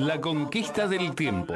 La 0.00 0.18
conquista 0.18 0.88
del 0.88 1.14
tiempo. 1.14 1.52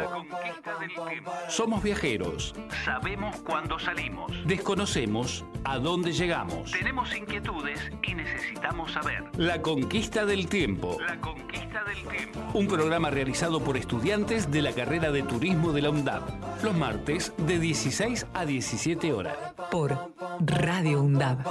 Somos 1.48 1.83
viajeros. 1.83 2.55
Sabemos 2.84 3.37
cuándo 3.41 3.79
salimos. 3.79 4.30
Desconocemos 4.45 5.47
a 5.65 5.79
dónde 5.79 6.12
llegamos. 6.12 6.70
Tenemos 6.70 7.17
inquietudes 7.17 7.80
y 8.03 8.15
necesitamos 8.15 8.93
saber. 8.93 9.30
La 9.39 9.62
conquista 9.62 10.27
del 10.27 10.47
tiempo. 10.47 10.98
La 11.01 11.19
conquista 11.23 11.84
del 11.84 12.07
tiempo. 12.07 12.39
Un 12.53 12.69
programa 12.69 13.09
realizado 13.09 13.65
por 13.65 13.79
estudiantes 13.79 14.51
de 14.51 14.61
la 14.61 14.73
carrera 14.73 15.11
de 15.11 15.23
turismo 15.23 15.73
de 15.73 15.81
la 15.81 15.89
UNDAB. 15.89 16.62
Los 16.62 16.75
martes 16.75 17.33
de 17.39 17.59
16 17.59 18.27
a 18.34 18.45
17 18.45 19.11
horas. 19.15 19.39
Por 19.70 20.12
Radio 20.41 21.01
UNDAB. 21.01 21.47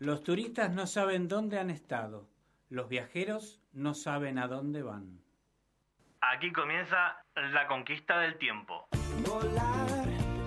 Los 0.00 0.24
turistas 0.24 0.72
no 0.72 0.88
saben 0.88 1.28
dónde 1.28 1.60
han 1.60 1.70
estado. 1.70 2.28
Los 2.68 2.88
viajeros 2.88 3.62
no 3.72 3.94
saben 3.94 4.36
a 4.40 4.48
dónde 4.48 4.82
van. 4.82 5.19
Aquí 6.22 6.52
comienza 6.52 7.16
la 7.52 7.66
conquista 7.66 8.18
del 8.20 8.36
tiempo. 8.36 8.86
Volar 9.26 9.88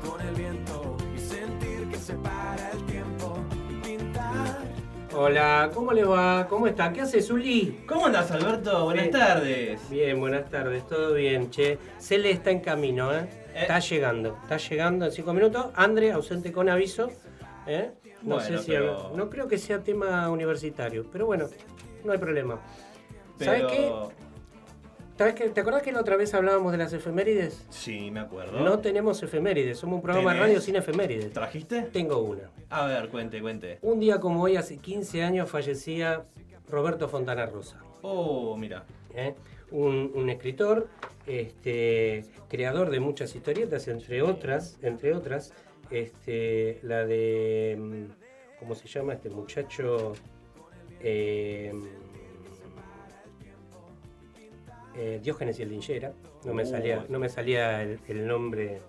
con 0.06 0.22
el 0.22 0.36
viento 0.36 0.96
y 1.16 1.18
sentir 1.18 1.88
que 1.90 1.96
se 1.98 2.14
para 2.16 2.70
el 2.72 2.86
tiempo. 2.86 3.44
Pintar. 3.84 4.62
Hola, 5.16 5.72
¿cómo 5.74 5.92
le 5.94 6.04
va? 6.06 6.46
¿Cómo 6.48 6.68
está? 6.68 6.94
¿Qué 6.94 7.02
hace 7.02 7.22
Zuli? 7.24 7.86
¿Cómo 7.88 8.06
andas, 8.06 8.30
Alberto? 8.32 8.86
Buenas 8.86 9.06
Bien. 9.06 9.18
tardes. 9.18 9.90
Bien, 9.90 10.20
buenas 10.20 10.48
tardes, 10.50 10.86
todo 10.88 11.14
bien, 11.16 11.50
che. 11.50 11.80
Cele 12.00 12.30
está 12.32 12.52
en 12.52 12.60
camino, 12.60 13.12
¿eh? 13.12 13.28
Eh. 13.56 13.62
Está 13.62 13.80
llegando, 13.80 14.38
está 14.44 14.58
llegando 14.58 15.06
en 15.06 15.12
cinco 15.12 15.34
minutos. 15.34 15.68
Andre, 15.76 16.12
ausente 16.12 16.52
con 16.52 16.70
aviso. 16.70 17.10
¿eh? 17.66 17.94
No 18.22 18.36
Bueno, 18.36 18.42
sé 18.42 18.60
si. 18.60 18.72
pero- 18.72 19.12
No 19.16 19.28
creo 19.30 19.48
que 19.48 19.58
sea 19.58 19.82
tema 19.84 20.30
universitario, 20.30 21.08
pero 21.12 21.26
bueno, 21.26 21.48
no 22.04 22.12
hay 22.12 22.20
problema. 22.20 22.60
¿Sabes 23.40 23.64
qué? 23.72 23.92
¿Te 25.18 25.60
acordás 25.60 25.84
que 25.84 25.92
la 25.92 26.02
otra 26.02 26.18
vez 26.18 26.34
hablábamos 26.34 26.72
de 26.72 26.78
las 26.80 26.92
efemérides? 26.94 27.66
Sí, 27.70 28.10
me 28.12 28.20
acuerdo. 28.20 28.60
No 28.62 28.80
tenemos 28.80 29.22
efemérides, 29.22 29.78
somos 29.78 29.98
un 29.98 30.02
programa 30.02 30.34
de 30.34 30.40
radio 30.40 30.62
sin 30.62 30.76
efemérides. 30.76 31.32
¿Trajiste? 31.32 31.84
Tengo 31.84 32.20
una. 32.20 32.50
A 32.70 32.88
ver, 32.88 33.10
cuente, 33.10 33.42
cuente. 33.42 33.78
Un 33.82 34.00
día 34.00 34.20
como 34.20 34.42
hoy, 34.42 34.56
hace 34.56 34.78
15 34.78 35.24
años, 35.24 35.50
fallecía 35.50 36.26
Roberto 36.68 37.08
Fontana 37.08 37.46
Rosa. 37.46 37.80
Oh, 38.02 38.58
mira. 38.58 38.86
¿eh? 39.14 39.36
un, 39.74 40.12
un 40.14 40.30
escritor, 40.30 40.88
este, 41.26 42.26
creador 42.48 42.90
de 42.92 43.00
muchas 43.00 43.36
historietas, 43.36 43.88
entre 43.88 44.22
otras, 44.22 44.78
entre 44.82 45.14
otras, 45.14 45.54
este, 45.90 46.80
la 46.84 47.06
de, 47.06 47.76
mm, 47.80 48.60
¿cómo 48.60 48.76
se 48.76 48.88
llama 48.88 49.14
este 49.14 49.30
muchacho? 49.30 50.14
Eh, 51.02 51.74
eh, 54.96 55.20
Diógenes 55.24 55.60
y 55.60 55.64
el 55.64 55.70
Linchera. 55.70 56.14
No 56.46 56.54
me 56.54 56.64
Uh. 56.64 56.66
salía, 56.68 57.06
no 57.10 57.20
me 57.20 57.30
salía 57.30 57.82
el, 57.82 58.00
el 58.08 58.28
nombre, 58.28 58.80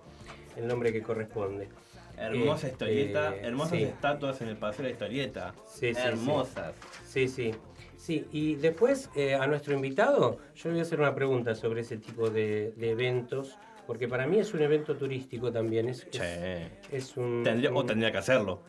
el 0.56 0.66
nombre 0.66 0.92
que 0.92 1.02
corresponde. 1.02 1.68
Hermosa 2.16 2.68
Este, 2.68 2.84
historieta, 2.84 3.34
hermosas 3.36 3.72
sí. 3.78 3.82
estatuas 3.84 4.40
en 4.40 4.48
el 4.48 4.56
paseo 4.56 4.84
de 4.84 4.90
la 4.90 4.92
historieta. 4.92 5.54
Sí, 5.66 5.92
sí, 5.94 6.00
Hermosas. 6.00 6.74
Sí, 7.06 7.26
sí. 7.28 7.52
Sí, 7.96 8.26
y 8.32 8.54
después 8.56 9.10
eh, 9.16 9.34
a 9.34 9.46
nuestro 9.46 9.74
invitado, 9.74 10.38
yo 10.54 10.68
le 10.68 10.74
voy 10.74 10.78
a 10.80 10.82
hacer 10.82 11.00
una 11.00 11.14
pregunta 11.14 11.54
sobre 11.54 11.80
ese 11.80 11.96
tipo 11.96 12.28
de, 12.30 12.72
de 12.76 12.90
eventos, 12.90 13.56
porque 13.86 14.06
para 14.08 14.26
mí 14.26 14.38
es 14.38 14.52
un 14.54 14.60
evento 14.62 14.94
turístico 14.96 15.50
también. 15.50 15.88
Es, 15.88 16.02
es, 16.04 16.10
Che. 16.10 16.70
es 16.92 17.16
un, 17.16 17.42
Tendría- 17.42 17.72
o 17.72 17.84
tendría 17.84 18.12
que 18.12 18.18
hacerlo. 18.18 18.62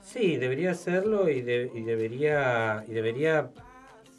Sí, 0.00 0.36
debería 0.36 0.70
hacerlo 0.72 1.28
y, 1.28 1.40
de- 1.40 1.70
y 1.74 1.80
debería 1.82 2.84
y 2.86 2.92
debería 2.92 3.50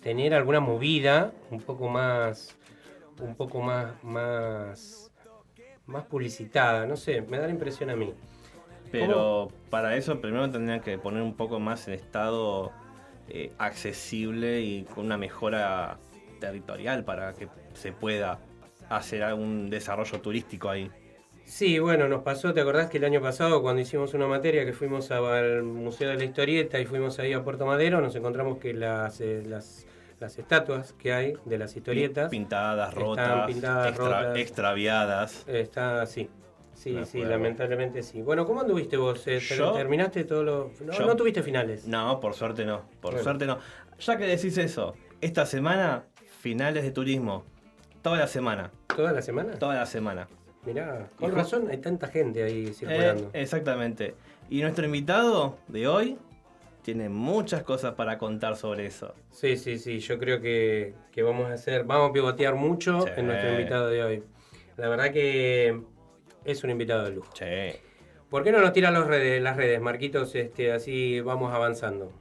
tener 0.02 0.34
alguna 0.34 0.60
movida 0.60 1.34
un 1.52 1.62
poco 1.62 1.90
más 1.90 2.56
un 3.22 3.36
poco 3.36 3.62
más 3.62 4.02
más 4.04 5.12
más 5.86 6.06
publicitada, 6.06 6.86
no 6.86 6.96
sé, 6.96 7.22
me 7.22 7.38
da 7.38 7.48
la 7.48 7.52
impresión 7.52 7.90
a 7.90 7.96
mí. 7.96 8.14
Pero 8.92 9.50
para 9.70 9.96
eso 9.96 10.20
primero 10.22 10.50
tendrían 10.50 10.82
que 10.82 10.98
poner 10.98 11.22
un 11.22 11.36
poco 11.36 11.60
más 11.60 11.88
en 11.88 11.96
estado 11.96 12.72
eh, 13.28 13.52
accesible 13.58 14.62
y 14.62 14.84
con 14.84 15.06
una 15.06 15.18
mejora 15.18 16.00
territorial 16.40 17.04
para 17.04 17.34
que 17.34 17.48
se 17.74 17.92
pueda 17.92 18.40
hacer 18.90 19.24
algún 19.24 19.70
desarrollo 19.70 20.22
turístico 20.22 20.70
ahí. 20.70 20.90
Sí, 21.46 21.80
bueno, 21.80 22.08
nos 22.08 22.22
pasó, 22.22 22.54
¿te 22.54 22.62
acordás 22.62 22.90
que 22.90 22.98
el 22.98 23.06
año 23.06 23.22
pasado 23.22 23.62
cuando 23.62 23.82
hicimos 23.82 24.14
una 24.14 24.28
materia 24.28 24.66
que 24.66 24.74
fuimos 24.74 25.10
al 25.10 25.64
Museo 25.64 26.10
de 26.10 26.16
la 26.16 26.24
Historieta 26.24 26.80
y 26.80 26.86
fuimos 26.86 27.18
ahí 27.18 27.34
a 27.34 27.44
Puerto 27.44 27.66
Madero, 27.66 28.02
nos 28.02 28.16
encontramos 28.16 28.60
que 28.60 28.74
las, 28.74 29.20
eh, 29.20 29.44
las, 29.46 29.88
las 30.20 30.38
estatuas 30.38 30.94
que 30.94 31.14
hay 31.14 31.34
de 31.46 31.58
las 31.58 31.76
historietas 31.76 32.30
Pintadas, 32.30 32.90
Están 32.90 33.04
rotas, 33.04 33.48
pintadas, 33.48 33.88
extra- 33.90 34.06
rotas. 34.22 34.38
extraviadas. 34.38 35.44
está 35.48 36.02
así. 36.02 36.30
Sí, 36.74 36.98
sí, 37.06 37.24
lamentablemente 37.26 38.04
sí. 38.04 38.22
Bueno, 38.22 38.46
¿cómo 38.46 38.62
anduviste 38.62 38.96
vos? 38.96 39.28
Eh, 39.28 39.40
Yo- 39.40 39.74
¿Terminaste 39.74 40.24
todo 40.24 40.44
lo...? 40.44 40.72
No, 40.82 40.94
Yo- 40.94 41.06
no 41.06 41.16
tuviste 41.16 41.44
finales. 41.44 41.86
No, 41.88 42.20
por 42.22 42.34
suerte 42.34 42.66
no. 42.66 42.84
Por 43.02 43.12
Bueno. 43.12 43.24
suerte 43.24 43.46
no. 43.46 43.60
Ya 44.00 44.18
que 44.18 44.26
decís 44.26 44.58
eso, 44.58 44.94
esta 45.20 45.46
semana, 45.46 46.04
finales 46.40 46.84
de 46.84 46.92
turismo. 46.92 47.44
Toda 48.02 48.18
la 48.20 48.28
semana. 48.28 48.72
¿Toda 48.96 49.12
la 49.12 49.22
semana? 49.22 49.54
Toda 49.60 49.76
la 49.76 49.86
semana. 49.86 50.28
Mirá, 50.66 51.10
con 51.18 51.34
razón 51.36 51.68
hay 51.70 51.78
tanta 51.80 52.08
gente 52.08 52.44
ahí 52.44 52.68
circulando. 52.74 53.30
Eh, 53.34 53.42
exactamente. 53.42 54.16
Y 54.50 54.62
nuestro 54.62 54.86
invitado 54.86 55.58
de 55.68 55.88
hoy 55.88 56.18
tiene 56.90 57.08
muchas 57.08 57.62
cosas 57.62 57.94
para 57.94 58.18
contar 58.18 58.56
sobre 58.56 58.88
eso. 58.88 59.14
Sí, 59.30 59.58
sí, 59.58 59.78
sí, 59.78 60.00
yo 60.00 60.18
creo 60.18 60.42
que, 60.42 60.96
que 61.12 61.22
vamos 61.22 61.48
a 61.52 61.54
hacer, 61.54 61.84
vamos 61.84 62.10
a 62.10 62.14
pivotear 62.14 62.56
mucho 62.56 63.02
Sí. 63.02 63.10
en 63.16 63.28
nuestro 63.28 63.52
invitado 63.52 63.90
de 63.90 64.04
hoy. 64.04 64.24
La 64.76 64.90
verdad 64.90 65.12
que 65.12 65.82
es 66.46 66.64
un 66.64 66.72
invitado 66.72 67.04
de 67.04 67.12
lujo. 67.12 67.32
Che. 67.34 67.80
¿Por 68.32 68.44
qué 68.44 68.52
no 68.52 68.60
nos 68.60 68.74
tiran 68.74 68.96
los 68.96 69.06
redes, 69.06 69.40
las 69.40 69.56
redes, 69.56 69.80
Marquitos? 69.80 70.34
Este, 70.34 70.72
así 70.72 71.22
vamos 71.22 71.54
avanzando. 71.54 72.12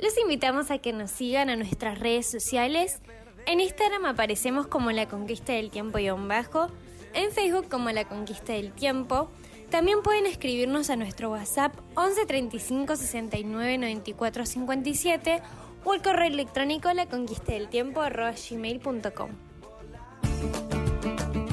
Los 0.00 0.16
invitamos 0.18 0.70
a 0.70 0.78
que 0.78 0.92
nos 0.92 1.10
sigan 1.10 1.50
a 1.50 1.56
nuestras 1.56 1.98
redes 1.98 2.30
sociales. 2.30 3.02
En 3.46 3.58
Instagram 3.58 4.04
aparecemos 4.06 4.68
como 4.68 4.92
La 4.92 5.08
Conquista 5.08 5.52
del 5.52 5.70
Tiempo 5.72 5.98
y 5.98 6.08
bajo. 6.10 6.68
En 7.12 7.32
Facebook 7.32 7.68
como 7.68 7.90
La 7.90 8.04
Conquista 8.04 8.52
del 8.52 8.70
Tiempo. 8.70 9.32
También 9.70 10.02
pueden 10.02 10.26
escribirnos 10.26 10.90
a 10.90 10.96
nuestro 10.96 11.30
WhatsApp 11.30 11.72
11 11.94 12.26
35 12.26 12.96
69 12.96 13.78
94 13.78 14.44
57 14.44 15.42
o 15.84 15.92
al 15.92 16.02
correo 16.02 16.26
electrónico 16.26 16.92
la 16.92 17.06
conquista 17.06 17.52
del 17.52 17.68
tiempo 17.68 18.00
gmail.com. 18.02 19.30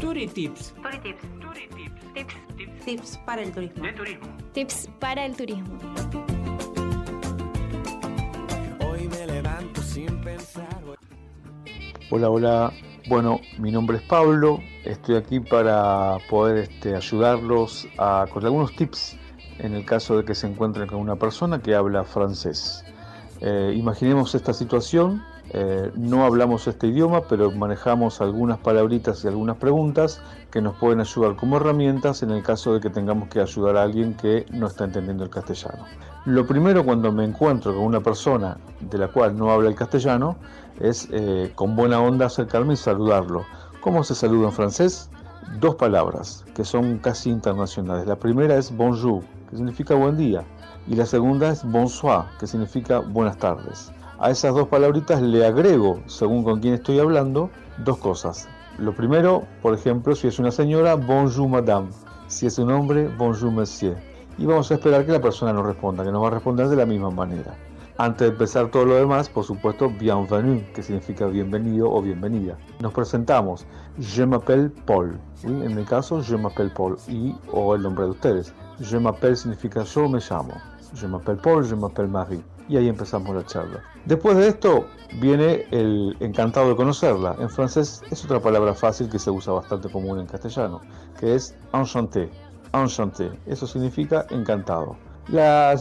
Turi 0.02 0.28
Tips. 0.28 0.74
Tips 2.84 3.18
para 3.20 3.44
el 3.44 3.52
turismo. 3.52 3.84
De 3.84 3.94
turismo. 3.94 4.28
Tips 4.54 4.90
para 5.00 5.26
el 5.26 5.36
turismo. 5.36 5.78
Hoy 8.90 9.08
me 9.08 9.28
levanto 9.28 9.82
sin 9.84 10.22
pensar. 10.22 10.66
Hola, 12.10 12.30
hola. 12.30 12.74
Bueno, 13.08 13.40
mi 13.58 13.72
nombre 13.72 13.98
es 13.98 14.04
Pablo. 14.04 14.60
Estoy 14.84 15.16
aquí 15.16 15.40
para 15.40 16.18
poder 16.30 16.58
este, 16.58 16.94
ayudarlos 16.94 17.88
a, 17.98 18.26
con 18.30 18.44
algunos 18.44 18.76
tips 18.76 19.16
en 19.60 19.74
el 19.76 19.86
caso 19.86 20.18
de 20.18 20.26
que 20.26 20.36
se 20.36 20.46
encuentren 20.48 20.88
con 20.88 21.00
una 21.00 21.16
persona 21.16 21.62
que 21.62 21.74
habla 21.74 22.04
francés. 22.04 22.84
Eh, 23.40 23.74
imaginemos 23.78 24.36
esta 24.36 24.54
situación. 24.54 25.24
eh, 25.52 25.90
no 25.96 26.26
hablamos 26.26 26.68
este 26.68 26.88
idioma, 26.88 27.22
pero 27.30 27.50
manejamos 27.52 28.20
algunas 28.20 28.58
palabritas 28.58 29.24
y 29.24 29.30
algunas 29.30 29.56
preguntas 29.56 30.22
que 30.52 30.62
nos 30.62 30.76
pueden 30.76 31.00
ayudar 31.00 31.38
como 31.38 31.56
herramientas 31.56 32.22
en 32.24 32.32
el 32.32 32.44
caso 32.44 32.74
de 32.74 32.82
que 32.82 32.90
tengamos 32.90 33.30
que 33.30 33.40
ayudar 33.40 33.78
a 33.78 33.84
alguien 33.84 34.16
que 34.16 34.46
no 34.52 34.68
está 34.68 34.84
entendiendo 34.84 35.24
el 35.24 35.30
castellano. 35.30 35.86
Lo 36.26 36.46
primero 36.46 36.84
cuando 36.84 37.14
me 37.14 37.24
encuentro 37.24 37.74
con 37.74 37.84
una 37.86 38.02
persona 38.02 38.58
de 38.82 38.98
la 38.98 39.08
cual 39.08 39.38
no 39.38 39.50
habla 39.50 39.70
el 39.70 39.76
castellano 39.76 40.36
es 40.80 41.08
eh, 41.12 41.52
con 41.56 41.76
buena 41.76 42.02
onda 42.02 42.28
acercarme 42.28 42.74
y 42.74 42.78
saludarlo. 42.78 43.46
¿Cómo 43.82 44.04
se 44.04 44.16
saluda 44.16 44.48
en 44.48 44.54
francés? 44.54 45.10
Dos 45.60 45.76
palabras 45.76 46.46
que 46.56 46.66
son 46.66 46.98
casi 46.98 47.30
internacionales. 47.30 48.08
La 48.08 48.18
primera 48.18 48.58
es 48.58 48.76
bonjour, 48.76 49.24
que 49.50 49.58
significa 49.58 49.96
buen 49.96 50.18
día. 50.18 50.44
y 50.90 50.96
la 50.96 51.06
segunda 51.06 51.50
es 51.50 51.70
bonsoir, 51.70 52.26
que 52.40 52.48
significa 52.48 53.00
buenas 53.00 53.38
tardes. 53.38 53.92
A 54.20 54.32
esas 54.32 54.56
dos 54.56 54.68
palabritas 54.68 55.22
le 55.22 55.46
agrego, 55.46 56.00
según 56.08 56.44
con 56.44 56.60
quién 56.60 56.74
estoy 56.74 57.00
hablando, 57.00 57.50
dos 57.84 57.98
cosas. 57.98 58.48
Lo 58.78 58.96
primero, 58.96 59.44
por 59.62 59.74
ejemplo, 59.74 60.16
si 60.16 60.28
es 60.28 60.40
una 60.40 60.52
señora, 60.52 60.96
bonjour 60.96 61.50
madame. 61.50 61.90
Si 62.28 62.46
es 62.46 62.58
un 62.58 62.72
hombre, 62.72 63.10
bonjour 63.18 63.52
monsieur. 63.52 63.98
Y 64.38 64.46
vamos 64.46 64.72
a 64.72 64.76
esperar 64.76 65.06
que 65.06 65.12
la 65.12 65.22
persona 65.22 65.52
nos 65.52 65.66
responda, 65.66 66.04
que 66.04 66.12
nos 66.12 66.24
va 66.24 66.28
a 66.28 66.32
responder 66.32 66.68
de 66.68 66.76
la 66.76 66.86
misma 66.86 67.10
manera. 67.10 67.56
Antes 68.00 68.28
de 68.28 68.34
empezar 68.34 68.70
todo 68.70 68.86
lo 68.86 68.94
demás, 68.94 69.28
por 69.28 69.44
supuesto, 69.44 69.90
bienvenue, 69.90 70.64
que 70.76 70.84
significa 70.84 71.26
bienvenido 71.26 71.92
o 71.92 72.00
bienvenida. 72.00 72.56
Nos 72.80 72.94
presentamos. 72.94 73.66
Je 73.98 74.24
m'appelle 74.24 74.70
Paul. 74.86 75.20
En 75.44 75.76
mi 75.76 75.84
caso, 75.84 76.22
je 76.22 76.38
m'appelle 76.38 76.70
Paul 76.70 76.96
y 77.08 77.36
o 77.52 77.74
el 77.74 77.82
nombre 77.82 78.06
de 78.06 78.12
ustedes. 78.12 78.54
Je 78.80 79.00
m'appelle 79.00 79.36
significa 79.36 79.82
yo 79.82 80.08
me 80.08 80.20
llamo. 80.20 80.54
Je 80.94 81.08
m'appelle 81.08 81.38
Paul, 81.38 81.64
je 81.64 81.74
m'appelle 81.74 82.08
Marie. 82.08 82.44
Y 82.70 82.78
ahí 82.78 82.88
empezamos 82.88 83.36
la 83.36 83.44
charla. 83.44 83.82
Después 84.06 84.38
de 84.38 84.50
esto 84.50 84.86
viene 85.20 85.66
el 85.72 86.16
encantado 86.20 86.70
de 86.70 86.76
conocerla. 86.76 87.36
En 87.40 87.50
francés 87.50 88.04
es 88.12 88.24
otra 88.24 88.40
palabra 88.40 88.76
fácil 88.76 89.10
que 89.10 89.18
se 89.18 89.32
usa 89.32 89.54
bastante 89.54 89.90
común 89.90 90.20
en 90.20 90.28
castellano, 90.28 90.82
que 91.20 91.34
es 91.34 91.56
enchanté. 91.74 92.30
Enchanté. 92.74 93.32
Eso 93.48 93.66
significa 93.66 94.28
encantado. 94.30 94.96
La 95.30 95.76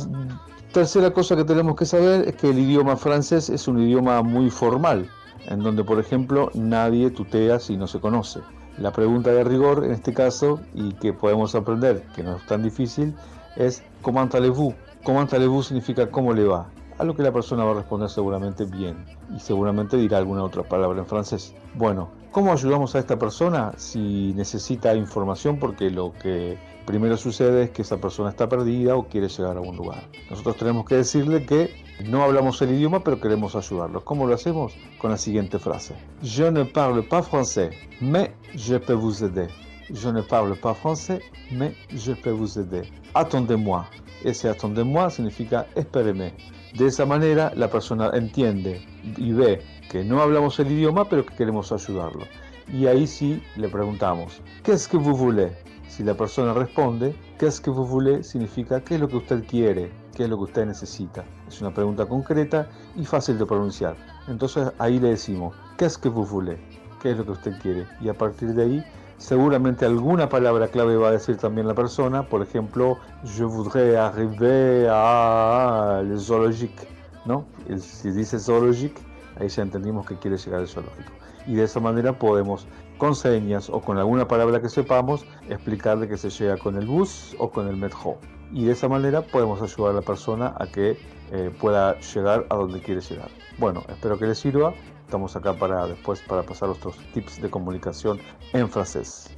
tercera 0.76 1.10
cosa 1.10 1.34
que 1.36 1.44
tenemos 1.44 1.74
que 1.74 1.86
saber 1.86 2.28
es 2.28 2.36
que 2.36 2.50
el 2.50 2.58
idioma 2.58 2.98
francés 2.98 3.48
es 3.48 3.66
un 3.66 3.80
idioma 3.80 4.20
muy 4.20 4.50
formal, 4.50 5.08
en 5.46 5.62
donde, 5.62 5.82
por 5.82 5.98
ejemplo, 5.98 6.50
nadie 6.52 7.08
tutea 7.08 7.58
si 7.58 7.78
no 7.78 7.86
se 7.86 7.98
conoce. 7.98 8.40
La 8.76 8.92
pregunta 8.92 9.32
de 9.32 9.42
rigor 9.42 9.86
en 9.86 9.92
este 9.92 10.12
caso, 10.12 10.60
y 10.74 10.92
que 10.96 11.14
podemos 11.14 11.54
aprender, 11.54 12.02
que 12.14 12.22
no 12.22 12.36
es 12.36 12.44
tan 12.44 12.62
difícil, 12.62 13.14
es 13.56 13.82
¿Comment 14.02 14.34
allez-vous? 14.34 14.74
¿Comment 15.02 15.32
allez-vous 15.32 15.66
significa 15.66 16.10
cómo 16.10 16.34
le 16.34 16.44
va? 16.44 16.66
A 16.98 17.04
lo 17.04 17.16
que 17.16 17.22
la 17.22 17.32
persona 17.32 17.64
va 17.64 17.70
a 17.70 17.76
responder 17.76 18.10
seguramente 18.10 18.66
bien 18.66 19.02
y 19.34 19.40
seguramente 19.40 19.96
dirá 19.96 20.18
alguna 20.18 20.44
otra 20.44 20.62
palabra 20.62 20.98
en 20.98 21.06
francés. 21.06 21.54
Bueno, 21.72 22.10
¿cómo 22.32 22.52
ayudamos 22.52 22.94
a 22.94 22.98
esta 22.98 23.18
persona 23.18 23.72
si 23.78 24.34
necesita 24.36 24.94
información? 24.94 25.58
Porque 25.58 25.88
lo 25.88 26.12
que 26.12 26.58
primero 26.86 27.16
sucede 27.16 27.64
es 27.64 27.70
que 27.70 27.82
esa 27.82 27.98
persona 27.98 28.30
está 28.30 28.48
perdida 28.48 28.96
o 28.96 29.08
quiere 29.08 29.28
llegar 29.28 29.56
a 29.56 29.60
algún 29.60 29.76
lugar. 29.76 30.08
Nosotros 30.30 30.56
tenemos 30.56 30.86
que 30.86 30.94
decirle 30.94 31.44
que 31.44 31.84
no 32.04 32.22
hablamos 32.22 32.62
el 32.62 32.70
idioma 32.70 33.02
pero 33.02 33.20
queremos 33.20 33.56
ayudarlo. 33.56 34.04
¿Cómo 34.04 34.26
lo 34.26 34.34
hacemos? 34.34 34.72
Con 34.98 35.10
la 35.10 35.18
siguiente 35.18 35.58
frase. 35.58 35.94
Je 36.22 36.50
ne 36.50 36.64
parle 36.64 37.02
pas 37.02 37.22
français, 37.22 37.70
mais 38.00 38.30
je 38.54 38.78
peux 38.78 38.94
vous 38.94 39.22
aider. 39.22 39.48
Je 39.90 40.08
ne 40.08 40.22
parle 40.22 40.56
pas 40.56 40.74
français, 40.74 41.20
mais 41.50 41.74
je 41.90 42.12
peux 42.12 42.30
vous 42.30 42.58
aider. 42.58 42.82
Attendez-moi. 43.14 43.86
Ese 44.24 44.46
attendez-moi 44.46 45.10
significa 45.10 45.66
espéreme. 45.74 46.32
De 46.74 46.86
esa 46.86 47.04
manera 47.04 47.52
la 47.54 47.68
persona 47.68 48.10
entiende 48.14 48.80
y 49.16 49.32
ve 49.32 49.60
que 49.90 50.04
no 50.04 50.20
hablamos 50.20 50.58
el 50.58 50.70
idioma 50.72 51.08
pero 51.08 51.24
que 51.24 51.34
queremos 51.34 51.72
ayudarlo. 51.72 52.24
Y 52.72 52.86
ahí 52.86 53.06
sí 53.06 53.42
le 53.56 53.68
preguntamos, 53.68 54.40
¿qué 54.64 54.76
que 54.90 54.96
vous 54.96 55.16
voulez? 55.16 55.65
Si 55.96 56.04
la 56.04 56.12
persona 56.12 56.52
responde, 56.52 57.16
¿qué 57.38 57.48
que 57.62 57.70
vous 57.70 57.88
voulez? 57.88 58.26
significa 58.26 58.82
¿qué 58.82 58.96
es 58.96 59.00
lo 59.00 59.08
que 59.08 59.16
usted 59.16 59.42
quiere? 59.46 59.90
¿Qué 60.14 60.24
es 60.24 60.28
lo 60.28 60.36
que 60.36 60.42
usted 60.42 60.66
necesita? 60.66 61.24
Es 61.48 61.62
una 61.62 61.72
pregunta 61.72 62.04
concreta 62.04 62.68
y 62.96 63.06
fácil 63.06 63.38
de 63.38 63.46
pronunciar. 63.46 63.96
Entonces 64.28 64.70
ahí 64.78 65.00
le 65.00 65.08
decimos, 65.08 65.54
¿qué 65.78 65.88
que 66.02 66.10
vous 66.10 66.28
voulez? 66.28 66.58
¿Qué 67.00 67.12
es 67.12 67.16
lo 67.16 67.24
que 67.24 67.30
usted 67.30 67.58
quiere? 67.62 67.86
Y 68.02 68.10
a 68.10 68.12
partir 68.12 68.52
de 68.52 68.62
ahí 68.64 68.84
seguramente 69.16 69.86
alguna 69.86 70.28
palabra 70.28 70.68
clave 70.68 70.98
va 70.98 71.08
a 71.08 71.12
decir 71.12 71.38
también 71.38 71.66
la 71.66 71.74
persona, 71.74 72.28
por 72.28 72.42
ejemplo, 72.42 72.98
je 73.24 73.44
voudrais 73.44 73.96
arriver 73.96 74.90
à 74.90 76.02
le 76.04 76.18
zoologique, 76.18 76.86
¿no? 77.24 77.46
Si 77.78 78.10
dice 78.10 78.38
zoologique, 78.38 79.00
ahí 79.40 79.48
ya 79.48 79.62
entendimos 79.62 80.04
que 80.04 80.18
quiere 80.18 80.36
llegar 80.36 80.60
al 80.60 80.68
zoológico. 80.68 81.12
Y 81.46 81.54
de 81.54 81.62
esa 81.62 81.80
manera 81.80 82.18
podemos, 82.18 82.66
con 82.98 83.14
señas 83.14 83.68
o 83.70 83.80
con 83.80 83.98
alguna 83.98 84.26
palabra 84.26 84.60
que 84.60 84.68
sepamos, 84.68 85.26
explicarle 85.48 86.08
que 86.08 86.16
se 86.16 86.30
llega 86.30 86.56
con 86.56 86.76
el 86.76 86.86
bus 86.86 87.36
o 87.38 87.50
con 87.50 87.68
el 87.68 87.76
metro. 87.76 88.18
Y 88.52 88.64
de 88.64 88.72
esa 88.72 88.88
manera 88.88 89.22
podemos 89.22 89.60
ayudar 89.60 89.92
a 89.92 89.94
la 89.94 90.02
persona 90.02 90.54
a 90.58 90.66
que 90.66 90.96
eh, 91.32 91.50
pueda 91.60 91.98
llegar 92.00 92.46
a 92.48 92.54
donde 92.54 92.80
quiere 92.80 93.00
llegar. 93.00 93.28
Bueno, 93.58 93.82
espero 93.88 94.18
que 94.18 94.26
les 94.26 94.38
sirva 94.38 94.72
Estamos 95.06 95.36
acá 95.36 95.52
para 95.52 95.86
después 95.86 96.20
para 96.22 96.42
pasar 96.42 96.68
otros 96.68 96.96
tips 97.14 97.40
de 97.40 97.48
comunicación 97.48 98.18
en 98.52 98.68
francés. 98.68 99.30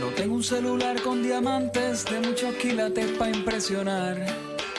No 0.00 0.08
tengo 0.08 0.34
un 0.34 0.44
celular 0.44 1.00
con 1.00 1.22
diamantes 1.22 2.04
de 2.04 2.20
muchos 2.20 2.54
quilates 2.56 3.12
para 3.12 3.30
impresionar. 3.30 4.16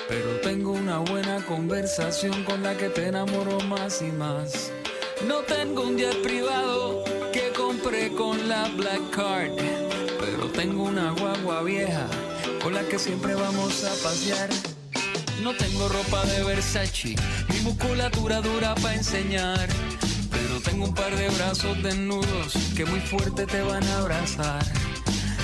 Pero 0.08 0.40
tengo 0.42 0.72
una 0.72 1.00
buena 1.00 1.44
conversación 1.46 2.44
con 2.44 2.62
la 2.62 2.78
que 2.78 2.90
te 2.90 3.08
enamoro 3.08 3.60
más 3.62 4.02
y 4.02 4.12
más. 4.12 4.72
No 5.28 5.40
tengo 5.40 5.84
un 5.84 5.98
jet 5.98 6.22
privado 6.22 7.04
que 7.34 7.52
compré 7.56 8.12
con 8.14 8.48
la 8.48 8.70
Black 8.70 9.10
Card. 9.10 9.54
Pero 10.20 10.50
tengo 10.54 10.84
una 10.84 11.12
guagua 11.12 11.64
vieja 11.64 12.08
con 12.62 12.76
la 12.76 12.84
que 12.84 13.00
siempre 13.00 13.34
vamos 13.34 13.84
a 13.84 14.04
pasear. 14.04 14.50
No 15.42 15.54
tengo 15.56 15.90
ropa 15.90 16.26
de 16.26 16.44
Versace 16.44 17.16
ni 17.50 17.60
musculatura 17.62 18.42
dura 18.42 18.76
para 18.76 18.96
enseñar. 18.96 19.68
Pero 20.30 20.62
tengo 20.62 20.86
un 20.86 20.94
par 20.94 21.16
de 21.16 21.28
brazos 21.30 21.82
desnudos 21.82 22.54
que 22.76 22.86
muy 22.86 23.00
fuerte 23.00 23.46
te 23.48 23.62
van 23.62 23.84
a 23.84 23.98
abrazar. 23.98 24.87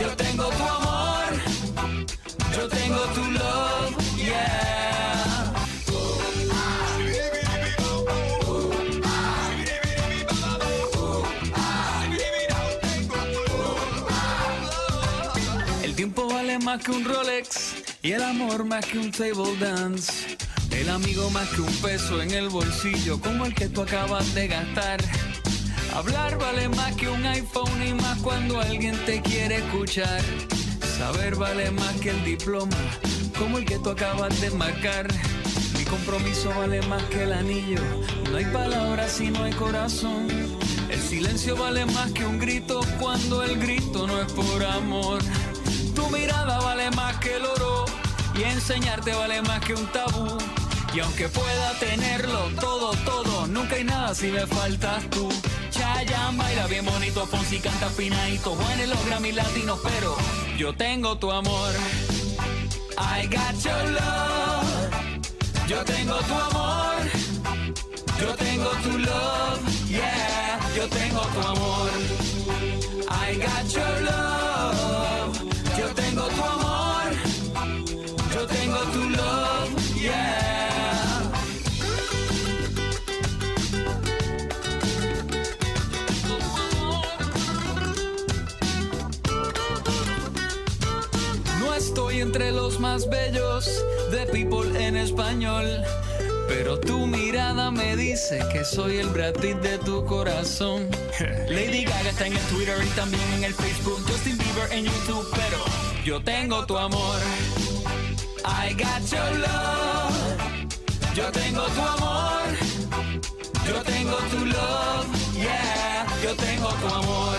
Yo 0.00 0.16
tengo 0.16 0.44
tu 0.48 0.62
amor. 0.62 1.32
Yo 2.56 2.68
tengo 2.68 3.00
tu 3.14 3.30
love, 3.32 3.96
yeah. 4.16 5.52
El 15.82 15.94
tiempo 15.94 16.28
vale 16.28 16.58
más 16.58 16.82
que 16.82 16.90
un 16.92 17.04
Rolex 17.04 17.74
y 18.02 18.12
el 18.12 18.22
amor 18.22 18.64
más 18.64 18.84
que 18.86 18.98
un 18.98 19.10
table 19.10 19.56
dance. 19.58 20.36
El 20.70 20.88
amigo 20.90 21.28
más 21.30 21.48
que 21.48 21.60
un 21.60 21.74
peso 21.78 22.22
en 22.22 22.30
el 22.30 22.48
bolsillo 22.48 23.20
como 23.20 23.46
el 23.46 23.54
que 23.54 23.68
tú 23.68 23.82
acabas 23.82 24.32
de 24.34 24.46
gastar. 24.46 25.00
Hablar 25.98 26.38
vale 26.38 26.68
más 26.68 26.94
que 26.94 27.08
un 27.08 27.26
iPhone 27.26 27.82
y 27.84 27.92
más 27.92 28.18
cuando 28.20 28.60
alguien 28.60 28.96
te 29.04 29.20
quiere 29.20 29.56
escuchar. 29.56 30.20
Saber 30.96 31.34
vale 31.34 31.72
más 31.72 31.92
que 31.96 32.10
el 32.10 32.24
diploma, 32.24 32.76
como 33.36 33.58
el 33.58 33.64
que 33.64 33.80
tú 33.80 33.90
acabas 33.90 34.40
de 34.40 34.48
marcar. 34.52 35.08
Mi 35.76 35.82
compromiso 35.82 36.50
vale 36.50 36.82
más 36.82 37.02
que 37.06 37.24
el 37.24 37.32
anillo. 37.32 37.80
No 38.30 38.36
hay 38.36 38.44
palabras 38.44 39.10
si 39.10 39.30
no 39.30 39.42
hay 39.42 39.52
corazón. 39.54 40.28
El 40.88 41.00
silencio 41.00 41.56
vale 41.56 41.84
más 41.86 42.12
que 42.12 42.24
un 42.24 42.38
grito 42.38 42.78
cuando 43.00 43.42
el 43.42 43.58
grito 43.58 44.06
no 44.06 44.22
es 44.22 44.32
por 44.32 44.64
amor. 44.64 45.18
Tu 45.96 46.08
mirada 46.10 46.60
vale 46.60 46.92
más 46.92 47.16
que 47.16 47.34
el 47.34 47.44
oro 47.44 47.86
y 48.36 48.44
enseñarte 48.44 49.14
vale 49.14 49.42
más 49.42 49.58
que 49.64 49.74
un 49.74 49.86
tabú. 49.88 50.38
Y 50.94 51.00
aunque 51.00 51.28
pueda 51.28 51.72
tenerlo 51.80 52.50
todo, 52.60 52.92
todo, 53.04 53.48
nunca 53.48 53.74
hay 53.74 53.84
nada 53.84 54.14
si 54.14 54.28
me 54.28 54.46
faltas 54.46 55.10
tú. 55.10 55.28
Chayanne 55.98 56.38
baila 56.38 56.66
bien 56.68 56.84
bonito, 56.84 57.26
Fonsi 57.26 57.58
canta 57.58 57.88
finadito, 57.88 58.54
Juanes 58.54 58.88
los 58.88 59.04
Grammy 59.06 59.32
latinos, 59.32 59.80
pero 59.82 60.16
yo 60.56 60.72
tengo 60.72 61.18
tu 61.18 61.28
amor. 61.32 61.72
I 62.96 63.26
got 63.26 63.64
your 63.64 63.84
love. 63.98 64.90
Yo 65.66 65.84
tengo 65.84 66.14
tu 66.28 66.34
amor. 66.34 67.02
Yo 68.20 68.34
tengo 68.36 68.70
tu 68.84 68.98
love. 68.98 69.90
Yeah, 69.90 70.60
yo 70.76 70.88
tengo 70.88 71.20
tu 71.34 71.40
amor. 71.40 71.90
I 73.10 73.34
got 73.34 73.72
your 73.72 74.00
love. 74.02 75.42
Yo 75.78 75.88
tengo 75.94 76.28
tu 76.28 76.44
amor. 76.44 76.67
Entre 92.28 92.52
los 92.52 92.78
más 92.78 93.08
bellos 93.08 93.82
de 94.10 94.26
People 94.26 94.86
en 94.86 94.98
español. 94.98 95.64
Pero 96.46 96.78
tu 96.78 97.06
mirada 97.06 97.70
me 97.70 97.96
dice 97.96 98.38
que 98.52 98.66
soy 98.66 98.98
el 98.98 99.08
Brad 99.08 99.32
Pitt 99.40 99.56
de 99.62 99.78
tu 99.78 100.04
corazón. 100.04 100.90
Lady 101.48 101.84
Gaga 101.84 102.10
está 102.10 102.26
en 102.26 102.34
el 102.34 102.42
Twitter 102.52 102.76
y 102.84 102.90
también 102.90 103.22
en 103.38 103.44
el 103.44 103.54
Facebook. 103.54 103.98
Justin 104.06 104.36
Bieber 104.36 104.70
en 104.72 104.84
YouTube, 104.84 105.26
pero 105.32 105.58
yo 106.04 106.22
tengo 106.22 106.66
tu 106.66 106.76
amor. 106.76 107.18
I 108.44 108.74
got 108.74 109.02
your 109.10 109.38
love. 109.38 110.14
Yo 111.14 111.32
tengo 111.32 111.62
tu 111.62 111.80
amor. 111.80 112.42
Yo 113.66 113.82
tengo 113.84 114.16
tu 114.32 114.44
love. 114.44 115.06
Yeah, 115.34 116.06
yo 116.22 116.34
tengo 116.36 116.68
tu 116.68 116.88
amor. 116.94 117.38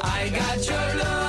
I 0.00 0.30
got 0.30 0.64
your 0.64 0.94
love. 1.02 1.23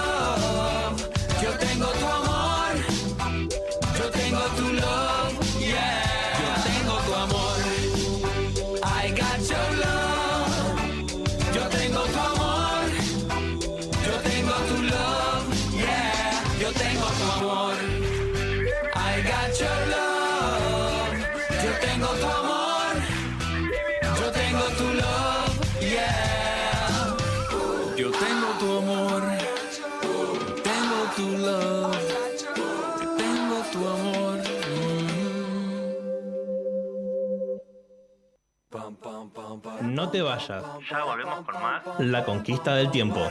No 39.81 40.09
te 40.09 40.21
vayas. 40.21 40.63
Ya 40.89 41.03
volvemos 41.03 41.45
con 41.45 41.61
más. 41.61 41.83
La 41.99 42.25
conquista 42.25 42.75
del 42.75 42.91
tiempo. 42.91 43.21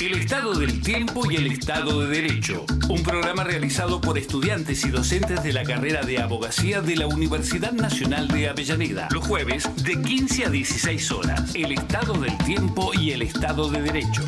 El 0.00 0.14
Estado 0.14 0.54
del 0.54 0.82
Tiempo 0.82 1.30
y 1.30 1.36
el 1.36 1.46
Estado 1.46 2.00
de 2.00 2.08
Derecho. 2.08 2.64
Un 2.88 3.04
programa 3.04 3.44
realizado 3.44 4.00
por 4.00 4.18
estudiantes 4.18 4.84
y 4.84 4.90
docentes 4.90 5.44
de 5.44 5.52
la 5.52 5.62
carrera 5.62 6.02
de 6.02 6.20
abogacía 6.20 6.80
de 6.80 6.96
la 6.96 7.06
Universidad 7.06 7.70
Nacional 7.70 8.26
de 8.26 8.48
Avellaneda. 8.48 9.06
Los 9.12 9.24
jueves 9.24 9.70
de 9.84 10.02
15 10.02 10.46
a 10.46 10.50
16 10.50 11.12
horas. 11.12 11.54
El 11.54 11.70
Estado 11.70 12.14
del 12.14 12.36
Tiempo 12.38 12.90
y 12.94 13.12
el 13.12 13.22
Estado 13.22 13.70
de 13.70 13.80
Derecho. 13.80 14.22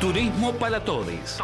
Turismo 0.00 0.52
para 0.54 0.82
todos. 0.82 1.42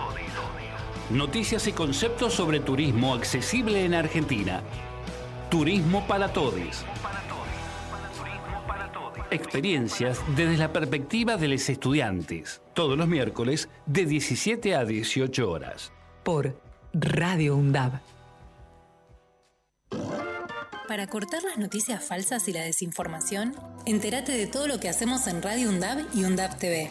Noticias 1.10 1.66
y 1.66 1.72
conceptos 1.72 2.34
sobre 2.34 2.60
turismo 2.60 3.14
accesible 3.14 3.84
en 3.84 3.94
Argentina. 3.94 4.62
Turismo 5.50 6.06
para 6.06 6.32
todos. 6.32 6.84
Experiencias 9.32 10.20
desde 10.36 10.56
la 10.56 10.72
perspectiva 10.72 11.36
de 11.36 11.48
los 11.48 11.68
estudiantes. 11.68 12.62
Todos 12.74 12.96
los 12.96 13.08
miércoles 13.08 13.68
de 13.86 14.06
17 14.06 14.76
a 14.76 14.84
18 14.84 15.50
horas. 15.50 15.92
Por 16.22 16.56
Radio 16.92 17.56
UNDAB. 17.56 18.00
Para 20.86 21.08
cortar 21.08 21.42
las 21.42 21.58
noticias 21.58 22.04
falsas 22.04 22.46
y 22.46 22.52
la 22.52 22.62
desinformación, 22.62 23.56
entérate 23.84 24.30
de 24.30 24.46
todo 24.46 24.68
lo 24.68 24.78
que 24.78 24.88
hacemos 24.88 25.26
en 25.26 25.42
Radio 25.42 25.70
UNDAB 25.70 26.06
y 26.14 26.22
UNDAB 26.22 26.56
TV. 26.56 26.90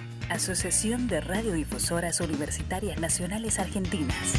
Asociación 0.29 1.07
de 1.07 1.21
Radiodifusoras 1.21 2.19
Universitarias 2.21 2.99
Nacionales 2.99 3.59
Argentinas. 3.59 4.33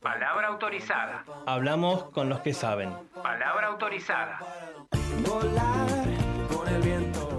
Palabra 0.00 0.48
autorizada. 0.48 1.24
Hablamos 1.46 2.04
con 2.10 2.28
los 2.28 2.40
que 2.40 2.52
saben. 2.52 2.90
Palabra 3.22 3.68
autorizada. 3.68 4.40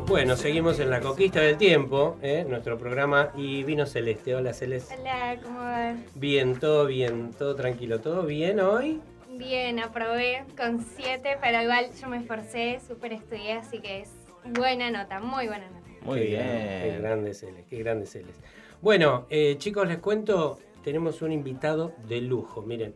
Bueno, 0.07 0.35
seguimos 0.35 0.79
en 0.79 0.89
la 0.89 0.99
conquista 1.01 1.39
del 1.41 1.57
tiempo, 1.57 2.17
¿eh? 2.21 2.45
nuestro 2.47 2.77
programa 2.77 3.31
y 3.35 3.63
vino 3.63 3.85
Celeste. 3.85 4.35
Hola 4.35 4.53
Celeste. 4.53 4.95
Hola, 4.99 5.37
¿cómo 5.43 5.59
va? 5.59 5.95
Bien, 6.15 6.59
todo 6.59 6.85
bien, 6.85 7.31
todo 7.37 7.55
tranquilo, 7.55 7.99
todo 7.99 8.23
bien 8.25 8.59
hoy. 8.59 9.01
Bien, 9.29 9.79
aprobé 9.79 10.45
con 10.55 10.81
7, 10.81 11.37
pero 11.41 11.61
igual 11.61 11.87
yo 11.99 12.07
me 12.07 12.17
esforcé, 12.17 12.79
súper 12.87 13.13
estudié, 13.13 13.53
así 13.53 13.79
que 13.79 14.01
es 14.01 14.22
buena 14.45 14.91
nota, 14.91 15.19
muy 15.19 15.47
buena 15.47 15.69
nota. 15.69 15.87
Muy 16.01 16.21
bien. 16.21 16.41
Qué 16.41 16.97
grande 16.99 17.33
Celeste, 17.33 17.65
qué 17.69 17.77
grande 17.77 18.05
Celeste. 18.05 18.43
Bueno, 18.81 19.25
eh, 19.29 19.55
chicos, 19.57 19.87
les 19.87 19.99
cuento, 19.99 20.59
tenemos 20.83 21.21
un 21.21 21.31
invitado 21.31 21.93
de 22.07 22.19
lujo. 22.21 22.61
Miren, 22.61 22.93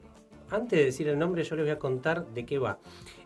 antes 0.50 0.80
de 0.80 0.86
decir 0.86 1.08
el 1.08 1.18
nombre, 1.18 1.44
yo 1.44 1.56
les 1.56 1.66
voy 1.66 1.72
a 1.72 1.80
contar 1.80 2.26
de 2.28 2.46
qué 2.46 2.58
va. 2.58 2.80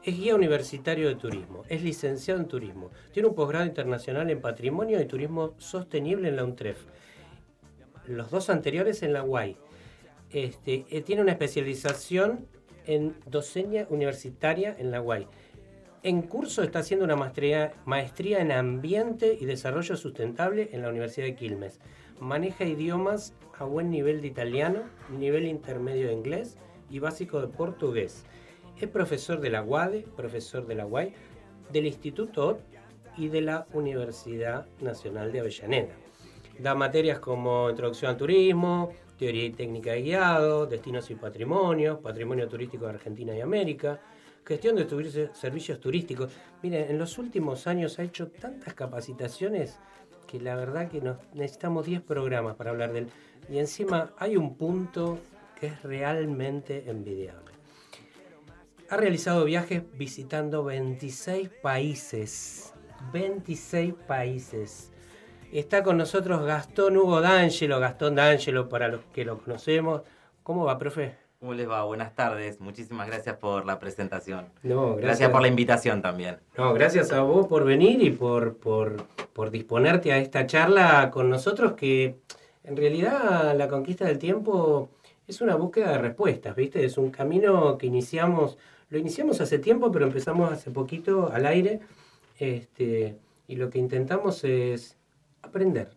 Es 0.04 0.18
guía 0.18 0.36
universitario 0.36 1.08
de 1.08 1.16
turismo, 1.16 1.64
es 1.70 1.84
licenciado 1.84 2.40
en 2.40 2.48
turismo, 2.48 2.90
tiene 3.12 3.30
un 3.30 3.36
posgrado 3.36 3.66
internacional 3.66 4.30
en 4.30 4.42
patrimonio 4.42 5.00
y 5.00 5.06
turismo 5.06 5.54
sostenible 5.58 6.30
en 6.30 6.36
la 6.36 6.44
UNTREF. 6.44 6.78
Los 8.08 8.32
dos 8.32 8.50
anteriores 8.50 9.04
en 9.04 9.14
la 9.14 9.24
UAI. 9.24 9.58
Este, 10.32 10.86
eh, 10.90 11.02
tiene 11.02 11.22
una 11.22 11.34
especialización 11.34 12.48
en 12.88 13.16
docencia 13.26 13.86
universitaria 13.90 14.76
en 14.78 14.92
la 14.92 15.02
UAI. 15.02 15.28
En 16.04 16.24
curso 16.24 16.64
está 16.64 16.80
haciendo 16.80 17.06
una 17.06 17.16
maestría, 17.16 18.40
en 18.40 18.52
ambiente 18.52 19.38
y 19.40 19.46
desarrollo 19.46 19.96
sustentable 19.96 20.70
en 20.72 20.82
la 20.82 20.90
Universidad 20.90 21.28
de 21.28 21.36
Quilmes. 21.36 21.80
Maneja 22.20 22.66
idiomas 22.66 23.36
a 23.60 23.66
buen 23.66 23.92
nivel 23.92 24.20
de 24.20 24.28
italiano, 24.28 24.82
nivel 25.16 25.46
intermedio 25.46 26.08
de 26.08 26.14
inglés 26.14 26.58
y 26.90 26.98
básico 26.98 27.40
de 27.40 27.50
portugués. 27.50 28.26
Es 28.80 28.88
profesor 28.88 29.42
de 29.42 29.52
la 29.52 29.62
UADE, 29.62 30.08
profesor 30.18 30.66
de 30.66 30.74
la 30.74 30.88
UAI, 30.88 31.14
del 31.72 31.86
Instituto 31.86 32.48
OT 32.48 32.62
y 33.16 33.28
de 33.28 33.42
la 33.42 33.68
Universidad 33.72 34.66
Nacional 34.80 35.32
de 35.32 35.42
Avellaneda. 35.42 35.94
Da 36.58 36.74
materias 36.74 37.20
como 37.20 37.70
Introducción 37.70 38.10
al 38.10 38.18
Turismo, 38.18 38.90
Teoría 39.20 39.46
y 39.46 39.52
Técnica 39.52 39.92
de 39.92 40.02
Guiado, 40.02 40.66
Destinos 40.66 41.12
y 41.12 41.16
Patrimonios, 41.16 42.00
Patrimonio 42.00 42.48
Turístico 42.48 42.86
de 42.86 42.94
Argentina 42.94 43.38
y 43.38 43.42
América, 43.42 44.02
Gestión 44.46 44.76
de 44.76 45.30
Servicios 45.34 45.80
Turísticos. 45.80 46.32
Miren, 46.64 46.90
en 46.90 46.98
los 46.98 47.18
últimos 47.18 47.68
años 47.68 48.00
ha 48.00 48.04
hecho 48.04 48.28
tantas 48.30 48.74
capacitaciones 48.74 49.78
que 50.28 50.40
la 50.40 50.56
verdad 50.56 50.90
que 50.90 51.02
nos 51.02 51.18
necesitamos 51.34 51.86
10 51.86 52.02
programas 52.02 52.56
para 52.56 52.72
hablar 52.72 52.92
de 52.92 53.00
él. 53.00 53.08
Y 53.50 53.60
encima 53.60 54.14
hay 54.18 54.38
un 54.38 54.56
punto 54.56 55.20
que 55.60 55.68
es 55.68 55.84
realmente 55.84 56.90
envidiable. 56.90 57.52
Ha 58.90 58.98
realizado 58.98 59.46
viajes 59.46 59.84
visitando 59.98 60.64
26 60.64 61.50
países. 61.62 62.74
26 63.14 63.94
países. 64.08 64.92
Está 65.52 65.84
con 65.84 65.98
nosotros 65.98 66.46
Gastón 66.46 66.98
Hugo 66.98 67.22
D'Angelo, 67.22 67.80
Gastón 67.80 68.16
D'Angelo 68.16 68.70
para 68.70 68.88
los 68.88 69.02
que 69.14 69.26
lo 69.26 69.38
conocemos. 69.38 70.02
¿Cómo 70.44 70.66
va, 70.66 70.78
profe? 70.78 71.18
¿Cómo 71.42 71.56
les 71.56 71.68
va? 71.68 71.84
Buenas 71.86 72.14
tardes. 72.14 72.60
Muchísimas 72.60 73.08
gracias 73.08 73.36
por 73.38 73.66
la 73.66 73.80
presentación. 73.80 74.50
No, 74.62 74.90
gracias. 74.90 75.02
gracias. 75.02 75.30
por 75.32 75.42
la 75.42 75.48
invitación 75.48 76.00
también. 76.00 76.38
No, 76.56 76.72
gracias 76.72 77.12
a 77.12 77.22
vos 77.24 77.48
por 77.48 77.66
venir 77.66 78.04
y 78.04 78.12
por, 78.12 78.58
por, 78.58 79.08
por 79.34 79.50
disponerte 79.50 80.12
a 80.12 80.20
esta 80.20 80.46
charla 80.46 81.10
con 81.10 81.32
nosotros 81.32 81.74
que 81.74 82.18
en 82.64 82.78
realidad 82.78 83.58
la 83.58 83.68
conquista 83.70 84.06
del 84.06 84.20
tiempo 84.20 84.92
es 85.28 85.42
una 85.42 85.56
búsqueda 85.56 85.94
de 85.94 85.98
respuestas, 85.98 86.56
¿viste? 86.56 86.86
Es 86.86 87.00
un 87.00 87.10
camino 87.10 87.76
que 87.80 87.88
iniciamos, 87.88 88.60
lo 88.92 89.00
iniciamos 89.00 89.42
hace 89.42 89.58
tiempo, 89.58 89.92
pero 89.92 90.06
empezamos 90.06 90.52
hace 90.52 90.70
poquito 90.70 91.32
al 91.34 91.48
aire, 91.48 91.80
este, 92.38 93.18
y 93.48 93.56
lo 93.56 93.72
que 93.72 93.80
intentamos 93.80 94.44
es 94.44 94.96
aprender. 95.42 95.90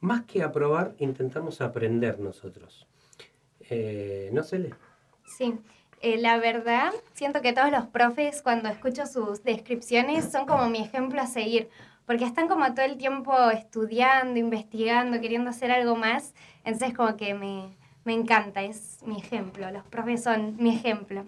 Más 0.00 0.24
que 0.24 0.42
aprobar, 0.42 0.94
intentamos 0.98 1.60
aprender 1.60 2.18
nosotros. 2.18 2.86
Eh, 3.70 4.30
no 4.32 4.42
sé, 4.42 4.58
Le. 4.58 4.74
Sí, 5.24 5.54
eh, 6.00 6.18
la 6.18 6.38
verdad, 6.38 6.92
siento 7.14 7.40
que 7.42 7.52
todos 7.52 7.70
los 7.70 7.86
profes 7.86 8.42
cuando 8.42 8.68
escucho 8.68 9.06
sus 9.06 9.44
descripciones 9.44 10.30
son 10.30 10.46
como 10.46 10.68
mi 10.68 10.80
ejemplo 10.80 11.20
a 11.20 11.26
seguir, 11.26 11.70
porque 12.06 12.24
están 12.24 12.48
como 12.48 12.74
todo 12.74 12.84
el 12.84 12.96
tiempo 12.96 13.50
estudiando, 13.50 14.38
investigando, 14.38 15.20
queriendo 15.20 15.50
hacer 15.50 15.70
algo 15.70 15.94
más, 15.94 16.34
entonces 16.64 16.96
como 16.96 17.16
que 17.16 17.34
me, 17.34 17.76
me 18.04 18.14
encanta, 18.14 18.62
es 18.62 18.98
mi 19.06 19.18
ejemplo, 19.18 19.70
los 19.70 19.84
profes 19.84 20.24
son 20.24 20.56
mi 20.58 20.74
ejemplo. 20.74 21.24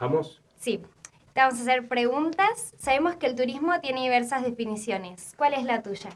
Vamos. 0.00 0.40
Sí, 0.58 0.82
te 1.32 1.40
vamos 1.40 1.58
a 1.58 1.62
hacer 1.62 1.86
preguntas. 1.86 2.74
Sabemos 2.78 3.16
que 3.16 3.26
el 3.26 3.36
turismo 3.36 3.80
tiene 3.80 4.02
diversas 4.02 4.42
definiciones. 4.42 5.34
¿Cuál 5.36 5.54
es 5.54 5.64
la 5.64 5.82
tuya? 5.82 6.10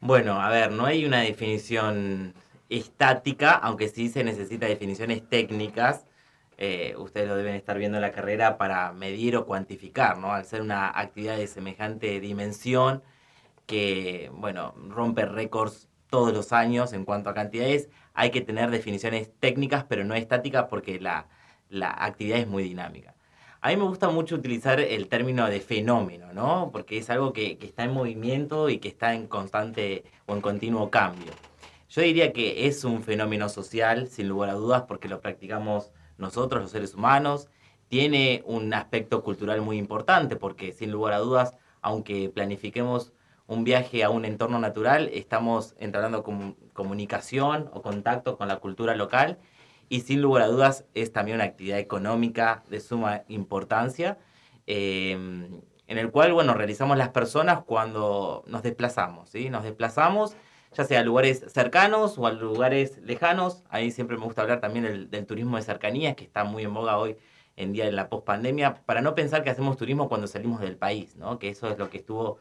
Bueno, 0.00 0.40
a 0.40 0.48
ver, 0.48 0.72
no 0.72 0.86
hay 0.86 1.04
una 1.04 1.20
definición 1.20 2.32
estática, 2.68 3.52
aunque 3.52 3.88
sí 3.88 4.08
se 4.08 4.24
necesita 4.24 4.66
definiciones 4.66 5.28
técnicas. 5.28 6.06
Eh, 6.58 6.94
ustedes 6.98 7.28
lo 7.28 7.36
deben 7.36 7.54
estar 7.54 7.78
viendo 7.78 7.98
en 7.98 8.02
la 8.02 8.12
carrera 8.12 8.58
para 8.58 8.92
medir 8.92 9.36
o 9.36 9.46
cuantificar, 9.46 10.18
¿no? 10.18 10.32
Al 10.32 10.44
ser 10.44 10.60
una 10.62 10.88
actividad 10.88 11.36
de 11.36 11.46
semejante 11.46 12.20
dimensión 12.20 13.02
que, 13.66 14.30
bueno, 14.34 14.74
rompe 14.88 15.24
récords 15.26 15.88
todos 16.10 16.32
los 16.32 16.52
años 16.52 16.92
en 16.92 17.04
cuanto 17.04 17.30
a 17.30 17.34
cantidades, 17.34 17.88
hay 18.14 18.30
que 18.30 18.40
tener 18.40 18.70
definiciones 18.70 19.30
técnicas, 19.38 19.84
pero 19.88 20.04
no 20.04 20.14
estáticas 20.14 20.66
porque 20.70 20.98
la, 21.00 21.26
la 21.68 21.90
actividad 21.90 22.38
es 22.38 22.46
muy 22.48 22.62
dinámica. 22.62 23.14
A 23.60 23.68
mí 23.70 23.76
me 23.76 23.84
gusta 23.84 24.08
mucho 24.08 24.36
utilizar 24.36 24.80
el 24.80 25.08
término 25.08 25.48
de 25.48 25.60
fenómeno, 25.60 26.32
¿no? 26.32 26.70
Porque 26.72 26.98
es 26.98 27.10
algo 27.10 27.32
que, 27.32 27.58
que 27.58 27.66
está 27.66 27.84
en 27.84 27.92
movimiento 27.92 28.68
y 28.70 28.78
que 28.78 28.88
está 28.88 29.14
en 29.14 29.26
constante 29.26 30.04
o 30.26 30.34
en 30.34 30.40
continuo 30.40 30.90
cambio. 30.90 31.32
Yo 31.88 32.02
diría 32.02 32.32
que 32.32 32.66
es 32.66 32.84
un 32.84 33.02
fenómeno 33.02 33.48
social, 33.48 34.08
sin 34.08 34.28
lugar 34.28 34.50
a 34.50 34.54
dudas, 34.54 34.82
porque 34.86 35.08
lo 35.08 35.20
practicamos 35.20 35.90
nosotros, 36.18 36.60
los 36.62 36.70
seres 36.70 36.94
humanos. 36.94 37.48
Tiene 37.88 38.42
un 38.44 38.74
aspecto 38.74 39.22
cultural 39.22 39.62
muy 39.62 39.78
importante, 39.78 40.36
porque 40.36 40.72
sin 40.72 40.90
lugar 40.90 41.14
a 41.14 41.18
dudas, 41.18 41.54
aunque 41.80 42.28
planifiquemos 42.28 43.12
un 43.46 43.64
viaje 43.64 44.04
a 44.04 44.10
un 44.10 44.26
entorno 44.26 44.58
natural, 44.58 45.08
estamos 45.14 45.74
entablando 45.78 46.22
comu- 46.22 46.56
comunicación 46.74 47.70
o 47.72 47.80
contacto 47.80 48.36
con 48.36 48.48
la 48.48 48.58
cultura 48.58 48.94
local 48.94 49.38
y 49.88 50.00
sin 50.02 50.20
lugar 50.20 50.42
a 50.42 50.48
dudas 50.48 50.84
es 50.92 51.14
también 51.14 51.36
una 51.36 51.44
actividad 51.44 51.78
económica 51.78 52.62
de 52.68 52.80
suma 52.80 53.22
importancia, 53.28 54.18
eh, 54.66 55.12
en 55.12 55.98
el 55.98 56.10
cual, 56.10 56.34
bueno, 56.34 56.52
realizamos 56.52 56.98
las 56.98 57.08
personas 57.08 57.62
cuando 57.64 58.44
nos 58.46 58.62
desplazamos, 58.62 59.30
¿sí? 59.30 59.48
Nos 59.48 59.64
desplazamos 59.64 60.36
ya 60.72 60.84
sea 60.84 61.00
a 61.00 61.04
lugares 61.04 61.44
cercanos 61.48 62.18
o 62.18 62.26
a 62.26 62.32
lugares 62.32 62.98
lejanos. 62.98 63.64
Ahí 63.68 63.90
siempre 63.90 64.16
me 64.16 64.24
gusta 64.24 64.42
hablar 64.42 64.60
también 64.60 65.10
del, 65.10 65.26
turismo 65.26 65.56
de 65.56 65.62
cercanías, 65.62 66.16
que 66.16 66.24
está 66.24 66.44
muy 66.44 66.64
en 66.64 66.74
boga 66.74 66.98
hoy 66.98 67.16
en 67.56 67.72
día 67.72 67.88
en 67.88 67.96
la 67.96 68.08
pospandemia, 68.08 68.82
para 68.84 69.00
no 69.00 69.14
pensar 69.14 69.42
que 69.42 69.50
hacemos 69.50 69.76
turismo 69.76 70.08
cuando 70.08 70.26
salimos 70.28 70.60
del 70.60 70.76
país, 70.76 71.16
¿no? 71.16 71.38
Que 71.40 71.48
eso 71.48 71.68
es 71.68 71.78
lo 71.78 71.90
que 71.90 71.98
estuvo 71.98 72.38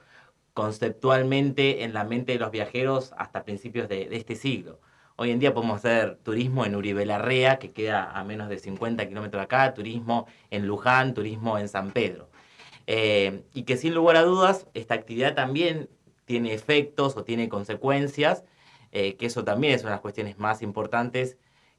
conceptualmente 0.53 1.83
en 1.83 1.93
la 1.93 2.03
mente 2.03 2.33
de 2.33 2.39
los 2.39 2.51
viajeros 2.51 3.13
hasta 3.17 3.43
principios 3.43 3.89
de, 3.89 4.07
de 4.09 4.15
este 4.17 4.35
siglo. 4.35 4.79
Hoy 5.15 5.31
en 5.31 5.39
día 5.39 5.53
podemos 5.53 5.77
hacer 5.77 6.17
turismo 6.17 6.65
en 6.65 6.75
Uribe 6.75 7.05
Larrea, 7.05 7.57
que 7.57 7.71
queda 7.71 8.11
a 8.11 8.23
menos 8.23 8.49
de 8.49 8.59
50 8.59 9.07
kilómetros 9.07 9.41
de 9.41 9.43
acá, 9.45 9.73
turismo 9.73 10.27
en 10.51 10.67
Luján, 10.67 11.15
turismo 11.15 11.57
en 11.57 11.67
San 11.69 11.91
Pedro. 11.91 12.29
Eh, 12.85 13.43
y 13.53 13.63
que 13.63 13.77
sin 13.77 13.93
lugar 13.95 14.15
a 14.15 14.21
dudas, 14.21 14.67
esta 14.73 14.93
actividad 14.93 15.35
también 15.35 15.89
tiene 16.27 16.53
efectos 16.53 17.15
o 17.17 17.23
tiene 17.23 17.49
consecuencias, 17.49 18.43
eh, 18.91 19.15
que 19.15 19.25
eso 19.27 19.43
también 19.43 19.73
es 19.73 19.81
una 19.81 19.91
de 19.91 19.95
las 19.95 20.01
cuestiones 20.01 20.37
más 20.37 20.61
importantes 20.61 21.37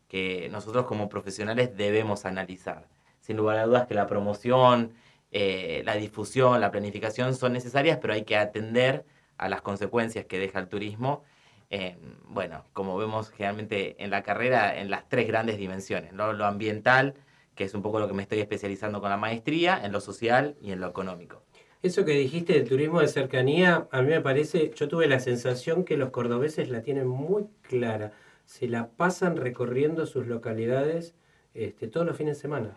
que 0.08 0.48
nosotros 0.50 0.86
como 0.86 1.08
profesionales 1.08 1.76
debemos 1.76 2.24
analizar. 2.24 2.88
Sin 3.20 3.36
lugar 3.36 3.58
a 3.58 3.66
dudas 3.66 3.86
que 3.86 3.94
la 3.94 4.06
promoción, 4.06 4.94
eh, 5.32 5.82
la 5.84 5.94
difusión, 5.96 6.60
la 6.60 6.70
planificación 6.70 7.34
son 7.34 7.52
necesarias, 7.52 7.98
pero 8.00 8.14
hay 8.14 8.24
que 8.24 8.36
atender 8.36 9.04
a 9.36 9.48
las 9.50 9.60
consecuencias 9.62 10.24
que 10.24 10.38
deja 10.38 10.58
el 10.58 10.68
turismo. 10.68 11.22
eh, 11.70 11.98
bueno, 12.24 12.64
como 12.72 12.96
vemos 12.96 13.30
generalmente 13.30 14.02
en 14.02 14.10
la 14.10 14.22
carrera, 14.22 14.80
en 14.80 14.88
las 14.90 15.06
tres 15.08 15.26
grandes 15.28 15.58
dimensiones, 15.58 16.14
lo 16.14 16.46
ambiental, 16.46 17.14
que 17.54 17.64
es 17.64 17.74
un 17.74 17.82
poco 17.82 17.98
lo 18.00 18.08
que 18.08 18.14
me 18.14 18.22
estoy 18.22 18.40
especializando 18.40 19.00
con 19.02 19.10
la 19.10 19.18
maestría, 19.18 19.78
en 19.84 19.92
lo 19.92 20.00
social 20.00 20.56
y 20.62 20.72
en 20.72 20.80
lo 20.80 20.88
económico. 20.88 21.42
Eso 21.80 22.04
que 22.04 22.12
dijiste 22.12 22.54
del 22.54 22.68
turismo 22.68 23.00
de 23.00 23.06
cercanía, 23.06 23.86
a 23.92 24.02
mí 24.02 24.08
me 24.08 24.20
parece, 24.20 24.72
yo 24.74 24.88
tuve 24.88 25.06
la 25.06 25.20
sensación 25.20 25.84
que 25.84 25.96
los 25.96 26.10
cordobeses 26.10 26.70
la 26.70 26.82
tienen 26.82 27.06
muy 27.06 27.46
clara. 27.62 28.12
Se 28.46 28.66
la 28.66 28.88
pasan 28.88 29.36
recorriendo 29.36 30.04
sus 30.06 30.26
localidades 30.26 31.14
este, 31.54 31.86
todos 31.86 32.04
los 32.04 32.16
fines 32.16 32.36
de 32.36 32.40
semana. 32.40 32.76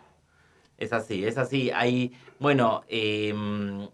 Es 0.77 0.93
así, 0.93 1.25
es 1.25 1.39
así. 1.39 1.71
Hay, 1.71 2.13
bueno, 2.39 2.83
em, 2.87 3.87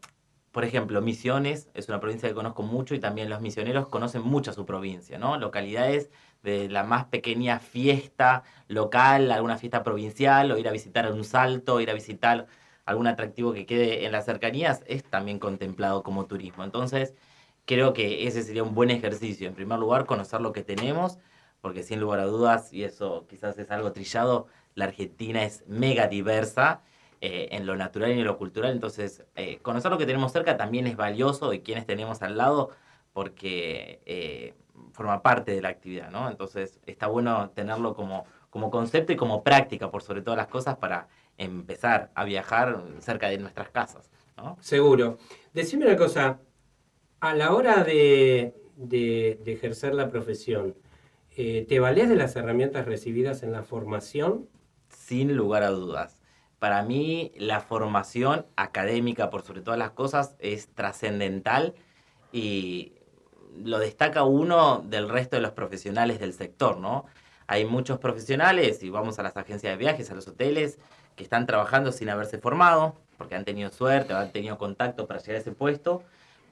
por 0.52 0.66
ejemplo, 0.66 1.02
Misiones 1.02 1.70
es 1.74 1.88
una 1.88 2.02
provincia 2.02 2.28
que 2.28 2.36
conozco 2.36 2.64
mucho 2.64 2.94
y 2.94 3.00
también 3.00 3.30
los 3.30 3.40
misioneros 3.42 3.88
conocen 3.88 4.24
mucho 4.24 4.52
a 4.52 4.54
su 4.54 4.66
provincia, 4.66 5.18
¿no? 5.18 5.38
Localidades 5.38 6.10
de 6.44 6.68
la 6.68 6.84
más 6.84 7.06
pequeña 7.06 7.60
fiesta 7.60 8.44
local, 8.68 9.32
alguna 9.32 9.58
fiesta 9.58 9.84
provincial, 9.84 10.52
o 10.52 10.58
ir 10.58 10.68
a 10.68 10.72
visitar 10.72 11.10
un 11.12 11.24
salto, 11.24 11.80
ir 11.80 11.90
a 11.90 11.94
visitar 11.94 12.48
algún 12.88 13.06
atractivo 13.08 13.54
que 13.54 13.66
quede 13.66 14.06
en 14.06 14.14
las 14.14 14.26
cercanías, 14.26 14.82
es 14.88 15.04
también 15.04 15.40
contemplado 15.40 16.04
como 16.04 16.26
turismo. 16.26 16.64
Entonces, 16.64 17.14
creo 17.66 17.94
que 17.94 18.28
ese 18.28 18.44
sería 18.44 18.64
un 18.64 18.74
buen 18.74 18.90
ejercicio. 18.90 19.48
En 19.48 19.56
primer 19.56 19.78
lugar, 19.78 20.06
conocer 20.06 20.40
lo 20.40 20.54
que 20.54 20.64
tenemos, 20.64 21.20
porque 21.62 21.84
sin 21.84 22.00
lugar 22.00 22.22
a 22.22 22.26
dudas, 22.26 22.72
y 22.72 22.86
eso 22.86 23.28
quizás 23.30 23.60
es 23.60 23.72
algo 23.72 23.92
trillado, 23.92 24.48
la 24.74 24.86
Argentina 24.86 25.44
es 25.44 25.66
mega 25.68 26.08
diversa 26.08 26.82
eh, 27.20 27.50
en 27.52 27.66
lo 27.66 27.76
natural 27.76 28.12
y 28.12 28.20
en 28.20 28.26
lo 28.26 28.38
cultural. 28.38 28.72
Entonces, 28.72 29.26
eh, 29.36 29.60
conocer 29.62 29.92
lo 29.92 29.98
que 29.98 30.06
tenemos 30.06 30.32
cerca 30.32 30.56
también 30.56 30.88
es 30.88 30.96
valioso 30.96 31.52
y 31.54 31.60
quienes 31.60 31.86
tenemos 31.86 32.22
al 32.22 32.38
lado, 32.38 32.70
porque 33.12 34.02
eh, 34.06 34.54
forma 34.94 35.22
parte 35.22 35.52
de 35.52 35.62
la 35.62 35.70
actividad, 35.70 36.10
¿no? 36.10 36.30
Entonces, 36.30 36.80
está 36.86 37.08
bueno 37.08 37.50
tenerlo 37.50 37.96
como, 37.96 38.26
como 38.50 38.72
concepto 38.72 39.12
y 39.12 39.18
como 39.18 39.44
práctica, 39.44 39.92
por 39.92 40.04
sobre 40.04 40.22
todas 40.22 40.38
las 40.38 40.48
cosas, 40.48 40.78
para 40.78 41.10
empezar 41.38 42.12
a 42.16 42.24
viajar 42.26 42.84
cerca 43.00 43.30
de 43.30 43.38
nuestras 43.38 43.70
casas, 43.70 44.10
¿no? 44.38 44.58
Seguro. 44.62 45.18
Decime 45.54 45.86
una 45.86 45.96
cosa, 45.98 46.40
a 47.20 47.34
la 47.36 47.54
hora 47.54 47.84
de, 47.84 48.54
de- 48.76 49.40
de 49.44 49.54
ejercer 49.54 49.94
la 49.94 50.10
profesión, 50.10 50.76
eh, 51.36 51.66
¿te 51.68 51.80
valés 51.80 52.10
de 52.10 52.16
las 52.16 52.36
herramientas 52.36 52.86
recibidas 52.86 53.44
en 53.44 53.52
la 53.52 53.64
formación? 53.64 54.48
sin 54.90 55.36
lugar 55.36 55.64
a 55.64 55.70
dudas. 55.70 56.20
Para 56.60 56.82
mí 56.84 57.32
la 57.38 57.60
formación 57.60 58.46
académica, 58.56 59.30
por 59.30 59.42
sobre 59.44 59.62
todas 59.62 59.78
las 59.78 59.92
cosas, 59.92 60.36
es 60.40 60.70
trascendental 60.74 61.76
y 62.32 62.94
lo 63.64 63.80
destaca 63.80 64.24
uno 64.24 64.84
del 64.88 65.10
resto 65.10 65.36
de 65.36 65.42
los 65.42 65.52
profesionales 65.52 66.20
del 66.20 66.34
sector, 66.34 66.78
¿no? 66.78 67.06
Hay 67.48 67.66
muchos 67.66 68.00
profesionales, 68.00 68.82
y 68.84 68.90
vamos 68.90 69.20
a 69.20 69.24
las 69.24 69.38
agencias 69.38 69.74
de 69.74 69.78
viajes, 69.78 70.10
a 70.12 70.16
los 70.16 70.28
hoteles, 70.28 70.80
que 71.18 71.24
están 71.24 71.46
trabajando 71.46 71.92
sin 71.92 72.10
haberse 72.10 72.38
formado, 72.38 72.96
porque 73.18 73.36
han 73.36 73.44
tenido 73.44 73.70
suerte 73.72 74.14
o 74.14 74.18
han 74.18 74.32
tenido 74.32 74.58
contacto 74.58 75.08
para 75.08 75.20
llegar 75.20 75.36
a 75.36 75.40
ese 75.40 75.52
puesto, 75.52 76.04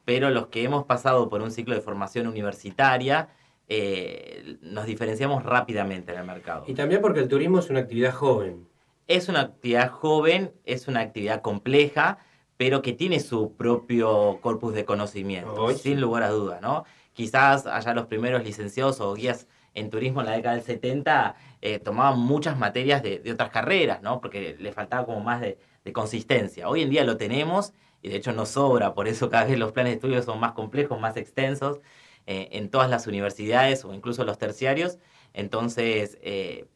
pero 0.03 0.29
los 0.31 0.47
que 0.47 0.63
hemos 0.63 0.83
pasado 0.85 1.29
por 1.29 1.41
un 1.41 1.51
ciclo 1.51 1.75
de 1.75 1.81
formación 1.81 2.27
universitaria, 2.27 3.29
eh, 3.69 4.57
nos 4.61 4.85
diferenciamos 4.85 5.43
rápidamente 5.43 6.11
en 6.11 6.19
el 6.19 6.25
mercado. 6.25 6.65
Y 6.67 6.73
también 6.73 7.01
porque 7.01 7.21
el 7.21 7.29
turismo 7.29 7.59
es 7.59 7.69
una 7.69 7.79
actividad 7.81 8.13
joven. 8.13 8.67
Es 9.07 9.29
una 9.29 9.41
actividad 9.41 9.91
joven, 9.91 10.51
es 10.65 10.87
una 10.87 11.01
actividad 11.01 11.41
compleja, 11.41 12.17
pero 12.57 12.81
que 12.81 12.93
tiene 12.93 13.19
su 13.19 13.55
propio 13.55 14.39
corpus 14.41 14.73
de 14.73 14.85
conocimiento, 14.85 15.69
sin 15.71 16.01
lugar 16.01 16.23
a 16.23 16.29
dudas, 16.29 16.61
¿no? 16.61 16.85
Quizás 17.13 17.67
allá 17.67 17.93
los 17.93 18.07
primeros 18.07 18.43
licenciados 18.43 18.99
o 18.99 19.13
guías 19.13 19.47
en 19.75 19.89
turismo 19.89 20.21
en 20.21 20.27
la 20.27 20.33
década 20.33 20.55
del 20.55 20.63
70 20.63 21.35
eh, 21.65 21.79
tomaban 21.79 22.19
muchas 22.19 22.57
materias 22.57 23.01
de, 23.03 23.19
de 23.19 23.31
otras 23.31 23.49
carreras, 23.51 24.01
¿no? 24.01 24.21
Porque 24.21 24.55
le 24.59 24.71
faltaba 24.71 25.05
como 25.05 25.19
más 25.21 25.41
de, 25.41 25.57
de 25.83 25.93
consistencia. 25.93 26.69
Hoy 26.69 26.81
en 26.83 26.89
día 26.89 27.03
lo 27.03 27.17
tenemos 27.17 27.73
y 28.01 28.09
de 28.09 28.17
hecho 28.17 28.33
nos 28.33 28.49
sobra, 28.49 28.93
por 28.93 29.07
eso 29.07 29.29
cada 29.29 29.45
vez 29.45 29.57
los 29.57 29.71
planes 29.71 29.91
de 29.93 29.95
estudio 29.95 30.21
son 30.23 30.39
más 30.39 30.53
complejos, 30.53 30.99
más 30.99 31.17
extensos 31.17 31.79
eh, 32.27 32.49
en 32.51 32.69
todas 32.69 32.89
las 32.89 33.07
universidades 33.07 33.83
o 33.85 33.93
incluso 33.93 34.23
los 34.25 34.37
terciarios. 34.37 34.99
Entonces, 35.33 36.17
eh, 36.21 36.67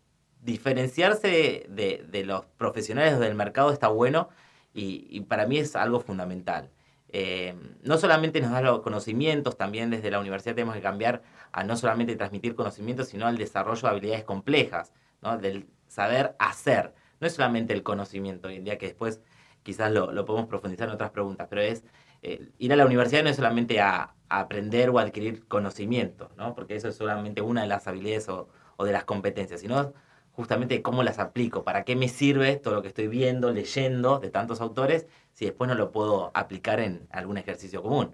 diferenciarse 0.42 1.66
de, 1.70 2.06
de- 2.10 2.26
los 2.26 2.46
profesionales 2.58 3.20
del 3.20 3.36
mercado 3.36 3.72
está 3.72 3.88
bueno 3.90 4.30
y 4.74 5.22
para 5.22 5.46
mí 5.48 5.58
es 5.58 5.76
algo 5.76 6.00
fundamental. 6.00 6.70
Eh, 7.12 7.56
no 7.82 7.98
solamente 7.98 8.40
nos 8.40 8.52
da 8.52 8.62
los 8.62 8.82
conocimientos, 8.82 9.58
también 9.58 9.90
desde 9.90 10.12
la 10.12 10.20
universidad 10.20 10.56
tenemos 10.56 10.76
que 10.76 10.82
cambiar 10.82 11.24
a 11.52 11.64
no 11.64 11.76
solamente 11.76 12.16
transmitir 12.16 12.56
conocimientos, 12.56 13.08
sino 13.10 13.26
al 13.26 13.38
desarrollo 13.38 13.82
de 13.82 13.88
habilidades 13.88 14.24
complejas, 14.24 14.94
¿no? 15.22 15.38
del 15.38 15.68
saber 15.88 16.36
hacer. 16.40 16.94
No 17.20 17.28
es 17.28 17.34
solamente 17.34 17.74
el 17.74 17.84
conocimiento 17.84 18.48
hoy 18.48 18.58
en 18.58 18.64
día, 18.64 18.78
que 18.78 18.88
después 18.88 19.22
quizás 19.64 19.92
lo, 19.92 20.12
lo 20.12 20.26
podemos 20.26 20.48
profundizar 20.48 20.88
en 20.88 20.94
otras 20.94 21.12
preguntas, 21.12 21.48
pero 21.50 21.62
es 21.62 21.84
eh, 22.22 22.50
ir 22.58 22.74
a 22.74 22.76
la 22.76 22.86
universidad 22.86 23.24
no 23.24 23.30
es 23.30 23.38
solamente 23.38 23.82
a, 23.82 24.16
a 24.30 24.40
aprender 24.40 24.90
o 24.90 25.00
adquirir 25.00 25.48
conocimientos, 25.48 26.30
¿no? 26.38 26.54
porque 26.54 26.76
eso 26.76 26.90
es 26.90 26.96
solamente 26.96 27.42
una 27.42 27.62
de 27.62 27.68
las 27.68 27.88
habilidades 27.88 28.30
o, 28.30 28.50
o 28.78 28.86
de 28.86 28.92
las 28.92 29.06
competencias, 29.06 29.62
sino 29.62 29.94
justamente 30.32 30.82
cómo 30.82 31.04
las 31.04 31.20
aplico, 31.20 31.64
para 31.64 31.84
qué 31.84 31.96
me 31.96 32.08
sirve 32.08 32.56
todo 32.56 32.76
lo 32.76 32.82
que 32.82 32.88
estoy 32.88 33.08
viendo, 33.08 33.52
leyendo 33.52 34.20
de 34.20 34.30
tantos 34.30 34.62
autores, 34.62 35.08
si 35.40 35.46
después 35.46 35.70
no 35.70 35.76
lo 35.76 35.92
puedo 35.92 36.32
aplicar 36.34 36.82
en 36.82 37.08
algún 37.12 37.38
ejercicio 37.38 37.82
común 37.82 38.14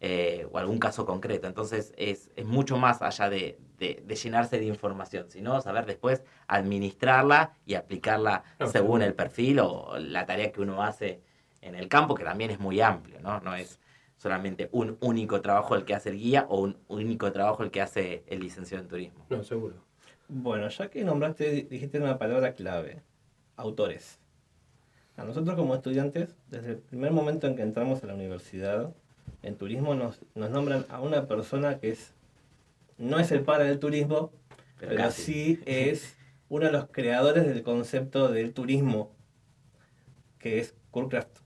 eh, 0.00 0.46
o 0.52 0.58
algún 0.58 0.78
caso 0.78 1.06
concreto. 1.06 1.46
Entonces 1.46 1.94
es, 1.96 2.30
es 2.36 2.44
mucho 2.44 2.76
más 2.76 3.00
allá 3.00 3.30
de, 3.30 3.58
de- 3.78 4.02
de 4.06 4.14
llenarse 4.14 4.58
de 4.58 4.66
información, 4.66 5.30
sino 5.30 5.58
saber 5.62 5.86
después 5.86 6.22
administrarla 6.48 7.52
y 7.64 7.74
aplicarla 7.74 8.44
No, 8.60 8.66
según 8.68 9.00
el 9.02 9.14
perfil 9.14 9.60
o 9.60 9.96
la 9.98 10.26
tarea 10.26 10.52
que 10.52 10.60
uno 10.60 10.82
hace 10.82 11.22
en 11.62 11.74
el 11.74 11.88
campo, 11.88 12.14
que 12.14 12.24
también 12.24 12.50
es 12.50 12.60
muy 12.60 12.80
amplio, 12.82 13.20
¿no? 13.22 13.40
No 13.40 13.54
es 13.54 13.80
solamente 14.18 14.68
un 14.72 14.98
único 15.00 15.40
trabajo 15.40 15.74
el 15.76 15.84
que 15.86 15.94
hace 15.94 16.10
el 16.10 16.18
guía 16.18 16.46
o 16.50 16.60
un 16.60 16.76
único 16.88 17.32
trabajo 17.32 17.62
el 17.62 17.70
que 17.70 17.80
hace 17.80 18.22
el 18.26 18.40
licenciado 18.40 18.82
en 18.82 18.88
turismo. 18.88 19.24
No, 19.30 19.42
seguro. 19.44 19.76
Bueno, 20.28 20.68
ya 20.68 20.90
que 20.90 21.04
nombraste, 21.04 21.62
dijiste 21.70 21.98
una 21.98 22.18
palabra 22.18 22.54
clave, 22.54 23.02
autores. 23.56 24.20
A 25.16 25.24
nosotros 25.24 25.56
como 25.56 25.74
estudiantes, 25.74 26.36
desde 26.50 26.72
el 26.72 26.76
primer 26.78 27.10
momento 27.12 27.46
en 27.46 27.56
que 27.56 27.62
entramos 27.62 28.02
a 28.04 28.06
la 28.06 28.14
universidad, 28.14 28.92
en 29.42 29.56
turismo 29.56 29.94
nos, 29.94 30.20
nos 30.34 30.50
nombran 30.50 30.84
a 30.88 31.00
una 31.00 31.26
persona 31.26 31.78
que 31.78 31.90
es 31.90 32.12
no 32.98 33.18
es 33.18 33.30
el 33.32 33.42
padre 33.42 33.66
del 33.68 33.78
turismo, 33.78 34.30
Pero 34.78 34.94
sí 35.10 35.60
es 35.66 36.16
uno 36.48 36.66
de 36.66 36.72
los 36.72 36.86
creadores 36.90 37.46
del 37.46 37.62
concepto 37.62 38.28
del 38.30 38.52
turismo, 38.54 39.12
que 40.38 40.58
es 40.60 40.74
Kurkraft. 40.90 41.40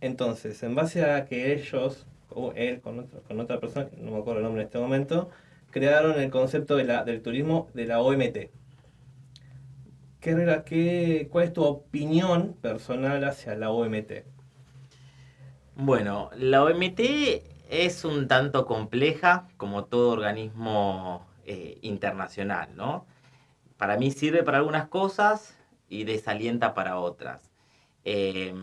Entonces, 0.00 0.62
en 0.62 0.74
base 0.74 1.04
a 1.04 1.24
que 1.24 1.52
ellos, 1.52 2.06
o 2.30 2.52
él 2.52 2.80
con, 2.80 2.98
otro- 3.00 3.22
con 3.22 3.40
otra 3.40 3.60
persona, 3.60 3.88
no 3.96 4.12
me 4.12 4.18
acuerdo 4.18 4.38
el 4.40 4.44
nombre 4.44 4.62
en 4.62 4.66
este 4.66 4.78
momento, 4.78 5.30
crearon 5.70 6.20
el 6.20 6.30
concepto 6.30 6.76
de 6.76 6.84
la, 6.84 7.04
del 7.04 7.22
turismo 7.22 7.68
de 7.74 7.86
la 7.86 8.00
OMT. 8.00 8.50
¿Qué, 10.24 10.62
qué, 10.64 11.28
¿Cuál 11.30 11.44
es 11.44 11.52
tu 11.52 11.62
opinión 11.62 12.54
personal 12.54 13.22
hacia 13.24 13.54
la 13.56 13.70
OMT? 13.70 14.24
Bueno, 15.76 16.30
la 16.34 16.64
OMT 16.64 17.00
es 17.68 18.06
un 18.06 18.26
tanto 18.26 18.64
compleja 18.64 19.46
como 19.58 19.84
todo 19.84 20.12
organismo 20.12 21.26
eh, 21.44 21.76
internacional, 21.82 22.74
¿no? 22.74 23.04
Para 23.76 23.98
mí 23.98 24.10
sirve 24.12 24.42
para 24.42 24.56
algunas 24.56 24.88
cosas 24.88 25.58
y 25.90 26.04
desalienta 26.04 26.72
para 26.72 26.98
otras. 26.98 27.50
Eh, 28.06 28.54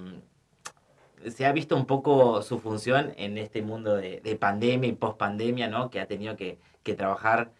se 1.29 1.45
ha 1.45 1.51
visto 1.51 1.75
un 1.75 1.85
poco 1.85 2.41
su 2.41 2.57
función 2.57 3.13
en 3.17 3.37
este 3.37 3.61
mundo 3.61 3.97
de, 3.97 4.19
de 4.21 4.35
pandemia 4.35 4.89
y 4.89 4.93
post-pandemia, 4.93 5.67
¿no? 5.67 5.91
Que 5.91 5.99
ha 5.99 6.07
tenido 6.07 6.35
que 6.35 6.57
trabajar 6.97 7.51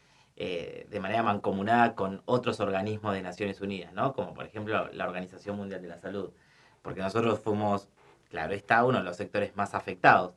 eh, 0.43 0.87
de 0.89 0.99
manera 0.99 1.21
mancomunada 1.21 1.93
con 1.93 2.23
otros 2.25 2.59
organismos 2.59 3.13
de 3.13 3.21
Naciones 3.21 3.61
Unidas, 3.61 3.93
¿no? 3.93 4.13
Como 4.13 4.33
por 4.33 4.45
ejemplo 4.45 4.89
la 4.91 5.05
Organización 5.05 5.55
Mundial 5.55 5.83
de 5.83 5.87
la 5.87 5.99
Salud. 5.99 6.31
Porque 6.81 7.01
nosotros 7.01 7.39
fuimos, 7.39 7.89
claro, 8.31 8.53
está 8.53 8.83
uno 8.83 8.97
de 8.97 9.03
los 9.03 9.17
sectores 9.17 9.55
más 9.55 9.75
afectados. 9.75 10.33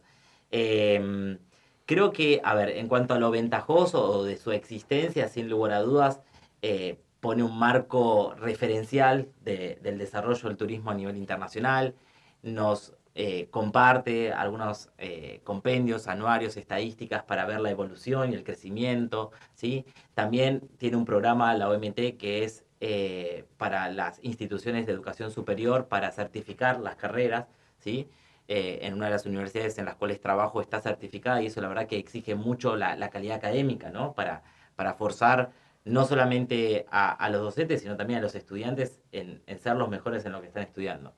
Eh, 0.50 1.38
creo 1.86 2.12
que, 2.12 2.42
a 2.44 2.54
ver, 2.54 2.68
en 2.70 2.86
cuanto 2.86 3.14
a 3.14 3.18
lo 3.18 3.30
ventajoso 3.30 4.04
o 4.04 4.24
de 4.24 4.36
su 4.36 4.52
existencia, 4.52 5.28
sin 5.28 5.48
lugar 5.48 5.72
a 5.72 5.80
dudas, 5.80 6.20
eh, 6.60 6.98
pone 7.20 7.42
un 7.42 7.58
marco 7.58 8.34
referencial 8.38 9.28
de- 9.40 9.78
del 9.80 9.96
desarrollo 9.96 10.48
del 10.48 10.58
turismo 10.58 10.90
a 10.90 10.94
nivel 10.94 11.16
internacional, 11.16 11.94
nos 12.42 12.92
eh, 13.16 13.48
comparte 13.50 14.32
algunos 14.32 14.90
eh, 14.98 15.40
compendios, 15.44 16.08
anuarios, 16.08 16.56
estadísticas 16.56 17.22
para 17.22 17.46
ver 17.46 17.60
la 17.60 17.70
evolución 17.70 18.32
y 18.32 18.34
el 18.34 18.42
crecimiento, 18.42 19.30
¿sí? 19.54 19.84
También 20.14 20.68
tiene 20.78 20.96
un 20.96 21.04
programa, 21.04 21.54
la 21.54 21.68
OMT, 21.70 22.16
que 22.18 22.42
es 22.42 22.64
eh, 22.80 23.44
para 23.56 23.88
las 23.92 24.18
instituciones 24.24 24.86
de 24.86 24.92
educación 24.92 25.30
superior 25.30 25.86
para 25.86 26.10
certificar 26.10 26.80
las 26.80 26.96
carreras, 26.96 27.46
¿sí? 27.78 28.08
En 28.46 28.94
una 28.94 29.06
de 29.06 29.12
las 29.12 29.26
universidades 29.26 29.78
en 29.78 29.86
las 29.86 29.94
cuales 29.94 30.20
trabajo 30.20 30.60
está 30.60 30.80
certificada 30.80 31.40
y 31.40 31.46
eso 31.46 31.62
la 31.62 31.68
verdad 31.68 31.86
que 31.86 31.96
exige 31.96 32.34
mucho 32.34 32.76
la, 32.76 32.94
la 32.96 33.08
calidad 33.10 33.36
académica, 33.36 33.90
¿no? 33.90 34.12
Para, 34.12 34.42
para 34.76 34.94
forzar 34.94 35.52
no 35.84 36.04
solamente 36.04 36.84
a, 36.90 37.10
a 37.12 37.30
los 37.30 37.40
docentes, 37.42 37.80
sino 37.82 37.96
también 37.96 38.18
a 38.18 38.22
los 38.22 38.34
estudiantes 38.34 39.00
en 39.12 39.40
ser 39.60 39.76
los 39.76 39.88
mejores 39.88 40.26
en 40.26 40.32
lo 40.32 40.40
que 40.40 40.48
están 40.48 40.64
estudiando. 40.64 41.14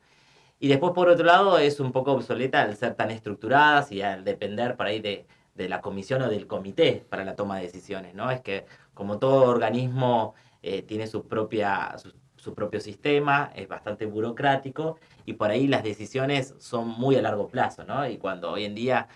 Y 0.58 0.68
después, 0.68 0.92
por 0.94 1.08
otro 1.08 1.24
lado, 1.24 1.58
es 1.58 1.80
un 1.80 1.92
poco 1.92 2.12
obsoleta 2.12 2.62
al 2.62 2.76
ser 2.76 2.94
tan 2.94 3.10
estructuradas 3.10 3.92
y 3.92 4.02
al 4.02 4.24
depender 4.24 4.76
por 4.76 4.86
ahí 4.86 5.00
de, 5.00 5.26
de 5.56 5.68
la 5.68 5.80
comisión 5.80 6.22
o 6.22 6.28
del 6.28 6.46
comité 6.46 7.04
para 7.08 7.24
la 7.24 7.34
toma 7.34 7.56
de 7.56 7.62
decisiones, 7.62 8.14
¿no? 8.14 8.30
Es 8.30 8.40
que 8.40 8.66
como 8.94 9.18
todo 9.18 9.44
organismo 9.44 10.34
eh, 10.62 10.82
tiene 10.82 11.06
su, 11.06 11.26
propia, 11.26 11.96
su, 12.36 12.54
propio 12.54 12.80
sistema, 12.80 13.50
es 13.54 13.66
bastante 13.68 14.06
burocrático 14.06 14.98
y 15.24 15.34
por 15.34 15.50
ahí 15.50 15.66
las 15.66 15.82
decisiones 15.82 16.54
son 16.58 16.88
muy 16.88 17.16
a 17.16 17.22
largo 17.22 17.48
plazo, 17.48 17.84
¿no? 17.84 18.08
Y 18.08 18.18
cuando 18.18 18.52
hoy 18.52 18.64
en 18.64 18.74
día, 18.74 19.08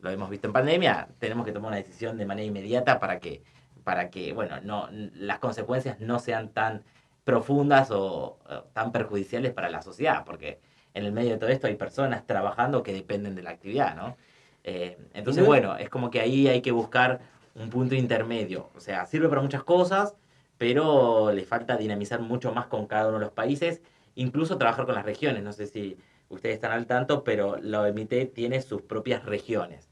lo 0.00 0.10
hemos 0.10 0.30
visto 0.30 0.46
en 0.46 0.52
pandemia, 0.52 1.08
tenemos 1.18 1.44
que 1.44 1.52
tomar 1.52 1.68
una 1.68 1.78
decisión 1.78 2.16
de 2.16 2.26
manera 2.26 2.46
inmediata 2.46 2.98
para 3.00 3.18
que, 3.18 3.42
para 3.84 4.10
que 4.10 4.32
bueno, 4.32 4.60
no, 4.62 4.88
las 4.90 5.38
consecuencias 5.40 6.00
no 6.00 6.18
sean 6.18 6.50
tan 6.50 6.84
profundas 7.24 7.90
o, 7.90 8.38
o 8.48 8.62
tan 8.72 8.92
perjudiciales 8.92 9.52
para 9.52 9.68
la 9.68 9.82
sociedad, 9.82 10.24
porque 10.24 10.60
en 10.98 11.06
el 11.06 11.12
medio 11.12 11.30
de 11.30 11.38
todo 11.38 11.50
esto 11.50 11.66
hay 11.66 11.76
personas 11.76 12.26
trabajando 12.26 12.82
que 12.82 12.92
dependen 12.92 13.34
de 13.34 13.42
la 13.42 13.50
actividad, 13.50 13.96
¿no? 13.96 14.16
Eh, 14.64 14.98
entonces, 15.14 15.46
bueno, 15.46 15.76
es 15.76 15.88
como 15.88 16.10
que 16.10 16.20
ahí 16.20 16.48
hay 16.48 16.60
que 16.60 16.72
buscar 16.72 17.20
un 17.54 17.70
punto 17.70 17.94
intermedio. 17.94 18.70
O 18.74 18.80
sea, 18.80 19.06
sirve 19.06 19.28
para 19.28 19.40
muchas 19.40 19.62
cosas, 19.62 20.16
pero 20.58 21.32
le 21.32 21.44
falta 21.44 21.76
dinamizar 21.76 22.20
mucho 22.20 22.52
más 22.52 22.66
con 22.66 22.86
cada 22.86 23.08
uno 23.08 23.18
de 23.18 23.24
los 23.24 23.32
países, 23.32 23.80
incluso 24.16 24.58
trabajar 24.58 24.86
con 24.86 24.94
las 24.94 25.04
regiones. 25.04 25.42
No 25.42 25.52
sé 25.52 25.66
si 25.66 25.96
ustedes 26.28 26.56
están 26.56 26.72
al 26.72 26.86
tanto, 26.86 27.24
pero 27.24 27.56
la 27.58 27.82
OMT 27.82 28.34
tiene 28.34 28.60
sus 28.60 28.82
propias 28.82 29.24
regiones. 29.24 29.88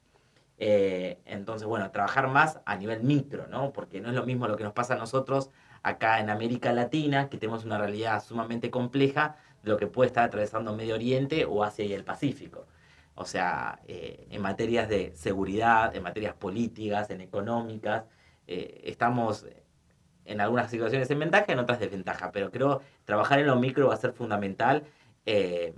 Eh, 0.58 1.20
entonces, 1.24 1.68
bueno, 1.68 1.90
trabajar 1.90 2.28
más 2.28 2.60
a 2.66 2.76
nivel 2.76 3.02
micro, 3.02 3.46
¿no? 3.46 3.72
Porque 3.72 4.00
no 4.00 4.08
es 4.08 4.14
lo 4.14 4.26
mismo 4.26 4.48
lo 4.48 4.56
que 4.56 4.64
nos 4.64 4.72
pasa 4.72 4.94
a 4.94 4.98
nosotros 4.98 5.50
acá 5.82 6.18
en 6.18 6.30
América 6.30 6.72
Latina, 6.72 7.28
que 7.28 7.38
tenemos 7.38 7.64
una 7.64 7.78
realidad 7.78 8.22
sumamente 8.24 8.70
compleja, 8.70 9.36
lo 9.66 9.76
que 9.76 9.87
puede 9.88 10.07
estar 10.07 10.24
atravesando 10.24 10.74
Medio 10.74 10.94
Oriente 10.94 11.44
o 11.44 11.62
Asia 11.64 11.85
y 11.85 11.92
el 11.92 12.05
Pacífico. 12.05 12.66
O 13.16 13.24
sea, 13.24 13.81
eh, 13.88 14.26
en 14.31 14.40
materias 14.40 14.88
de 14.88 15.12
seguridad, 15.14 15.94
en 15.94 16.02
materias 16.02 16.35
políticas, 16.35 17.11
en 17.11 17.20
económicas, 17.20 18.05
eh, 18.46 18.81
estamos 18.85 19.44
en 20.24 20.40
algunas 20.40 20.70
situaciones 20.70 21.11
en 21.11 21.18
ventaja, 21.18 21.52
en 21.52 21.59
otras 21.59 21.81
desventaja, 21.81 22.31
pero 22.31 22.50
creo 22.50 22.81
trabajar 23.05 23.40
en 23.40 23.46
lo 23.46 23.57
micro 23.57 23.88
va 23.88 23.94
a 23.94 23.98
ser 23.98 24.12
fundamental 24.12 24.85
eh, 25.24 25.74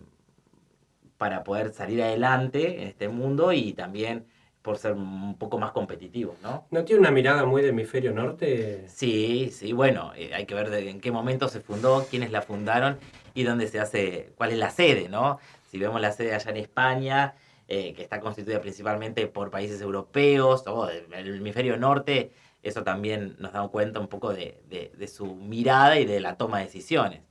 para 1.17 1.43
poder 1.45 1.73
salir 1.73 2.03
adelante 2.03 2.83
en 2.83 2.89
este 2.89 3.09
mundo 3.09 3.53
y 3.53 3.73
también 3.73 4.27
por 4.63 4.77
ser 4.77 4.93
un 4.93 5.39
poco 5.39 5.59
más 5.59 5.73
competitivos, 5.73 6.37
¿no? 6.43 6.67
¿No 6.71 6.85
tiene 6.85 7.01
una 7.01 7.11
mirada 7.11 7.47
muy 7.47 7.63
de 7.63 7.69
hemisferio 7.69 8.13
norte? 8.13 8.85
Sí, 8.89 9.49
sí, 9.51 9.73
bueno, 9.73 10.13
eh, 10.15 10.35
hay 10.35 10.45
que 10.45 10.55
ver 10.55 10.69
de- 10.69 10.91
en 10.91 11.01
qué 11.01 11.11
momento 11.11 11.49
se 11.49 11.61
fundó, 11.61 12.07
quiénes 12.11 12.33
la 12.33 12.43
fundaron 12.43 12.99
y 13.35 13.43
dónde 13.45 13.69
se 13.69 13.81
hace, 13.81 14.33
cuál 14.37 14.53
es 14.53 14.59
la 14.59 14.71
sede, 14.71 15.09
¿no? 15.09 15.39
Si 15.71 15.79
vemos 15.79 16.01
la 16.01 16.13
sede 16.13 16.35
allá 16.35 16.51
en 16.51 16.57
España, 16.59 17.35
eh, 17.69 17.93
que 17.95 18.03
está 18.03 18.21
constituida 18.21 18.61
principalmente 18.61 19.27
por 19.27 19.51
países 19.51 19.81
europeos 19.81 20.65
o 20.67 20.87
del 20.87 21.37
hemisferio 21.37 21.77
norte, 21.77 22.33
eso 22.63 22.83
también 22.85 23.37
nos 23.39 23.53
da 23.53 23.67
cuenta 23.69 24.01
un 24.01 24.09
poco 24.09 24.33
de, 24.33 24.63
de- 24.69 24.93
de 24.97 25.09
su 25.09 25.35
mirada 25.37 25.99
y 26.01 26.05
de 26.07 26.21
la 26.21 26.37
toma 26.37 26.59
de 26.59 26.65
decisiones. 26.65 27.23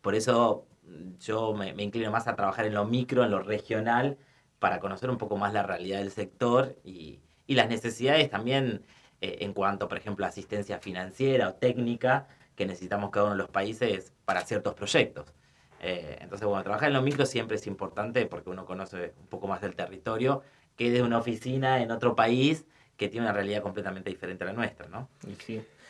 Por 0.00 0.14
eso 0.14 0.66
mm, 0.84 1.18
yo 1.20 1.54
me, 1.54 1.72
me 1.74 1.82
inclino 1.82 2.10
más 2.10 2.26
a 2.28 2.36
trabajar 2.36 2.66
en 2.66 2.74
lo 2.74 2.84
micro, 2.84 3.24
en 3.24 3.30
lo 3.30 3.40
regional, 3.40 4.18
para 4.58 4.80
conocer 4.80 5.10
un 5.10 5.18
poco 5.18 5.36
más 5.36 5.52
la 5.52 5.62
realidad 5.62 5.98
del 5.98 6.10
sector 6.10 6.76
y, 6.84 7.20
y 7.46 7.54
las 7.54 7.68
necesidades 7.68 8.30
también 8.30 8.82
eh, 9.20 9.38
en 9.40 9.52
cuanto, 9.54 9.88
por 9.88 9.98
ejemplo, 9.98 10.24
a 10.26 10.28
asistencia 10.28 10.78
financiera 10.78 11.48
o 11.48 11.54
técnica 11.54 12.28
que 12.56 12.66
necesitamos 12.66 13.10
cada 13.10 13.26
uno 13.26 13.34
de 13.34 13.42
los 13.42 13.50
países 13.50 14.12
para 14.24 14.44
ciertos 14.44 14.74
proyectos. 14.74 15.32
Eh, 15.80 16.16
entonces, 16.20 16.48
bueno, 16.48 16.62
trabajar 16.62 16.88
en 16.88 16.94
lo 16.94 17.02
micro 17.02 17.26
siempre 17.26 17.56
es 17.56 17.66
importante 17.66 18.26
porque 18.26 18.50
uno 18.50 18.64
conoce 18.64 19.12
un 19.20 19.26
poco 19.28 19.46
más 19.46 19.60
del 19.60 19.76
territorio 19.76 20.42
que 20.76 20.90
de 20.90 21.02
una 21.02 21.18
oficina 21.18 21.82
en 21.82 21.90
otro 21.90 22.14
país 22.14 22.64
que 22.96 23.08
tiene 23.08 23.26
una 23.26 23.34
realidad 23.34 23.62
completamente 23.62 24.10
diferente 24.10 24.44
a 24.44 24.48
la 24.48 24.52
nuestra, 24.54 24.88
¿no? 24.88 25.08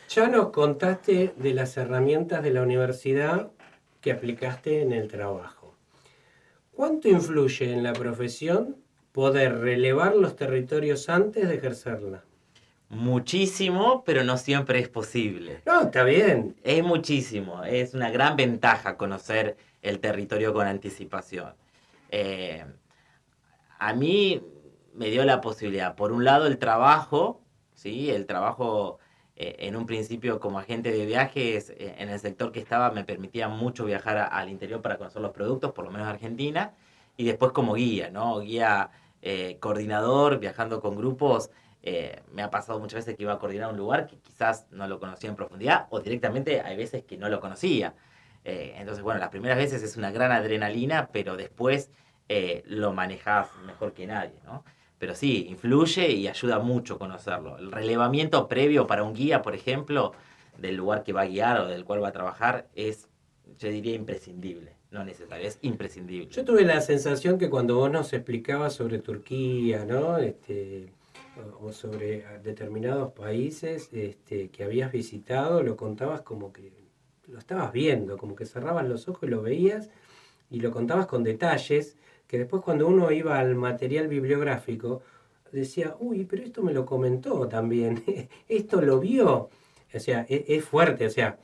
Ya 0.09 0.27
nos 0.27 0.49
contaste 0.49 1.33
de 1.35 1.53
las 1.53 1.75
herramientas 1.77 2.43
de 2.43 2.51
la 2.51 2.61
universidad 2.61 3.49
que 4.01 4.11
aplicaste 4.11 4.81
en 4.81 4.93
el 4.93 5.07
trabajo. 5.07 5.75
¿Cuánto 6.73 7.09
influye 7.09 7.73
en 7.73 7.83
la 7.83 7.93
profesión 7.93 8.77
poder 9.11 9.59
relevar 9.59 10.15
los 10.15 10.35
territorios 10.35 11.09
antes 11.09 11.47
de 11.47 11.55
ejercerla? 11.55 12.23
Muchísimo, 12.89 14.03
pero 14.05 14.23
no 14.23 14.37
siempre 14.37 14.79
es 14.79 14.87
posible. 14.87 15.61
No, 15.65 15.81
está 15.81 16.03
bien. 16.03 16.55
Es 16.63 16.83
muchísimo, 16.83 17.63
es 17.63 17.93
una 17.93 18.09
gran 18.09 18.35
ventaja 18.37 18.95
conocer 18.97 19.57
el 19.81 19.99
territorio 19.99 20.53
con 20.53 20.67
anticipación. 20.67 21.53
Eh, 22.09 22.63
a 23.79 23.93
mí 23.93 24.41
me 24.93 25.09
dio 25.09 25.23
la 25.25 25.41
posibilidad, 25.41 25.95
por 25.95 26.11
un 26.11 26.23
lado 26.23 26.47
el 26.47 26.57
trabajo, 26.57 27.41
¿sí? 27.75 28.09
el 28.09 28.25
trabajo 28.25 28.99
eh, 29.35 29.55
en 29.59 29.75
un 29.75 29.85
principio 29.85 30.39
como 30.39 30.57
agente 30.57 30.91
de 30.91 31.05
viajes 31.05 31.69
eh, 31.71 31.95
en 31.99 32.09
el 32.09 32.19
sector 32.19 32.51
que 32.51 32.59
estaba 32.59 32.89
me 32.91 33.03
permitía 33.03 33.47
mucho 33.47 33.85
viajar 33.85 34.17
a- 34.17 34.25
al 34.25 34.49
interior 34.49 34.81
para 34.81 34.97
conocer 34.97 35.21
los 35.21 35.31
productos, 35.31 35.73
por 35.73 35.85
lo 35.85 35.91
menos 35.91 36.07
Argentina, 36.07 36.73
y 37.17 37.25
después 37.25 37.51
como 37.51 37.73
guía, 37.75 38.09
¿no? 38.09 38.39
Guía 38.39 38.89
coordinador, 39.59 40.39
viajando 40.39 40.79
con 40.79 40.95
grupos. 40.95 41.49
Eh, 41.89 42.21
me 42.33 42.41
ha 42.41 42.49
pasado 42.49 42.79
muchas 42.81 43.05
veces 43.05 43.15
que 43.15 43.23
iba 43.23 43.31
a 43.31 43.39
coordinar 43.39 43.71
un 43.71 43.77
lugar 43.77 44.07
que 44.07 44.17
quizás 44.17 44.67
no 44.71 44.89
lo 44.89 44.99
conocía 44.99 45.29
en 45.29 45.37
profundidad 45.37 45.87
o 45.89 46.01
directamente 46.01 46.59
hay 46.59 46.75
veces 46.75 47.05
que 47.05 47.15
no 47.15 47.29
lo 47.29 47.39
conocía. 47.39 47.95
Eh, 48.43 48.75
entonces, 48.77 49.01
bueno, 49.01 49.21
las 49.21 49.29
primeras 49.29 49.57
veces 49.57 49.81
es 49.83 49.95
una 49.95 50.11
gran 50.11 50.33
adrenalina, 50.33 51.07
pero 51.13 51.37
después 51.37 51.89
eh, 52.27 52.61
lo 52.65 52.91
manejas 52.91 53.47
mejor 53.65 53.93
que 53.93 54.05
nadie, 54.05 54.35
¿no? 54.43 54.65
Pero 54.99 55.15
sí, 55.15 55.47
influye 55.47 56.11
y 56.11 56.27
ayuda 56.27 56.59
mucho 56.59 56.99
conocerlo. 56.99 57.57
El 57.57 57.71
relevamiento 57.71 58.49
previo 58.49 58.85
para 58.85 59.03
un 59.03 59.13
guía, 59.13 59.41
por 59.41 59.55
ejemplo, 59.55 60.11
del 60.57 60.75
lugar 60.75 61.05
que 61.05 61.13
va 61.13 61.21
a 61.21 61.27
guiar 61.27 61.61
o 61.61 61.67
del 61.67 61.85
cual 61.85 62.03
va 62.03 62.09
a 62.09 62.11
trabajar, 62.11 62.67
es, 62.75 63.07
yo 63.59 63.69
diría, 63.69 63.95
imprescindible. 63.95 64.75
No 64.91 65.05
necesario, 65.05 65.47
es 65.47 65.57
imprescindible. 65.61 66.27
Yo 66.31 66.43
tuve 66.43 66.65
la 66.65 66.81
sensación 66.81 67.37
que 67.37 67.49
cuando 67.49 67.77
vos 67.77 67.89
nos 67.89 68.11
explicabas 68.11 68.73
sobre 68.73 68.99
Turquía, 68.99 69.85
¿no? 69.85 70.17
Este, 70.17 70.96
o 71.59 71.71
sobre 71.71 72.25
determinados 72.43 73.13
países 73.13 73.89
este, 73.93 74.49
que 74.49 74.63
habías 74.63 74.91
visitado, 74.91 75.63
lo 75.63 75.75
contabas 75.75 76.21
como 76.21 76.51
que 76.51 76.71
lo 77.27 77.39
estabas 77.39 77.71
viendo, 77.71 78.17
como 78.17 78.35
que 78.35 78.45
cerrabas 78.45 78.87
los 78.87 79.07
ojos 79.07 79.23
y 79.23 79.31
lo 79.31 79.41
veías 79.41 79.89
y 80.49 80.59
lo 80.59 80.71
contabas 80.71 81.07
con 81.07 81.23
detalles 81.23 81.97
que 82.27 82.37
después 82.37 82.61
cuando 82.61 82.87
uno 82.87 83.11
iba 83.11 83.39
al 83.39 83.55
material 83.55 84.07
bibliográfico 84.07 85.01
decía, 85.51 85.95
uy, 85.99 86.25
pero 86.25 86.43
esto 86.43 86.61
me 86.61 86.73
lo 86.73 86.85
comentó 86.85 87.47
también, 87.47 88.03
esto 88.47 88.81
lo 88.81 88.99
vio. 88.99 89.49
O 89.93 89.99
sea, 89.99 90.25
e- 90.27 90.45
es, 90.49 90.65
fuerte, 90.65 91.05
o 91.05 91.09
sea, 91.09 91.39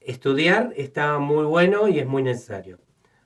estudiar 0.00 0.72
está 0.76 1.18
muy 1.18 1.44
bueno 1.44 1.88
y 1.88 1.98
es 1.98 2.06
muy 2.06 2.22
necesario. 2.22 2.78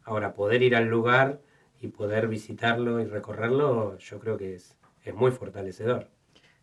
Ahora, 0.04 0.34
poder 0.34 0.62
ir 0.62 0.76
al 0.76 0.86
lugar 0.86 1.40
y 1.80 1.88
poder 1.88 2.28
visitarlo 2.28 3.00
y 3.00 3.04
recorrerlo, 3.04 3.98
yo 3.98 4.18
creo 4.18 4.38
que 4.38 4.54
es, 4.54 4.76
es 5.06 5.14
muy 5.14 5.30
fortalecedor. 5.30 6.10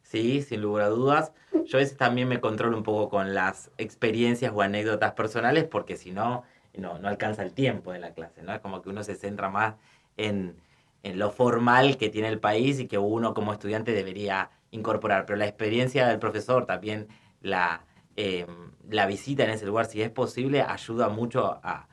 Sí, 0.01 0.41
sin 0.41 0.61
lugar 0.61 0.85
a 0.85 0.89
dudas. 0.89 1.31
Yo 1.65 1.77
a 1.77 1.81
veces 1.81 1.97
también 1.97 2.27
me 2.27 2.41
controlo 2.41 2.77
un 2.77 2.83
poco 2.83 3.09
con 3.09 3.33
las 3.33 3.71
experiencias 3.77 4.51
o 4.53 4.61
anécdotas 4.61 5.13
personales 5.13 5.63
porque 5.63 5.95
si 5.95 6.11
no, 6.11 6.43
no, 6.77 6.99
no 6.99 7.07
alcanza 7.07 7.41
el 7.41 7.53
tiempo 7.53 7.93
de 7.93 7.99
la 7.99 8.13
clase, 8.13 8.43
¿no? 8.43 8.53
Es 8.53 8.59
como 8.59 8.81
que 8.81 8.89
uno 8.89 9.03
se 9.03 9.15
centra 9.15 9.49
más 9.49 9.75
en, 10.17 10.57
en 11.03 11.19
lo 11.19 11.31
formal 11.31 11.97
que 11.97 12.09
tiene 12.09 12.27
el 12.27 12.39
país 12.39 12.79
y 12.79 12.87
que 12.87 12.97
uno 12.97 13.33
como 13.33 13.53
estudiante 13.53 13.93
debería 13.93 14.51
incorporar. 14.71 15.25
Pero 15.25 15.37
la 15.37 15.47
experiencia 15.47 16.07
del 16.07 16.19
profesor, 16.19 16.65
también 16.65 17.07
la, 17.41 17.85
eh, 18.17 18.45
la 18.89 19.05
visita 19.05 19.45
en 19.45 19.51
ese 19.51 19.65
lugar, 19.65 19.85
si 19.85 20.01
es 20.01 20.09
posible, 20.09 20.61
ayuda 20.61 21.07
mucho 21.07 21.59
a, 21.63 21.87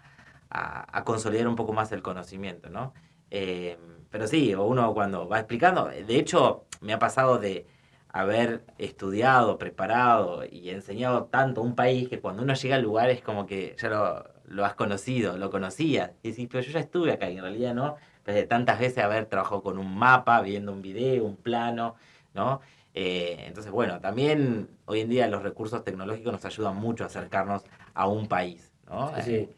a, 0.50 1.04
consolidar 1.04 1.46
un 1.46 1.56
poco 1.56 1.72
más 1.72 1.92
el 1.92 2.02
conocimiento, 2.02 2.70
¿no? 2.70 2.92
Eh, 3.30 3.78
pero 4.10 4.26
sí, 4.26 4.54
uno 4.54 4.92
cuando 4.94 5.28
va 5.28 5.38
explicando, 5.38 5.86
de 5.86 6.16
hecho, 6.16 6.64
me 6.80 6.92
ha 6.92 6.98
pasado 6.98 7.38
de 7.38 7.66
haber 8.12 8.64
estudiado, 8.78 9.56
preparado 9.56 10.44
y 10.50 10.70
enseñado 10.70 11.24
tanto 11.24 11.62
un 11.62 11.74
país 11.76 12.08
que 12.08 12.20
cuando 12.20 12.42
uno 12.42 12.54
llega 12.54 12.76
al 12.76 12.82
lugar 12.82 13.08
es 13.10 13.22
como 13.22 13.46
que 13.46 13.76
ya 13.78 13.88
lo, 13.88 14.24
lo 14.46 14.64
has 14.64 14.74
conocido, 14.74 15.38
lo 15.38 15.50
conocías. 15.50 16.10
Y 16.22 16.30
decís, 16.30 16.48
pero 16.50 16.62
yo 16.64 16.72
ya 16.72 16.80
estuve 16.80 17.12
acá 17.12 17.30
y 17.30 17.36
en 17.36 17.42
realidad 17.42 17.74
no. 17.74 17.96
Pues 18.24 18.36
de 18.36 18.46
tantas 18.46 18.78
veces 18.78 18.98
haber 19.02 19.26
trabajado 19.26 19.62
con 19.62 19.78
un 19.78 19.96
mapa, 19.96 20.40
viendo 20.42 20.72
un 20.72 20.82
video, 20.82 21.24
un 21.24 21.36
plano, 21.36 21.94
¿no? 22.34 22.60
Eh, 22.94 23.44
entonces, 23.46 23.70
bueno, 23.72 24.00
también 24.00 24.68
hoy 24.86 25.00
en 25.00 25.08
día 25.08 25.28
los 25.28 25.42
recursos 25.42 25.84
tecnológicos 25.84 26.32
nos 26.32 26.44
ayudan 26.44 26.76
mucho 26.76 27.04
a 27.04 27.06
acercarnos 27.06 27.62
a 27.94 28.08
un 28.08 28.26
país, 28.26 28.72
¿no? 28.88 29.12
Sí, 29.16 29.22
sí. 29.22 29.34
Eh, 29.34 29.50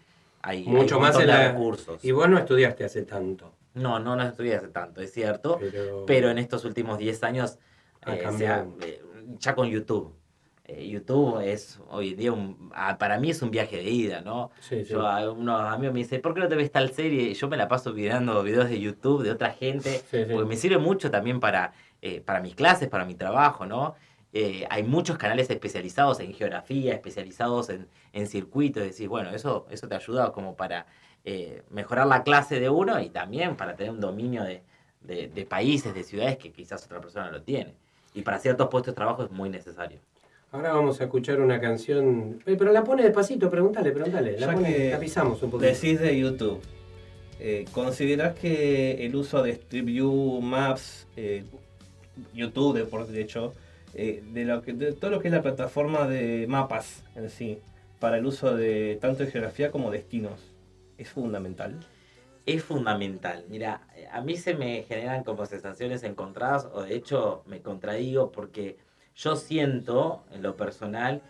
hay, 0.43 0.65
Mucho 0.65 0.97
hay 0.97 1.01
más 1.01 1.19
en 1.19 1.29
la... 1.29 1.53
recursos. 1.53 2.05
Y 2.05 2.13
vos 2.13 2.29
no 2.29 2.39
estudiaste 2.39 2.85
hace 2.85 3.03
tanto. 3.03 3.52
No, 3.75 3.99
no, 3.99 4.17
no 4.17 4.23
estudié 4.25 4.57
hace 4.57 4.69
tanto, 4.69 5.01
es 5.01 5.13
cierto. 5.13 5.59
Pero- 5.61 6.05
Pero, 6.07 6.31
en 6.31 6.39
estos 6.39 6.65
últimos 6.65 6.99
10 6.99 7.23
años, 7.23 7.59
eh, 8.07 8.17
se 8.17 8.23
cambiado. 8.23 8.77
ha- 8.81 8.85
eh, 8.87 9.03
ya 9.39 9.55
con 9.55 9.69
YouTube. 9.69 10.15
Eh, 10.65 10.89
YouTube 10.89 11.41
es 11.41 11.81
hoy 11.91 12.11
en 12.11 12.17
día, 12.17 12.33
un, 12.33 12.71
ah, 12.75 12.97
para 12.97 13.19
mí 13.19 13.31
es 13.31 13.43
un 13.43 13.51
viaje 13.51 13.77
de 13.79 13.91
ida, 13.91 14.21
¿no? 14.21 14.51
Sí, 14.61 14.85
sí. 14.85 14.93
Yo, 14.93 15.07
a 15.07 15.31
unos 15.31 15.61
amigos 15.61 15.93
me 15.93 16.01
dicen, 16.01 16.21
¿por 16.23 16.35
qué 16.35 16.41
no 16.41 16.49
te 16.49 16.55
ves 16.55 16.71
tal 16.71 16.91
serie? 16.93 17.23
Y 17.31 17.35
yo 17.35 17.49
me 17.49 17.57
la 17.57 17.67
paso 17.67 17.93
mirando 17.93 18.43
videos 18.43 18.69
de 18.69 18.79
YouTube 18.79 19.23
de 19.25 19.33
otra 19.33 19.51
gente, 19.51 20.03
Sí, 20.11 20.25
porque 20.31 20.45
me 20.49 20.57
sirve 20.57 20.79
mucho 20.79 21.11
también 21.11 21.41
para, 21.41 21.73
eh, 22.01 22.21
para 22.21 22.41
mis 22.41 22.55
clases, 22.55 22.89
para 22.89 23.05
mi 23.05 23.15
trabajo, 23.17 23.67
¿no? 23.67 23.95
Eh, 24.35 24.65
hay 24.71 24.83
muchos 24.83 25.19
canales 25.19 25.51
especializados 25.51 26.21
en 26.21 26.33
geografía, 26.33 26.95
especializados 26.95 27.69
en, 27.69 27.89
en 28.13 28.27
circuitos, 28.27 28.83
decís, 28.83 29.07
bueno, 29.09 29.31
eso, 29.31 29.67
eso 29.69 29.89
te 29.89 29.95
ayuda 29.95 30.33
como 30.33 30.57
para 30.57 30.87
eh, 31.25 31.63
mejorar 31.71 32.07
la 32.07 32.23
clase 32.23 32.59
de 32.61 32.69
uno 32.69 33.01
y 33.01 33.09
también 33.11 33.57
para 33.57 33.77
tener 33.77 33.93
un 33.93 34.01
dominio 34.01 34.43
de, 34.45 34.63
de- 35.03 35.29
de 35.29 35.45
países, 35.47 35.95
de 35.95 36.03
ciudades 36.03 36.37
que 36.39 36.51
quizás 36.53 36.85
otra 36.85 37.01
persona 37.01 37.27
no 37.27 37.33
lo 37.33 37.43
tiene. 37.43 37.75
Y 38.15 38.23
para 38.23 38.39
ciertos 38.39 38.69
puestos 38.69 38.93
de 38.95 38.97
trabajo 38.97 39.25
es 39.25 39.31
muy 39.31 39.49
necesario. 39.49 39.99
Ahora 40.51 40.73
vamos 40.75 41.01
a 41.01 41.05
escuchar 41.05 41.41
una 41.41 41.59
canción. 41.61 42.41
Eh, 42.45 42.57
Pero 42.59 42.73
la 42.73 42.85
pone 42.85 43.03
despacito, 43.03 43.49
pregúntale, 43.51 43.91
pregúntale. 43.91 44.33
La, 44.33 44.39
Ya 44.49 44.53
pone, 44.53 44.75
que 44.75 44.91
la 44.91 44.99
pisamos 45.01 45.43
un 45.43 45.51
poquito. 45.51 45.67
Decís 45.73 45.99
de 45.99 46.19
YouTube. 46.19 46.61
Eh, 47.41 47.65
¿Considerás 47.73 48.35
que 48.39 49.05
el 49.07 49.17
uso 49.17 49.43
de 49.43 49.51
Street 49.53 49.85
View, 49.85 50.41
Maps, 50.43 51.07
eh, 51.17 51.45
YouTube, 52.35 52.77
de, 52.77 52.85
por 52.85 53.07
de 53.07 53.21
hecho, 53.23 53.55
eh, 53.95 54.23
de, 54.33 54.45
lo 54.45 54.61
que, 54.63 54.75
de 54.75 54.93
todo 54.93 55.11
lo 55.11 55.21
que 55.21 55.29
es 55.29 55.35
la 55.35 55.43
plataforma 55.43 56.07
de 56.07 56.47
mapas 56.47 57.03
en 57.17 57.31
sí, 57.31 57.59
para 57.99 58.19
el 58.19 58.27
uso 58.27 58.55
de 58.55 58.99
tanto 59.01 59.25
de 59.25 59.31
geografía 59.31 59.71
como 59.71 59.91
destinos, 59.91 60.52
es 61.03 61.11
fundamental? 61.11 61.79
Es 62.47 62.65
fundamental. 62.65 63.45
Mira, 63.49 63.83
a 64.11 64.21
mí 64.21 64.37
se 64.37 64.55
me 64.55 64.83
generan 64.83 65.23
como 65.23 65.47
sensaciones 65.47 66.03
encontradas 66.03 66.69
o 66.73 66.83
de 66.83 66.97
hecho 66.97 67.43
me 67.47 67.61
contradigo 67.61 68.33
porque 68.33 68.79
yo 69.15 69.37
siento 69.37 70.25
en 70.33 70.43
lo 70.43 70.57
personal 70.57 71.23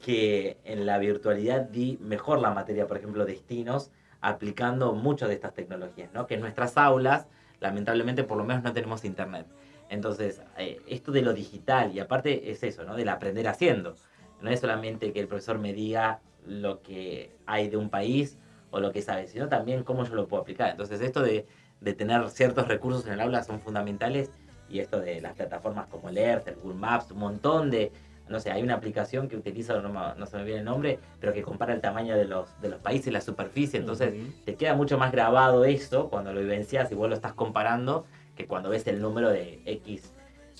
que 0.00 0.58
en 0.64 0.86
la 0.86 0.98
virtualidad 0.98 1.62
di 1.62 1.98
mejor 2.00 2.40
la 2.40 2.50
materia, 2.50 2.86
por 2.86 2.96
ejemplo, 2.96 3.24
destinos, 3.24 3.90
aplicando 4.20 4.92
muchas 4.92 5.28
de 5.28 5.34
estas 5.34 5.54
tecnologías, 5.54 6.12
¿no? 6.12 6.26
Que 6.26 6.34
en 6.34 6.40
nuestras 6.40 6.76
aulas, 6.76 7.26
lamentablemente, 7.60 8.24
por 8.24 8.36
lo 8.36 8.44
menos 8.44 8.62
no 8.62 8.72
tenemos 8.72 9.04
internet. 9.04 9.46
Entonces, 9.88 10.42
eh, 10.58 10.80
esto 10.88 11.12
de 11.12 11.22
lo 11.22 11.32
digital, 11.32 11.94
y 11.94 12.00
aparte 12.00 12.50
es 12.50 12.62
eso, 12.62 12.84
¿no? 12.84 12.96
Del 12.96 13.08
aprender 13.08 13.46
haciendo. 13.48 13.94
No 14.40 14.50
es 14.50 14.60
solamente 14.60 15.12
que 15.12 15.20
el 15.20 15.28
profesor 15.28 15.58
me 15.58 15.72
diga 15.72 16.20
lo 16.44 16.82
que 16.82 17.32
hay 17.46 17.68
de 17.68 17.76
un 17.76 17.90
país 17.90 18.38
o 18.70 18.80
lo 18.80 18.92
que 18.92 19.02
sabe, 19.02 19.26
sino 19.26 19.48
también 19.48 19.84
cómo 19.84 20.04
yo 20.04 20.14
lo 20.14 20.26
puedo 20.26 20.42
aplicar. 20.42 20.70
Entonces, 20.70 21.00
esto 21.00 21.22
de, 21.22 21.46
de 21.80 21.94
tener 21.94 22.28
ciertos 22.30 22.68
recursos 22.68 23.06
en 23.06 23.14
el 23.14 23.20
aula 23.20 23.42
son 23.42 23.60
fundamentales 23.60 24.30
y 24.68 24.80
esto 24.80 25.00
de 25.00 25.20
las 25.20 25.34
plataformas 25.34 25.86
como 25.86 26.08
el 26.08 26.18
Earth, 26.18 26.48
el 26.48 26.56
Google 26.56 26.78
Maps, 26.78 27.10
un 27.10 27.18
montón 27.18 27.70
de, 27.70 27.92
no 28.28 28.40
sé, 28.40 28.50
hay 28.50 28.62
una 28.62 28.74
aplicación 28.74 29.28
que 29.28 29.36
utilizo, 29.36 29.80
no, 29.80 30.14
no 30.14 30.26
se 30.26 30.36
me 30.36 30.44
viene 30.44 30.60
el 30.60 30.64
nombre, 30.64 30.98
pero 31.20 31.32
que 31.32 31.42
compara 31.42 31.72
el 31.72 31.80
tamaño 31.80 32.16
de 32.16 32.24
los, 32.24 32.60
de 32.60 32.68
los 32.68 32.80
países, 32.80 33.12
la 33.12 33.20
superficie, 33.20 33.78
entonces 33.78 34.14
te 34.44 34.56
queda 34.56 34.74
mucho 34.74 34.98
más 34.98 35.12
grabado 35.12 35.64
esto 35.64 36.08
cuando 36.08 36.32
lo 36.32 36.40
vivencias 36.40 36.90
y 36.90 36.94
vos 36.94 37.08
lo 37.08 37.14
estás 37.14 37.34
comparando 37.34 38.06
que 38.34 38.46
cuando 38.46 38.70
ves 38.70 38.86
el 38.86 39.00
número 39.00 39.30
de 39.30 39.60
X 39.64 40.12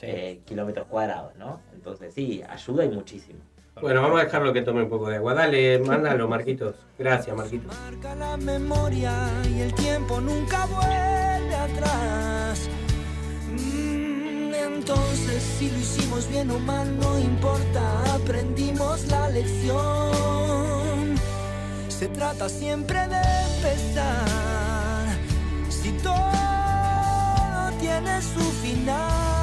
eh, 0.03 0.41
kilómetros 0.45 0.87
cuadrados, 0.87 1.35
¿no? 1.37 1.61
Entonces 1.75 2.15
sí, 2.15 2.43
ayuda 2.49 2.85
y 2.85 2.89
muchísimo. 2.91 3.41
Bueno, 3.81 4.01
vamos 4.01 4.21
a 4.21 4.25
dejarlo 4.25 4.55
que 4.55 4.63
tome 4.63 4.83
un 4.83 4.89
poco 4.89 5.11
de 5.11 5.17
agua. 5.17 5.35
Dale, 5.35 5.79
mándalo, 5.81 6.27
Marquitos. 6.29 6.77
Gracias, 6.99 7.37
Marquitos. 7.37 7.77
Marca 7.79 8.15
la 8.15 8.39
memoria 8.39 9.13
y 9.55 9.61
el 9.61 9.75
tiempo 9.75 10.19
nunca 10.19 10.65
vuelve 10.65 11.55
atrás. 11.55 12.71
Mm, 13.53 14.55
entonces, 14.55 15.43
si 15.43 15.71
lo 15.71 15.77
hicimos 15.77 16.27
bien 16.31 16.51
o 16.53 16.59
mal, 16.61 16.99
no 16.99 17.19
importa, 17.19 18.15
aprendimos 18.15 19.07
la 19.09 19.29
lección. 19.29 21.17
Se 21.89 22.09
trata 22.09 22.49
siempre 22.49 22.99
de 23.09 23.21
empezar. 23.57 25.07
Si 25.69 25.93
todo 26.03 26.23
tiene 27.79 28.23
su 28.23 28.41
final, 28.41 29.36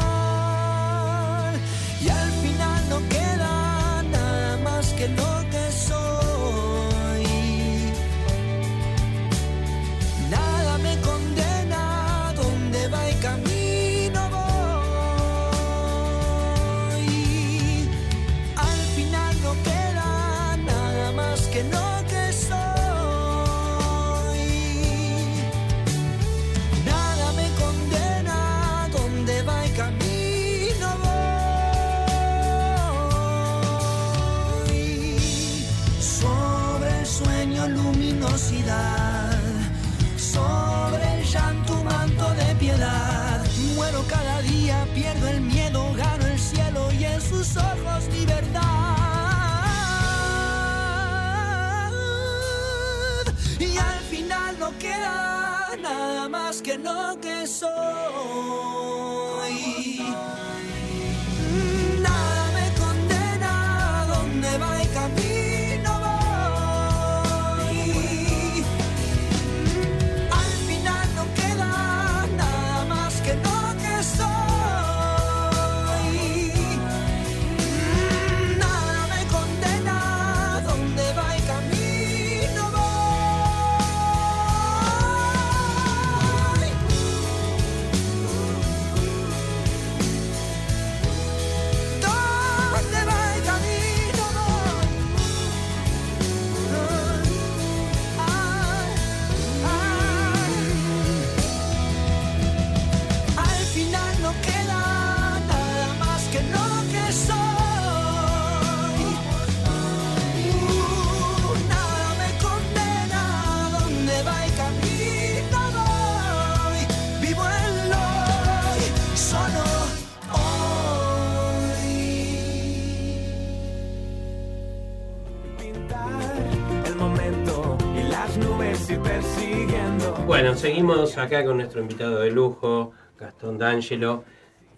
Bueno, 130.25 130.55
seguimos 130.55 131.17
acá 131.17 131.43
con 131.43 131.57
nuestro 131.57 131.81
invitado 131.81 132.19
de 132.19 132.31
lujo, 132.31 132.91
Gastón 133.17 133.57
D'Angelo. 133.57 134.23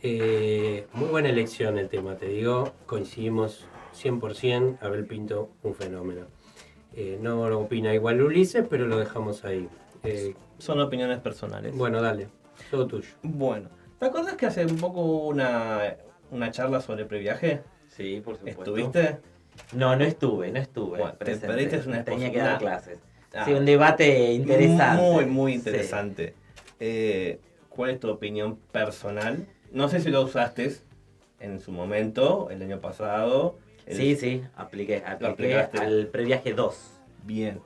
Eh, 0.01 0.87
muy 0.93 1.07
buena 1.07 1.29
elección 1.29 1.77
el 1.77 1.87
tema, 1.89 2.15
te 2.15 2.27
digo. 2.27 2.73
Coincidimos 2.85 3.65
100%. 3.93 4.77
Abel 4.81 5.05
Pinto, 5.05 5.49
un 5.63 5.75
fenómeno. 5.75 6.25
Eh, 6.95 7.17
no 7.21 7.47
lo 7.49 7.59
opina 7.59 7.93
igual 7.93 8.21
Ulises, 8.21 8.65
pero 8.69 8.87
lo 8.87 8.97
dejamos 8.97 9.45
ahí. 9.45 9.69
Eh, 10.03 10.33
Son 10.57 10.79
opiniones 10.79 11.19
personales. 11.19 11.75
bueno, 11.75 12.01
dale, 12.01 12.27
todo 12.71 12.87
tuyo. 12.87 13.09
Bueno, 13.23 13.69
¿te 13.99 14.05
acuerdas 14.05 14.35
que 14.35 14.45
hace 14.47 14.65
un 14.65 14.77
poco 14.77 15.01
una, 15.27 15.95
una 16.31 16.51
charla 16.51 16.81
sobre 16.81 17.05
previaje? 17.05 17.61
Sí, 17.87 18.21
por 18.23 18.35
supuesto. 18.37 18.61
¿Estuviste? 18.61 19.19
No, 19.73 19.95
no 19.95 20.03
estuve, 20.03 20.51
no 20.51 20.59
estuve. 20.59 20.99
Bueno, 20.99 21.11
te 21.13 21.17
presente. 21.25 21.47
perdiste 21.47 21.89
una 21.89 22.03
Tenía 22.03 22.31
que 22.31 22.39
dar 22.39 22.57
clases. 22.59 22.99
Ah. 23.35 23.43
Sí, 23.45 23.53
un 23.53 23.65
debate 23.65 24.31
interesante. 24.33 25.01
Muy, 25.03 25.25
muy 25.25 25.51
Sí. 25.53 25.57
interesante. 25.57 26.33
Eh, 26.79 27.39
¿Cuál 27.69 27.91
es 27.91 27.99
tu 27.99 28.09
opinión 28.09 28.55
personal? 28.71 29.45
No 29.71 29.89
sé 29.89 29.99
si 29.99 30.09
lo 30.09 30.21
usaste 30.21 30.73
en 31.41 31.59
su 31.59 31.71
momento, 31.73 32.49
el 32.49 32.61
año 32.61 32.79
pasado. 32.79 33.57
El- 33.85 33.97
Sí, 33.97 34.15
sí, 34.15 34.41
apliqué, 34.55 35.03
apliqué 35.05 35.55
al 35.77 36.07
previaje 36.07 36.53
2. 36.53 36.91
Bien. 37.23 37.59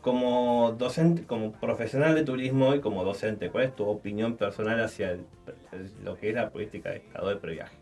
Como 0.00 0.72
docente, 0.76 1.22
como 1.24 1.52
profesional 1.52 2.14
de 2.14 2.24
turismo 2.24 2.74
y 2.74 2.80
como 2.80 3.04
docente, 3.04 3.48
¿cuál 3.50 3.64
es 3.64 3.76
tu 3.76 3.86
opinión 3.86 4.36
personal 4.36 4.82
hacia 4.82 5.12
el- 5.12 5.24
el- 5.72 5.90
lo 6.04 6.16
que 6.16 6.30
es 6.30 6.34
la 6.34 6.50
política 6.50 6.90
de 6.90 6.96
Estado 6.96 7.28
de 7.30 7.36
previaje? 7.36 7.76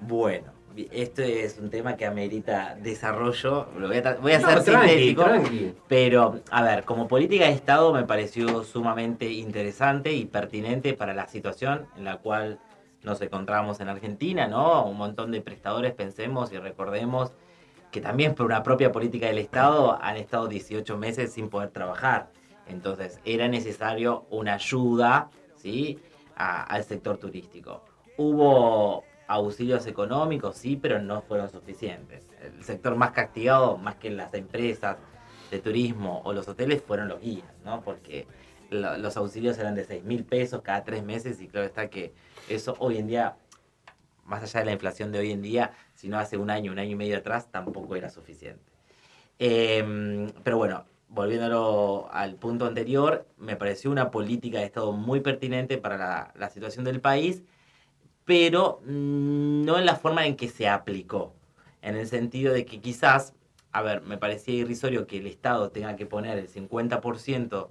Bueno, 0.00 0.52
este 0.90 1.44
es 1.44 1.58
un 1.58 1.70
tema 1.70 1.96
que 1.96 2.06
amerita 2.06 2.76
desarrollo. 2.80 3.68
Lo 3.78 3.88
voy 3.88 3.98
a, 3.98 4.14
voy 4.16 4.32
a 4.32 4.38
No, 4.38 4.48
ser 4.48 4.64
tranqui, 4.64 4.88
sintético. 4.88 5.24
tranqui. 5.24 5.74
Pero, 5.88 6.40
a 6.50 6.62
ver, 6.62 6.84
como 6.84 7.08
política 7.08 7.44
de 7.46 7.52
Estado 7.52 7.92
me 7.92 8.04
pareció 8.04 8.62
sumamente 8.64 9.30
interesante 9.30 10.12
y 10.12 10.24
pertinente 10.26 10.94
para 10.94 11.14
la 11.14 11.26
situación 11.28 11.86
en 11.96 12.04
la 12.04 12.16
cual 12.18 12.58
nos 13.02 13.20
encontramos 13.20 13.80
en 13.80 13.88
Argentina, 13.88 14.46
¿no? 14.46 14.84
Un 14.86 14.96
montón 14.96 15.30
de 15.32 15.40
prestadores, 15.40 15.92
pensemos 15.92 16.52
y 16.52 16.58
recordemos 16.58 17.32
que 17.90 18.00
también 18.00 18.34
por 18.34 18.46
una 18.46 18.62
propia 18.62 18.90
política 18.92 19.26
del 19.26 19.38
Estado 19.38 19.98
han 20.00 20.16
estado 20.16 20.46
18 20.46 20.96
meses 20.96 21.32
sin 21.32 21.48
poder 21.50 21.70
trabajar. 21.70 22.30
Entonces, 22.68 23.18
era 23.24 23.48
necesario 23.48 24.24
una 24.30 24.54
ayuda, 24.54 25.28
¿sí? 25.56 25.98
A- 26.36 26.62
al 26.62 26.84
sector 26.84 27.18
turístico. 27.18 27.84
Hubo 28.16 29.04
auxilios 29.34 29.86
económicos, 29.86 30.56
sí, 30.56 30.76
pero 30.76 31.00
no 31.00 31.22
fueron 31.22 31.48
suficientes. 31.50 32.28
El 32.42 32.62
sector 32.64 32.96
más 32.96 33.12
castigado, 33.12 33.78
más 33.78 33.96
que 33.96 34.10
las 34.10 34.34
empresas 34.34 34.96
de 35.50 35.58
turismo 35.58 36.20
o 36.24 36.32
los 36.32 36.48
hoteles, 36.48 36.82
fueron 36.82 37.08
los 37.08 37.20
guías, 37.20 37.46
¿no? 37.64 37.82
Porque 37.82 38.26
lo- 38.70 38.96
los 38.98 39.16
auxilios 39.16 39.58
eran 39.58 39.74
de 39.74 39.84
6 39.84 40.04
mil 40.04 40.24
pesos 40.24 40.62
cada 40.62 40.82
tres 40.84 41.02
meses 41.04 41.40
y 41.40 41.48
claro 41.48 41.66
está 41.66 41.88
que 41.88 42.12
eso 42.48 42.74
hoy 42.78 42.96
en 42.98 43.06
día, 43.06 43.36
más 44.24 44.42
allá 44.42 44.60
de 44.60 44.66
la 44.66 44.72
inflación 44.72 45.12
de 45.12 45.18
hoy 45.18 45.30
en 45.32 45.42
día, 45.42 45.72
si 45.94 46.08
no 46.08 46.18
hace 46.18 46.36
un 46.36 46.50
año, 46.50 46.72
un 46.72 46.78
año 46.78 46.92
y 46.92 46.96
medio 46.96 47.18
atrás, 47.18 47.50
tampoco 47.50 47.96
era 47.96 48.08
suficiente. 48.10 48.62
Em, 49.38 50.30
pero 50.44 50.56
bueno, 50.58 50.84
volviéndolo 51.08 52.08
al 52.12 52.36
punto 52.36 52.66
anterior, 52.66 53.26
me 53.38 53.56
pareció 53.56 53.90
una 53.90 54.10
política 54.10 54.58
de 54.58 54.64
Estado 54.64 54.92
muy 54.92 55.20
pertinente 55.20 55.78
para 55.78 56.32
la 56.36 56.48
situación 56.50 56.84
del 56.84 57.00
país, 57.00 57.42
pero 58.24 58.80
mm, 58.84 59.64
no 59.64 59.78
en 59.78 59.86
la 59.86 59.96
forma 59.96 60.26
en 60.26 60.36
que 60.36 60.48
se 60.48 60.68
aplicó. 60.68 61.34
En 61.82 61.96
el 61.96 62.06
sentido 62.06 62.52
de 62.52 62.64
que 62.64 62.80
quizás, 62.80 63.34
a 63.72 63.82
ver, 63.82 64.02
me 64.02 64.18
parecía 64.18 64.54
irrisorio 64.54 65.06
que 65.06 65.18
el 65.18 65.26
Estado 65.26 65.70
tenga 65.70 65.96
que 65.96 66.06
poner 66.06 66.38
el 66.38 66.48
50% 66.48 67.68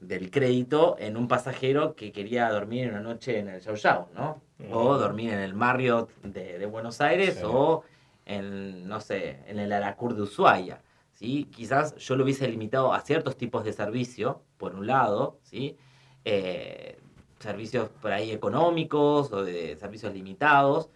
del 0.00 0.30
crédito 0.30 0.96
en 0.98 1.16
un 1.16 1.26
pasajero 1.26 1.94
que 1.96 2.12
quería 2.12 2.48
dormir 2.50 2.88
una 2.90 3.00
noche 3.00 3.38
en 3.38 3.48
el 3.48 3.60
Yau 3.60 3.74
Yau, 3.74 4.06
¿no? 4.14 4.40
O 4.70 4.96
dormir 4.98 5.32
en 5.32 5.40
el 5.40 5.54
Marriott 5.54 6.10
de, 6.22 6.58
de 6.58 6.66
Buenos 6.66 7.00
Aires 7.00 7.36
Sí. 7.36 7.42
o 7.44 7.82
en, 8.26 8.86
no 8.86 9.00
sé, 9.00 9.38
en 9.46 9.58
el 9.58 9.72
Aracur 9.72 10.14
de 10.14 10.22
Ushuaia, 10.22 10.82
¿sí? 11.14 11.48
Quizás 11.50 11.96
yo 11.96 12.14
lo 12.16 12.24
hubiese 12.24 12.46
limitado 12.46 12.92
a 12.92 13.00
ciertos 13.00 13.36
tipos 13.36 13.64
de 13.64 13.72
servicio, 13.72 14.42
por 14.58 14.74
un 14.74 14.86
lado, 14.86 15.38
¿sí? 15.42 15.76
Eh, 16.24 16.98
servicios 17.38 17.88
por 18.00 18.12
ahí 18.12 18.30
económicos 18.30 19.32
o 19.32 19.44
de 19.44 19.76
servicios 19.76 20.12
limitados, 20.12 20.90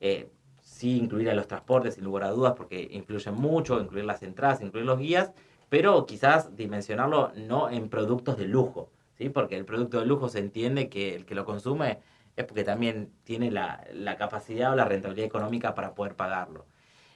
eh, 0.00 0.30
sí 0.62 0.96
incluir 0.96 1.30
a 1.30 1.34
los 1.34 1.48
transportes 1.48 1.94
sin 1.94 2.04
lugar 2.04 2.24
a 2.24 2.30
dudas 2.30 2.54
porque 2.56 2.88
influyen 2.92 3.34
mucho, 3.34 3.80
incluir 3.80 4.04
las 4.04 4.22
entradas, 4.22 4.60
incluir 4.60 4.86
los 4.86 4.98
guías, 4.98 5.32
pero 5.68 6.06
quizás 6.06 6.56
dimensionarlo 6.56 7.32
no 7.36 7.70
en 7.70 7.88
productos 7.88 8.38
de 8.38 8.46
lujo, 8.46 8.90
¿sí? 9.16 9.28
Porque 9.28 9.56
el 9.56 9.64
producto 9.64 9.98
de 10.00 10.06
lujo 10.06 10.28
se 10.28 10.38
entiende 10.38 10.88
que 10.88 11.14
el 11.14 11.26
que 11.26 11.34
lo 11.34 11.44
consume 11.44 11.98
es 12.36 12.44
porque 12.44 12.64
también 12.64 13.12
tiene 13.24 13.50
la, 13.50 13.84
la 13.92 14.16
capacidad 14.16 14.72
o 14.72 14.76
la 14.76 14.84
rentabilidad 14.84 15.26
económica 15.26 15.74
para 15.74 15.94
poder 15.94 16.14
pagarlo. 16.14 16.66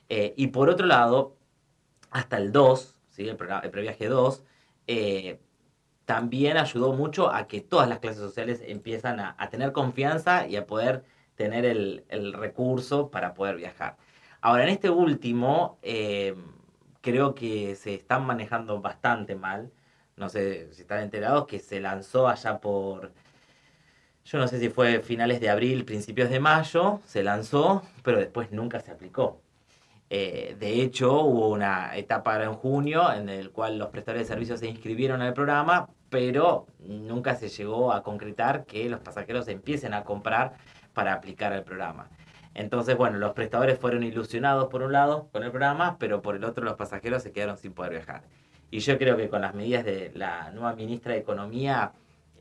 Eh, 0.09 0.35
y 0.37 0.49
por 0.49 0.69
otro 0.69 0.87
lado, 0.87 1.37
hasta 2.11 2.37
el 2.39 2.53
2, 2.53 2.99
¿sí? 3.11 3.29
el, 3.29 3.39
el 3.63 3.71
previaje 3.71 4.09
2, 4.09 4.45
eh, 4.89 5.41
también 6.05 6.57
ayudó 6.57 6.93
mucho 6.93 7.33
a 7.33 7.47
que 7.47 7.61
todas 7.61 7.89
las 7.89 7.99
clases 8.01 8.21
sociales 8.21 8.63
empiezan 8.67 9.21
a, 9.21 9.35
a 9.39 9.49
tener 9.51 9.73
confianza 9.73 10.47
y 10.47 10.57
a 10.57 10.67
poder 10.67 11.05
tener 11.37 11.65
el, 11.65 12.05
el 12.09 12.33
recurso 12.33 13.11
para 13.11 13.35
poder 13.35 13.57
viajar. 13.57 13.97
Ahora, 14.41 14.65
en 14.65 14.71
este 14.71 14.91
último, 14.91 15.79
eh, 15.83 16.35
creo 17.01 17.35
que 17.35 17.75
se 17.77 17.95
están 17.95 18.27
manejando 18.27 18.81
bastante 18.81 19.35
mal. 19.35 19.71
No 20.17 20.29
sé 20.29 20.73
si 20.73 20.83
están 20.83 21.01
enterados 21.03 21.47
que 21.47 21.59
se 21.59 21.81
lanzó 21.81 22.29
allá 22.29 22.61
por, 22.61 23.13
yo 24.25 24.39
no 24.39 24.49
sé 24.49 24.61
si 24.61 24.69
fue 24.71 25.01
finales 25.01 25.41
de 25.41 25.51
abril, 25.51 25.85
principios 25.85 26.31
de 26.31 26.41
mayo, 26.41 27.01
se 27.07 27.23
lanzó, 27.23 27.83
pero 28.03 28.19
después 28.19 28.53
nunca 28.53 28.81
se 28.81 28.91
aplicó. 28.93 29.42
Eh, 30.15 30.57
de 30.61 30.83
hecho, 30.83 31.23
hubo 31.23 31.49
una 31.49 31.97
etapa 31.97 32.45
en 32.45 32.53
junio 32.53 33.11
en 33.11 33.31
el 33.31 33.51
cual 33.51 33.79
los 33.79 33.89
prestadores 33.89 34.29
de 34.29 34.35
servicios 34.35 34.61
se 34.61 34.69
inscribieron 34.69 35.23
al 35.23 35.33
programa, 35.33 35.89
pero 36.11 36.67
nunca 36.81 37.35
se 37.35 37.49
llegó 37.49 37.95
a 37.95 38.03
concretar 38.03 38.67
que 38.67 38.91
los 38.91 39.01
pasajeros 39.01 39.49
empiecen 39.49 39.95
a 39.95 40.05
comprar 40.05 40.53
para 40.93 41.15
aplicar 41.15 41.55
al 41.55 41.65
programa. 41.65 42.11
Entonces, 42.53 42.95
bueno, 42.95 43.17
los 43.17 43.33
prestadores 43.33 43.79
fueron 43.79 44.03
ilusionados 44.03 44.69
por 44.69 44.83
un 44.83 44.93
lado 44.93 45.31
con 45.33 45.45
el 45.45 45.51
programa, 45.51 45.97
pero 45.99 46.21
por 46.21 46.37
el 46.37 46.45
otro 46.45 46.63
los 46.63 46.75
pasajeros 46.75 47.23
se 47.23 47.33
quedaron 47.33 47.57
sin 47.57 47.73
poder 47.73 47.93
viajar. 47.93 48.25
Y 48.71 48.81
yo 48.81 48.99
creo 48.99 49.17
que 49.17 49.31
con 49.31 49.41
las 49.41 49.55
medidas 49.55 49.83
de 49.83 50.13
la 50.15 50.51
nueva 50.51 50.75
ministra 50.75 51.15
de 51.15 51.21
Economía, 51.21 51.93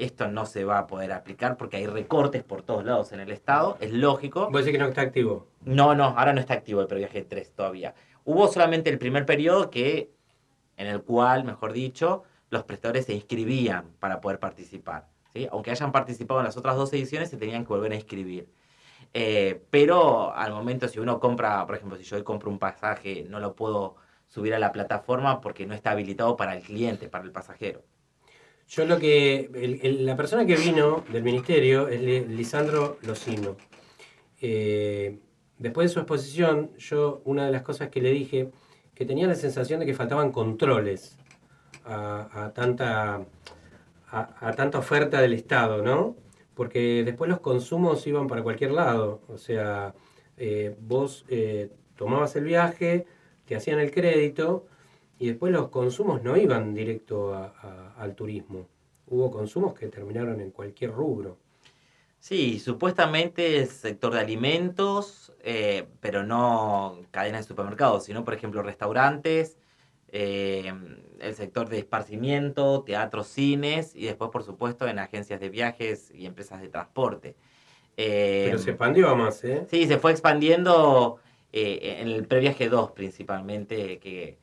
esto 0.04 0.28
no 0.28 0.46
se 0.46 0.64
va 0.66 0.80
a 0.80 0.88
poder 0.88 1.12
aplicar 1.12 1.58
porque 1.58 1.78
hay 1.78 1.88
recortes 1.88 2.44
por 2.44 2.64
todos 2.64 2.84
lados 2.84 3.12
en 3.12 3.20
el 3.20 3.32
Estado, 3.32 3.78
es 3.80 3.92
lógico. 3.92 4.50
¿Vos 4.52 4.66
decís 4.66 4.72
que 4.72 4.84
no 4.84 4.90
está 4.90 5.02
activo? 5.02 5.48
No, 5.64 5.96
no, 5.96 6.06
ahora 6.18 6.34
no 6.34 6.40
está 6.40 6.56
activo 6.56 6.82
el 6.82 6.88
previaje 6.88 7.22
3 7.22 7.54
todavía. 7.54 7.94
Hubo 8.26 8.48
solamente 8.48 8.90
el 8.90 8.98
primer 8.98 9.26
periodo 9.26 9.70
que, 9.70 10.12
en 10.78 10.88
el 10.88 11.02
cual, 11.04 11.44
mejor 11.44 11.74
dicho, 11.74 12.24
los 12.50 12.64
prestadores 12.64 13.06
se 13.06 13.14
inscribían 13.14 13.92
para 14.00 14.22
poder 14.22 14.40
participar. 14.40 15.08
¿sí? 15.34 15.48
Aunque 15.52 15.72
hayan 15.72 15.92
participado 15.92 16.40
en 16.40 16.46
las 16.46 16.58
otras 16.58 16.76
dos 16.76 16.92
ediciones, 16.94 17.30
se 17.30 17.38
tenían 17.38 17.64
que 17.64 17.70
volver 17.70 17.92
a 17.92 17.96
inscribir. 17.96 18.48
Eh, 19.14 19.62
pero 19.70 20.34
al 20.34 20.52
momento, 20.52 20.88
si 20.88 21.00
uno 21.00 21.20
compra, 21.20 21.66
por 21.66 21.76
ejemplo, 21.76 21.98
si 21.98 22.04
yo 22.04 22.18
hoy 22.18 22.24
compro 22.24 22.50
un 22.50 22.60
pasaje, 22.60 23.26
no 23.30 23.40
lo 23.40 23.56
puedo 23.56 23.96
subir 24.28 24.54
a 24.54 24.60
la 24.60 24.72
plataforma 24.72 25.42
porque 25.42 25.66
no 25.66 25.74
está 25.74 25.92
habilitado 25.92 26.38
para 26.38 26.56
el 26.56 26.64
cliente, 26.64 27.10
para 27.10 27.26
el 27.26 27.32
pasajero. 27.32 27.84
Yo 28.72 28.86
lo 28.86 29.00
que. 29.00 29.50
la 30.00 30.16
persona 30.16 30.46
que 30.46 30.56
vino 30.56 31.04
del 31.12 31.24
ministerio 31.24 31.90
es 31.90 32.00
Li- 32.00 32.26
Lisandro 32.26 32.98
Locino. 33.02 33.58
Eh, 34.40 35.20
después 35.58 35.90
de 35.90 35.94
su 35.94 36.00
exposición, 36.00 36.72
yo 36.78 37.22
una 37.26 37.46
de 37.46 37.52
las 37.52 37.64
cosas 37.64 37.90
que 37.90 38.02
le 38.02 38.12
dije, 38.12 38.50
que 38.96 39.06
tenía 39.06 39.28
la 39.28 39.36
sensación 39.36 39.82
de 39.82 39.86
que 39.86 39.94
faltaban 39.94 40.32
controles 40.32 41.18
a, 41.84 42.54
tanta, 42.56 43.26
a 44.10 44.52
tanta 44.56 44.78
oferta 44.78 45.20
del 45.20 45.34
Estado, 45.34 45.82
¿no? 45.82 46.16
Porque 46.54 47.04
después 47.04 47.30
los 47.30 47.42
consumos 47.42 48.08
iban 48.08 48.28
para 48.28 48.42
cualquier 48.42 48.72
lado. 48.72 49.22
O 49.28 49.38
sea, 49.38 49.94
eh, 50.38 50.78
vos 50.80 51.26
eh, 51.28 51.72
tomabas 51.98 52.38
el 52.38 52.46
viaje, 52.46 53.06
te 53.46 53.58
hacían 53.58 53.80
el 53.80 53.92
crédito 53.92 54.66
y 55.22 55.28
después 55.28 55.54
los 55.54 55.70
consumos 55.70 56.24
no 56.24 56.36
iban 56.36 56.74
directo 56.74 57.36
a- 57.36 57.54
a- 57.62 57.94
al 58.02 58.16
turismo. 58.16 58.68
Hubo 59.06 59.30
consumos 59.30 59.76
que 59.76 59.88
terminaron 59.88 60.42
en 60.42 60.50
cualquier 60.50 60.92
rubro. 60.92 61.38
Sí, 62.18 62.58
supuestamente 62.58 63.60
el 63.60 63.68
sector 63.68 64.16
de 64.16 64.20
alimentos, 64.20 65.32
eh, 65.44 65.86
pero 66.00 66.24
no 66.24 67.02
cadenas 67.12 67.42
de 67.42 67.48
supermercados, 67.50 68.06
sino, 68.06 68.26
por 68.26 68.34
ejemplo, 68.34 68.64
restaurantes, 68.64 69.60
eh, 70.08 70.74
el 71.20 71.36
sector 71.36 71.70
de 71.70 71.78
esparcimiento, 71.78 72.82
teatros, 72.82 73.28
cines 73.28 73.96
y 73.96 74.06
después, 74.06 74.32
por 74.32 74.42
supuesto, 74.42 74.88
en 74.88 74.98
agencias 74.98 75.40
de 75.40 75.50
viajes 75.50 76.12
y 76.16 76.26
empresas 76.26 76.62
de 76.62 76.70
transporte. 76.70 77.36
Eh, 77.96 78.46
Pero 78.46 78.58
se 78.58 78.72
expandió 78.72 79.10
a 79.10 79.16
más, 79.16 79.44
¿eh? 79.44 79.68
Sí, 79.70 79.86
se 79.86 80.00
fue 80.00 80.10
expandiendo 80.14 81.20
en 81.54 82.08
el 82.08 82.26
previaje 82.26 82.70
2 82.70 82.92
principalmente, 82.92 84.00
que 84.00 84.41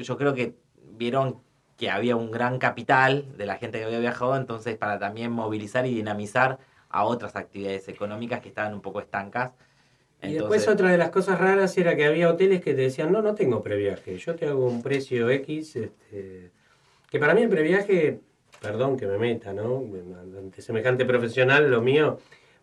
yo 0.00 0.16
creo 0.16 0.34
que 0.34 0.54
vieron 0.96 1.40
que 1.76 1.88
había 1.88 2.14
un 2.14 2.30
gran 2.30 2.58
capital 2.58 3.24
de 3.38 3.46
la 3.46 3.56
gente 3.56 3.78
que 3.78 3.84
había 3.86 4.00
viajado, 4.00 4.36
entonces 4.36 4.76
para 4.76 4.98
también 4.98 5.32
movilizar 5.32 5.86
y 5.86 5.94
dinamizar 5.94 6.58
a 6.90 7.04
otras 7.04 7.36
actividades 7.36 7.88
económicas 7.88 8.40
que 8.40 8.50
estaban 8.50 8.74
un 8.74 8.82
poco 8.82 9.00
estancas. 9.00 9.54
Y 10.22 10.34
después 10.34 10.68
otra 10.68 10.90
de 10.90 10.98
las 10.98 11.08
cosas 11.08 11.40
raras 11.40 11.78
era 11.78 11.96
que 11.96 12.04
había 12.04 12.28
hoteles 12.28 12.60
que 12.60 12.74
te 12.74 12.82
decían, 12.82 13.10
no, 13.10 13.22
no 13.22 13.34
tengo 13.34 13.62
previaje, 13.62 14.18
yo 14.18 14.34
te 14.34 14.46
hago 14.46 14.66
un 14.66 14.82
precio 14.82 15.30
X, 15.30 15.76
este, 15.76 16.50
que 17.10 17.18
para 17.18 17.32
mí 17.32 17.42
el 17.42 17.48
previaje, 17.48 18.20
perdón 18.60 18.98
que 18.98 19.06
me 19.06 19.16
meta, 19.16 19.54
¿no? 19.54 19.82
Ante 20.38 20.60
semejante 20.60 21.06
profesional, 21.06 21.70
lo 21.70 21.80
mío, 21.80 22.18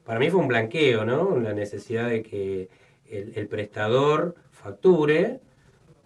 para 0.06 0.20
mí 0.20 0.30
fue 0.30 0.42
un 0.42 0.48
blanqueo, 0.48 1.04
¿no? 1.04 1.40
La 1.40 1.54
necesidad 1.54 2.08
de 2.08 2.22
que 2.22 2.70
el, 3.10 3.34
el 3.36 3.48
prestador 3.48 4.36
facture 4.52 5.40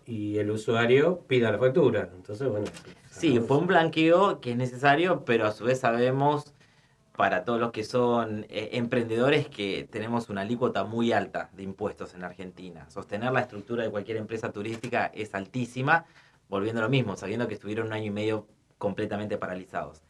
y 0.06 0.38
el 0.38 0.52
usuario 0.52 1.20
pida 1.28 1.52
la 1.52 1.58
factura. 1.58 2.10
Entonces, 2.16 2.48
bueno, 2.48 2.68
Sí, 3.12 3.40
fue 3.40 3.58
un 3.58 3.68
blanqueo 3.68 4.40
que 4.40 4.52
es 4.52 4.58
necesario, 4.58 5.26
pero 5.26 5.46
a 5.46 5.52
su 5.52 5.66
vez 5.66 5.82
sabemos 5.82 6.54
para 7.16 7.44
todos 7.44 7.60
los 7.60 7.72
que 7.72 7.84
son 7.84 8.46
eh, 8.50 8.70
emprendedores 8.74 9.48
que 9.48 9.88
tenemos 9.92 10.30
una 10.30 10.42
alícuota 10.42 10.86
muy 10.86 11.12
alta 11.12 11.50
de 11.54 11.64
impuestos 11.64 12.16
en 12.16 12.24
Argentina. 12.24 12.90
Sostener 12.90 13.32
la 13.32 13.42
estructura 13.42 13.84
de 13.84 13.92
cualquier 13.92 14.18
empresa 14.18 14.52
turística 14.52 15.12
es 15.14 15.36
altísima, 15.36 16.06
volviendo 16.50 16.80
a 16.82 16.86
lo 16.86 16.90
mismo, 16.90 17.16
sabiendo 17.16 17.48
que 17.48 17.54
estuvieron 17.54 17.88
un 17.88 17.94
año 17.94 18.06
y 18.06 18.12
medio 18.12 18.48
completamente 18.78 19.38
paralizados. 19.38 20.02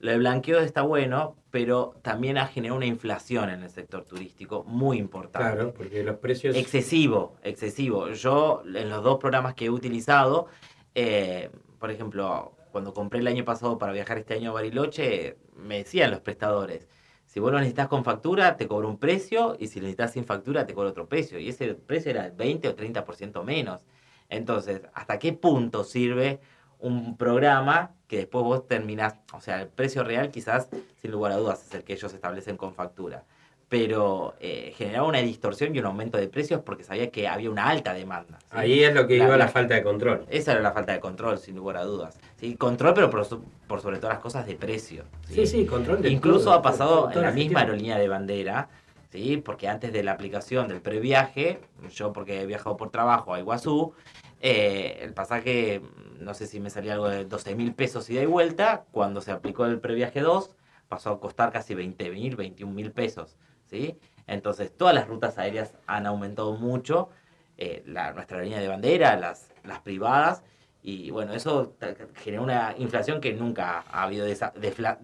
Lo 0.00 0.12
de 0.12 0.18
blanqueo 0.18 0.60
está 0.60 0.82
bueno, 0.82 1.36
pero 1.50 1.96
también 2.02 2.38
ha 2.38 2.46
generado 2.46 2.76
una 2.76 2.86
inflación 2.86 3.50
en 3.50 3.62
el 3.62 3.70
sector 3.70 4.04
turístico 4.04 4.62
muy 4.64 4.98
importante. 4.98 5.54
claro, 5.54 5.74
porque 5.74 6.04
los 6.04 6.16
precios... 6.18 6.56
Excesivo, 6.56 7.36
excesivo. 7.42 8.10
Yo 8.10 8.62
en 8.64 8.90
los 8.90 9.02
dos 9.02 9.18
programas 9.18 9.54
que 9.54 9.66
he 9.66 9.70
utilizado, 9.70 10.46
eh, 10.94 11.50
por 11.78 11.90
ejemplo, 11.90 12.52
cuando 12.70 12.94
compré 12.94 13.20
el 13.20 13.26
año 13.26 13.44
pasado 13.44 13.76
para 13.78 13.92
viajar 13.92 14.18
este 14.18 14.34
año 14.34 14.50
a 14.50 14.54
Bariloche, 14.54 15.36
me 15.56 15.78
decían 15.78 16.10
los 16.12 16.20
prestadores, 16.20 16.88
si 17.26 17.40
vos 17.40 17.50
lo 17.50 17.58
necesitas 17.58 17.88
con 17.88 18.04
factura, 18.04 18.56
te 18.56 18.66
cobro 18.68 18.88
un 18.88 18.98
precio, 18.98 19.56
y 19.58 19.66
si 19.66 19.80
lo 19.80 19.84
necesitas 19.84 20.12
sin 20.12 20.24
factura, 20.24 20.64
te 20.64 20.74
cobro 20.74 20.90
otro 20.90 21.08
precio. 21.08 21.38
Y 21.38 21.48
ese 21.48 21.74
precio 21.74 22.10
era 22.10 22.26
el 22.26 22.32
20 22.32 22.68
o 22.68 22.76
30% 22.76 23.42
menos. 23.44 23.84
Entonces, 24.28 24.82
¿hasta 24.94 25.18
qué 25.18 25.32
punto 25.32 25.84
sirve 25.84 26.40
un 26.80 27.16
programa 27.16 27.90
que 28.06 28.18
después 28.18 28.44
vos 28.44 28.66
terminás, 28.66 29.14
o 29.32 29.40
sea, 29.40 29.60
el 29.62 29.68
precio 29.68 30.04
real 30.04 30.30
quizás, 30.30 30.68
sin 31.00 31.10
lugar 31.10 31.32
a 31.32 31.36
dudas, 31.36 31.64
es 31.66 31.74
el 31.74 31.84
que 31.84 31.92
ellos 31.94 32.12
establecen 32.14 32.56
con 32.56 32.72
factura, 32.74 33.24
pero 33.68 34.34
eh, 34.40 34.72
generaba 34.76 35.06
una 35.06 35.18
distorsión 35.18 35.74
y 35.76 35.78
un 35.78 35.84
aumento 35.86 36.16
de 36.16 36.28
precios 36.28 36.62
porque 36.64 36.84
sabía 36.84 37.10
que 37.10 37.28
había 37.28 37.50
una 37.50 37.68
alta 37.68 37.92
demanda. 37.92 38.38
¿sí? 38.40 38.46
Ahí 38.50 38.82
es 38.82 38.94
lo 38.94 39.06
que 39.06 39.18
La- 39.18 39.24
iba 39.24 39.36
la, 39.36 39.44
la- 39.44 39.48
falta 39.50 39.74
de 39.74 39.82
control. 39.82 40.24
Esa 40.30 40.52
era 40.52 40.62
la 40.62 40.72
falta 40.72 40.92
de 40.92 41.00
control, 41.00 41.38
sin 41.38 41.54
lugar 41.56 41.76
a 41.76 41.84
dudas. 41.84 42.18
¿sí? 42.36 42.54
Control, 42.56 42.94
pero 42.94 43.10
por, 43.10 43.26
por 43.66 43.80
sobre 43.82 43.98
todas 43.98 44.14
las 44.14 44.22
cosas 44.22 44.46
de 44.46 44.54
precio. 44.54 45.04
Sí, 45.28 45.46
sí, 45.46 45.66
control 45.66 46.00
de 46.00 46.08
Incluso 46.08 46.44
todo, 46.46 46.54
ha 46.54 46.62
pasado 46.62 47.08
todo, 47.08 47.12
en 47.12 47.22
la 47.22 47.30
misma 47.32 47.60
aerolínea 47.60 47.98
de 47.98 48.08
bandera, 48.08 48.70
¿sí? 49.10 49.36
porque 49.36 49.68
antes 49.68 49.92
de 49.92 50.02
la 50.02 50.12
aplicación 50.12 50.66
del 50.68 50.80
previaje, 50.80 51.60
yo 51.94 52.14
porque 52.14 52.40
he 52.40 52.46
viajado 52.46 52.78
por 52.78 52.88
trabajo 52.90 53.34
a 53.34 53.38
Iguazú, 53.40 53.92
eh, 54.40 54.98
el 55.02 55.12
pasaje, 55.14 55.82
no 56.18 56.34
sé 56.34 56.46
si 56.46 56.60
me 56.60 56.70
salía 56.70 56.94
algo 56.94 57.08
de 57.08 57.24
12 57.24 57.54
mil 57.54 57.74
pesos 57.74 58.08
ida 58.10 58.22
y 58.22 58.26
vuelta, 58.26 58.84
cuando 58.92 59.20
se 59.20 59.32
aplicó 59.32 59.66
el 59.66 59.80
previaje 59.80 60.20
2, 60.20 60.50
pasó 60.88 61.10
a 61.10 61.20
costar 61.20 61.52
casi 61.52 61.74
20 61.74 62.10
mil, 62.10 62.36
21 62.36 62.72
mil 62.72 62.92
pesos. 62.92 63.36
¿sí? 63.66 63.98
Entonces, 64.26 64.74
todas 64.76 64.94
las 64.94 65.08
rutas 65.08 65.38
aéreas 65.38 65.74
han 65.86 66.06
aumentado 66.06 66.52
mucho, 66.56 67.08
eh, 67.56 67.82
la, 67.86 68.12
nuestra 68.12 68.40
línea 68.42 68.60
de 68.60 68.68
bandera, 68.68 69.16
las, 69.16 69.50
las 69.64 69.80
privadas, 69.80 70.42
y 70.82 71.10
bueno, 71.10 71.34
eso 71.34 71.74
generó 72.14 72.44
una 72.44 72.74
inflación 72.78 73.20
que 73.20 73.32
nunca 73.34 73.84
ha 73.90 74.04
habido 74.04 74.26
desa- 74.26 74.52
defla- 74.54 74.98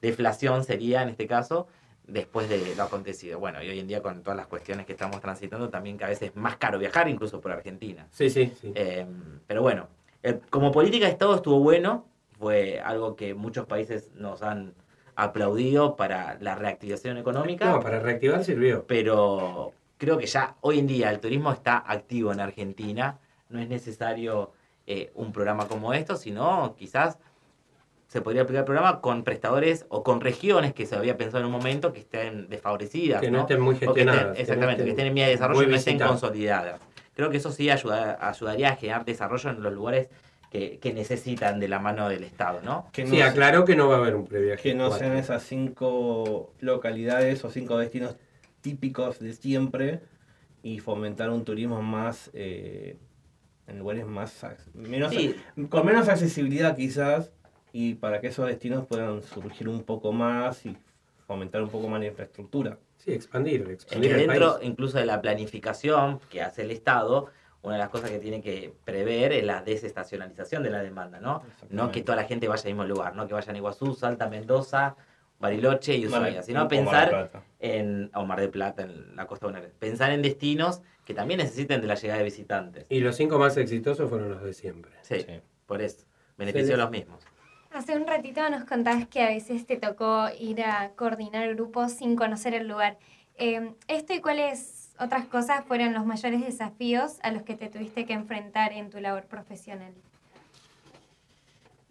deflación, 0.00 0.64
sería 0.64 1.02
en 1.02 1.10
este 1.10 1.26
caso, 1.26 1.68
después 2.06 2.48
de 2.48 2.74
lo 2.74 2.82
acontecido. 2.82 3.38
Bueno, 3.38 3.62
y 3.62 3.68
hoy 3.68 3.78
en 3.78 3.86
día 3.86 4.02
con 4.02 4.22
todas 4.22 4.36
las 4.36 4.46
cuestiones 4.46 4.86
que 4.86 4.92
estamos 4.92 5.20
transitando, 5.20 5.68
también 5.70 5.96
cada 5.96 6.10
vez 6.10 6.22
es 6.22 6.36
más 6.36 6.56
caro 6.56 6.78
viajar, 6.78 7.08
incluso 7.08 7.40
por 7.40 7.52
Argentina. 7.52 8.06
Sí, 8.10 8.30
sí, 8.30 8.52
sí. 8.60 8.72
Eh, 8.74 9.06
pero 9.46 9.62
bueno, 9.62 9.88
eh, 10.22 10.40
como 10.50 10.72
política 10.72 11.06
de 11.06 11.12
Estado 11.12 11.34
estuvo 11.34 11.58
bueno, 11.60 12.06
fue 12.38 12.80
algo 12.80 13.16
que 13.16 13.34
muchos 13.34 13.66
países 13.66 14.10
nos 14.14 14.42
han 14.42 14.74
aplaudido 15.14 15.96
para 15.96 16.38
la 16.40 16.54
reactivación 16.54 17.18
económica. 17.18 17.70
No, 17.70 17.80
para 17.80 18.00
reactivar 18.00 18.44
sirvió. 18.44 18.84
Pero 18.86 19.72
creo 19.98 20.18
que 20.18 20.26
ya 20.26 20.56
hoy 20.60 20.78
en 20.78 20.86
día 20.86 21.10
el 21.10 21.20
turismo 21.20 21.52
está 21.52 21.78
activo 21.86 22.32
en 22.32 22.40
Argentina. 22.40 23.18
No 23.48 23.60
es 23.60 23.68
necesario 23.68 24.52
eh, 24.86 25.12
un 25.14 25.32
programa 25.32 25.68
como 25.68 25.92
esto, 25.92 26.16
sino 26.16 26.74
quizás 26.76 27.18
se 28.12 28.20
podría 28.20 28.42
aplicar 28.42 28.60
el 28.60 28.64
programa 28.66 29.00
con 29.00 29.24
prestadores 29.24 29.86
o 29.88 30.02
con 30.02 30.20
regiones 30.20 30.74
que 30.74 30.84
se 30.84 30.94
había 30.96 31.16
pensado 31.16 31.38
en 31.40 31.46
un 31.46 31.52
momento 31.52 31.94
que 31.94 32.00
estén 32.00 32.46
desfavorecidas. 32.50 33.22
Que 33.22 33.30
no 33.30 33.40
estén 33.40 33.58
muy 33.58 33.74
que 33.76 33.86
gestionadas, 33.86 34.20
que 34.20 34.28
no 34.28 34.34
exactamente, 34.34 34.84
que 34.84 34.90
estén 34.90 35.06
en 35.06 35.14
vía 35.14 35.24
de 35.24 35.30
desarrollo 35.30 35.62
y 35.62 35.70
no 35.70 35.76
estén 35.76 35.98
consolidadas. 35.98 36.78
Creo 37.16 37.30
que 37.30 37.38
eso 37.38 37.50
sí 37.52 37.70
ayuda- 37.70 38.18
ayudaría 38.20 38.68
a 38.72 38.76
generar 38.76 39.06
desarrollo 39.06 39.48
en 39.48 39.62
los 39.62 39.72
lugares 39.72 40.08
que, 40.50 40.78
que 40.78 40.92
necesitan 40.92 41.58
de 41.58 41.68
la 41.68 41.78
mano 41.78 42.06
del 42.10 42.22
Estado, 42.24 42.60
¿no? 42.62 42.86
Que 42.92 43.06
Sí, 43.06 43.22
aclaró 43.22 43.64
que 43.64 43.76
no 43.76 43.88
va 43.88 43.94
a 43.94 43.98
haber 44.00 44.14
un 44.14 44.26
previaje. 44.26 44.62
Que 44.62 44.74
no 44.74 44.88
cuatro. 44.88 45.06
sean 45.06 45.16
esas 45.16 45.42
cinco 45.42 46.52
localidades 46.60 47.42
o 47.46 47.50
cinco 47.50 47.78
destinos 47.78 48.16
típicos 48.60 49.20
de 49.20 49.32
siempre 49.32 50.00
y 50.62 50.80
fomentar 50.80 51.30
un 51.30 51.46
turismo 51.46 51.80
más 51.80 52.30
eh, 52.34 52.98
en 53.66 53.78
lugares 53.78 54.04
más 54.06 54.44
menos 54.74 55.12
Sí. 55.14 55.34
con 55.70 55.86
menos 55.86 56.10
accesibilidad 56.10 56.76
quizás 56.76 57.32
y 57.72 57.94
para 57.94 58.20
que 58.20 58.28
esos 58.28 58.46
destinos 58.46 58.86
puedan 58.86 59.22
surgir 59.22 59.68
un 59.68 59.82
poco 59.82 60.12
más 60.12 60.64
y 60.66 60.76
fomentar 61.26 61.62
un 61.62 61.68
poco 61.70 61.88
más 61.88 62.00
la 62.00 62.06
infraestructura. 62.06 62.78
Sí, 62.98 63.12
expandir, 63.12 63.62
Es 63.62 63.66
que 63.66 63.72
expandir 63.72 64.12
el 64.12 64.26
dentro 64.28 64.54
país. 64.54 64.68
incluso 64.68 64.98
de 64.98 65.06
la 65.06 65.20
planificación 65.20 66.20
que 66.30 66.42
hace 66.42 66.62
el 66.62 66.70
Estado, 66.70 67.28
una 67.62 67.74
de 67.74 67.78
las 67.80 67.88
cosas 67.90 68.10
que 68.10 68.18
tiene 68.18 68.42
que 68.42 68.72
prever 68.84 69.32
es 69.32 69.44
la 69.44 69.62
desestacionalización 69.62 70.62
de 70.62 70.70
la 70.70 70.82
demanda, 70.82 71.20
¿no? 71.20 71.42
No 71.70 71.90
que 71.90 72.02
toda 72.02 72.16
la 72.16 72.24
gente 72.24 72.48
vaya 72.48 72.62
al 72.62 72.68
mismo 72.68 72.84
lugar, 72.84 73.14
no 73.16 73.26
que 73.26 73.34
vayan 73.34 73.54
a 73.54 73.58
Iguazú, 73.58 73.94
Salta, 73.94 74.28
Mendoza, 74.28 74.96
Bariloche 75.38 75.96
y 75.96 76.06
Ushuaia, 76.06 76.42
sino 76.42 76.60
Mar 76.60 76.68
del 76.68 76.78
pensar 76.78 77.30
en 77.58 78.10
o 78.14 78.24
Mar 78.24 78.40
del 78.40 78.50
Plata, 78.50 78.82
en 78.82 79.16
la 79.16 79.26
costa 79.26 79.46
bonaerense. 79.46 79.74
Pensar 79.78 80.12
en 80.12 80.22
destinos 80.22 80.82
que 81.04 81.14
también 81.14 81.38
necesiten 81.38 81.80
de 81.80 81.86
la 81.88 81.94
llegada 81.94 82.18
de 82.18 82.24
visitantes. 82.24 82.86
Y 82.88 83.00
los 83.00 83.16
cinco 83.16 83.38
más 83.38 83.56
exitosos 83.56 84.08
fueron 84.08 84.30
los 84.30 84.42
de 84.42 84.52
siempre. 84.52 84.92
Sí, 85.02 85.24
por 85.66 85.82
eso. 85.82 86.04
Benefició 86.36 86.74
a 86.74 86.78
los 86.78 86.90
mismos. 86.90 87.24
Hace 87.74 87.96
un 87.96 88.06
ratito 88.06 88.46
nos 88.50 88.64
contabas 88.64 89.08
que 89.08 89.22
a 89.22 89.28
veces 89.28 89.66
te 89.66 89.78
tocó 89.78 90.26
ir 90.38 90.62
a 90.62 90.90
coordinar 90.94 91.54
grupos 91.54 91.92
sin 91.92 92.16
conocer 92.16 92.52
el 92.52 92.68
lugar. 92.68 92.98
Eh, 93.36 93.72
¿Esto 93.88 94.12
y 94.12 94.20
cuáles 94.20 94.94
otras 94.98 95.26
cosas 95.26 95.64
fueron 95.64 95.94
los 95.94 96.04
mayores 96.04 96.42
desafíos 96.42 97.18
a 97.22 97.30
los 97.30 97.42
que 97.42 97.54
te 97.54 97.68
tuviste 97.70 98.04
que 98.04 98.12
enfrentar 98.12 98.74
en 98.74 98.90
tu 98.90 99.00
labor 99.00 99.24
profesional? 99.24 99.94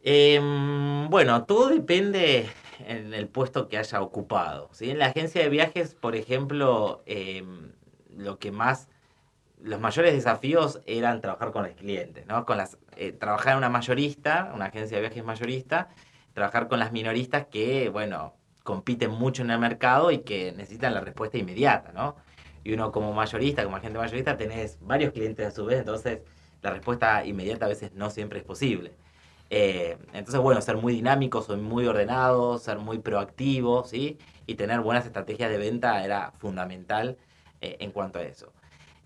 Em, 0.03 1.09
bueno, 1.09 1.45
todo 1.45 1.69
depende 1.69 2.47
en 2.85 3.15
el 3.15 3.27
puesto 3.27 3.67
que 3.67 3.79
haya 3.79 4.01
ocupado. 4.01 4.69
¿sí? 4.73 4.91
En 4.91 4.99
la 4.99 5.07
agencia 5.07 5.41
de 5.41 5.49
viajes, 5.49 5.95
por 5.95 6.15
ejemplo, 6.15 7.01
em, 7.07 7.71
lo 8.15 8.37
que 8.37 8.51
más, 8.51 8.87
los 9.63 9.79
mayores 9.79 10.13
desafíos 10.13 10.81
eran 10.85 11.21
trabajar 11.21 11.51
con 11.51 11.63
los 11.63 11.73
clientes, 11.73 12.25
¿no? 12.27 12.45
Con 12.45 12.57
las, 12.57 12.77
eh, 12.95 13.11
trabajar 13.11 13.53
en 13.53 13.59
una 13.59 13.69
mayorista, 13.69 14.51
una 14.53 14.65
agencia 14.65 14.97
de 14.97 15.01
viajes 15.01 15.23
mayorista, 15.23 15.89
trabajar 16.33 16.67
con 16.67 16.79
las 16.79 16.91
minoristas 16.91 17.47
que, 17.47 17.89
bueno, 17.89 18.33
compiten 18.63 19.11
mucho 19.11 19.43
en 19.43 19.51
el 19.51 19.59
mercado 19.59 20.11
y 20.11 20.19
que 20.19 20.51
necesitan 20.53 20.93
la 20.93 21.01
respuesta 21.01 21.37
inmediata, 21.37 21.91
¿no? 21.93 22.15
Y 22.63 22.73
uno 22.73 22.91
como 22.91 23.13
mayorista, 23.13 23.63
como 23.63 23.77
agente 23.77 23.97
mayorista, 23.97 24.37
tenés 24.37 24.77
varios 24.81 25.13
clientes 25.13 25.47
a 25.47 25.51
su 25.51 25.65
vez, 25.65 25.79
entonces 25.79 26.21
la 26.61 26.71
respuesta 26.71 27.25
inmediata 27.25 27.65
a 27.65 27.69
veces 27.69 27.93
no 27.93 28.09
siempre 28.09 28.39
es 28.39 28.45
posible. 28.45 28.93
Eh, 29.49 29.97
entonces, 30.13 30.39
bueno, 30.39 30.61
ser 30.61 30.77
muy 30.77 30.93
dinámico, 30.93 31.41
ser 31.41 31.57
muy 31.57 31.85
ordenado, 31.85 32.57
ser 32.57 32.77
muy 32.79 32.99
proactivo, 32.99 33.83
¿sí? 33.83 34.17
Y 34.47 34.55
tener 34.55 34.79
buenas 34.81 35.05
estrategias 35.05 35.49
de 35.51 35.57
venta 35.57 36.03
era 36.05 36.31
fundamental 36.39 37.17
eh, 37.59 37.77
en 37.79 37.91
cuanto 37.91 38.19
a 38.19 38.23
eso. 38.23 38.53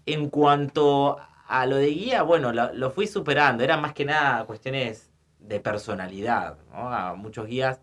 En 0.05 0.29
cuanto 0.29 1.17
a 1.47 1.65
lo 1.65 1.77
de 1.77 1.87
guía, 1.87 2.23
bueno, 2.23 2.51
lo, 2.51 2.91
fui 2.91 3.07
superando. 3.07 3.63
Eran 3.63 3.81
más 3.81 3.93
que 3.93 4.05
nada 4.05 4.45
cuestiones 4.45 5.11
de 5.39 5.59
personalidad, 5.59 6.57
¿no? 6.71 6.89
A 6.89 7.15
muchos 7.15 7.47
guías, 7.47 7.79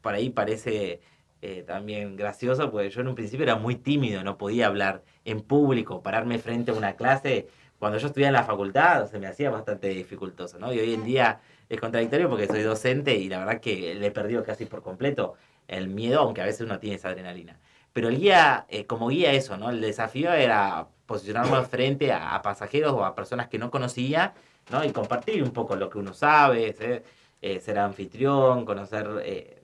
por 0.00 0.14
ahí 0.14 0.30
parece 0.30 1.00
eh, 1.42 1.64
también 1.66 2.16
gracioso, 2.16 2.70
porque 2.70 2.90
yo 2.90 3.00
en 3.00 3.08
un 3.08 3.14
principio 3.14 3.44
era 3.44 3.56
muy 3.56 3.76
tímido, 3.76 4.22
no 4.24 4.38
podía 4.38 4.66
hablar 4.66 5.02
en 5.24 5.40
público, 5.42 6.02
pararme 6.02 6.38
frente 6.38 6.70
a 6.70 6.74
una 6.74 6.96
clase 6.96 7.48
cuando 7.80 7.96
yo 7.96 8.08
estudiaba 8.08 8.28
en 8.28 8.34
la 8.34 8.44
facultad 8.44 9.06
se 9.10 9.18
me 9.18 9.26
hacía 9.26 9.50
bastante 9.50 9.88
dificultoso, 9.88 10.58
¿no? 10.58 10.70
Y 10.70 10.78
hoy 10.78 10.92
en 10.92 11.02
día 11.02 11.40
es 11.66 11.80
contradictorio 11.80 12.28
porque 12.28 12.46
soy 12.46 12.62
docente 12.62 13.14
y 13.16 13.30
la 13.30 13.38
verdad 13.38 13.58
que 13.58 13.94
le 13.94 14.06
he 14.06 14.10
perdido 14.10 14.44
casi 14.44 14.66
por 14.66 14.82
completo 14.82 15.34
el 15.66 15.88
miedo, 15.88 16.20
aunque 16.20 16.42
a 16.42 16.44
veces 16.44 16.60
uno 16.60 16.78
tiene 16.78 16.96
esa 16.96 17.08
adrenalina. 17.08 17.58
Pero 17.92 18.08
el 18.08 18.18
guía, 18.18 18.66
eh, 18.68 18.86
como 18.86 19.08
guía 19.08 19.32
eso, 19.32 19.56
¿no? 19.56 19.70
El 19.70 19.80
desafío 19.80 20.32
era 20.32 20.86
posicionarme 21.06 21.62
frente 21.64 22.12
a, 22.12 22.40
pasajeros 22.42 22.92
o 22.92 23.04
a 23.04 23.14
personas 23.14 23.48
que 23.48 23.58
no 23.58 23.70
conocía, 23.70 24.34
¿no? 24.70 24.84
Y 24.84 24.92
compartir 24.92 25.42
un 25.42 25.50
poco 25.50 25.74
lo 25.74 25.90
que 25.90 25.98
uno 25.98 26.14
sabe, 26.14 26.72
ser, 26.72 27.04
eh, 27.42 27.78
anfitrión, 27.78 28.64
conocer, 28.64 29.08
eh, 29.24 29.62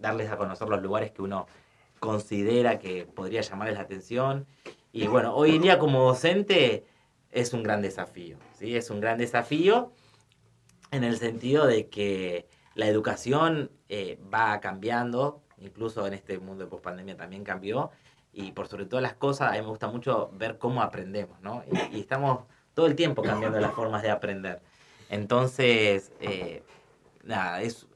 darles 0.00 0.30
a 0.30 0.36
conocer 0.36 0.68
los 0.68 0.82
lugares 0.82 1.12
que 1.12 1.22
uno 1.22 1.46
considera 2.00 2.78
que 2.78 3.06
podría 3.06 3.42
llamarles 3.42 3.76
la 3.76 3.82
atención. 3.82 4.46
Y 4.92 5.06
bueno, 5.06 5.34
hoy 5.34 5.56
en 5.56 5.62
día 5.62 5.78
como 5.78 6.02
docente 6.02 6.84
es 7.30 7.52
un 7.52 7.62
gran 7.62 7.80
desafío, 7.82 8.38
¿sí? 8.58 8.76
Es 8.76 8.90
un 8.90 9.00
gran 9.00 9.18
desafío 9.18 9.92
en 10.90 11.04
el 11.04 11.18
sentido 11.18 11.66
de 11.66 11.88
que 11.88 12.48
la 12.74 12.88
educación 12.88 13.70
va 14.32 14.58
cambiando, 14.60 15.42
incluso 15.60 16.06
en 16.06 16.14
este 16.14 16.38
mundo 16.38 16.64
de 16.64 16.70
pospandemia 16.70 17.16
también 17.16 17.44
cambió, 17.44 17.90
y 18.32 18.52
por 18.52 18.68
sobre 18.68 18.86
todas 18.86 19.02
las 19.02 19.14
cosas, 19.14 19.48
a 19.48 19.52
mí 19.52 19.60
me 19.60 19.66
gusta 19.66 19.88
mucho 19.88 20.30
ver 20.34 20.58
cómo 20.58 20.82
aprendemos, 20.82 21.40
¿no? 21.40 21.64
Y, 21.92 22.00
estamos 22.00 22.44
todo 22.74 22.86
el 22.86 22.94
tiempo 22.94 23.22
cambiando 23.22 23.58
las 23.58 23.72
formas 23.72 24.02
de 24.02 24.10
aprender. 24.10 24.60
Entonces, 25.10 26.12
eh, 26.20 26.62
nada, 27.24 27.62
es, 27.62 27.86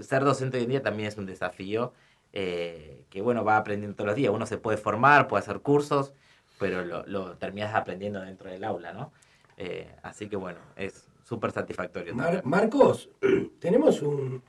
ser 0.00 0.24
docente 0.24 0.56
hoy 0.56 0.64
en 0.64 0.70
día 0.70 0.82
también 0.82 1.08
es 1.08 1.16
un 1.18 1.26
desafío 1.26 1.92
eh, 2.32 3.04
que, 3.10 3.20
bueno, 3.20 3.44
va 3.44 3.56
aprendiendo 3.58 3.94
todos 3.94 4.08
los 4.08 4.16
días. 4.16 4.32
Uno 4.34 4.46
se 4.46 4.58
puede 4.58 4.78
formar, 4.78 5.28
puede 5.28 5.42
hacer 5.42 5.60
cursos, 5.60 6.14
pero 6.58 6.84
lo, 6.84 7.04
lo 7.06 7.36
terminas 7.36 7.74
aprendiendo 7.74 8.20
dentro 8.20 8.50
del 8.50 8.64
aula, 8.64 8.92
¿no? 8.92 9.12
Eh, 9.56 9.94
así 10.02 10.28
que 10.28 10.36
bueno, 10.36 10.58
es 10.76 11.08
súper 11.22 11.52
satisfactorio. 11.52 12.14
Marcos, 12.44 13.08
tenemos 13.60 14.02
un, 14.02 14.42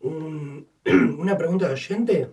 una 0.02 1.36
pregunta 1.36 1.68
de 1.68 1.74
oyente. 1.74 2.30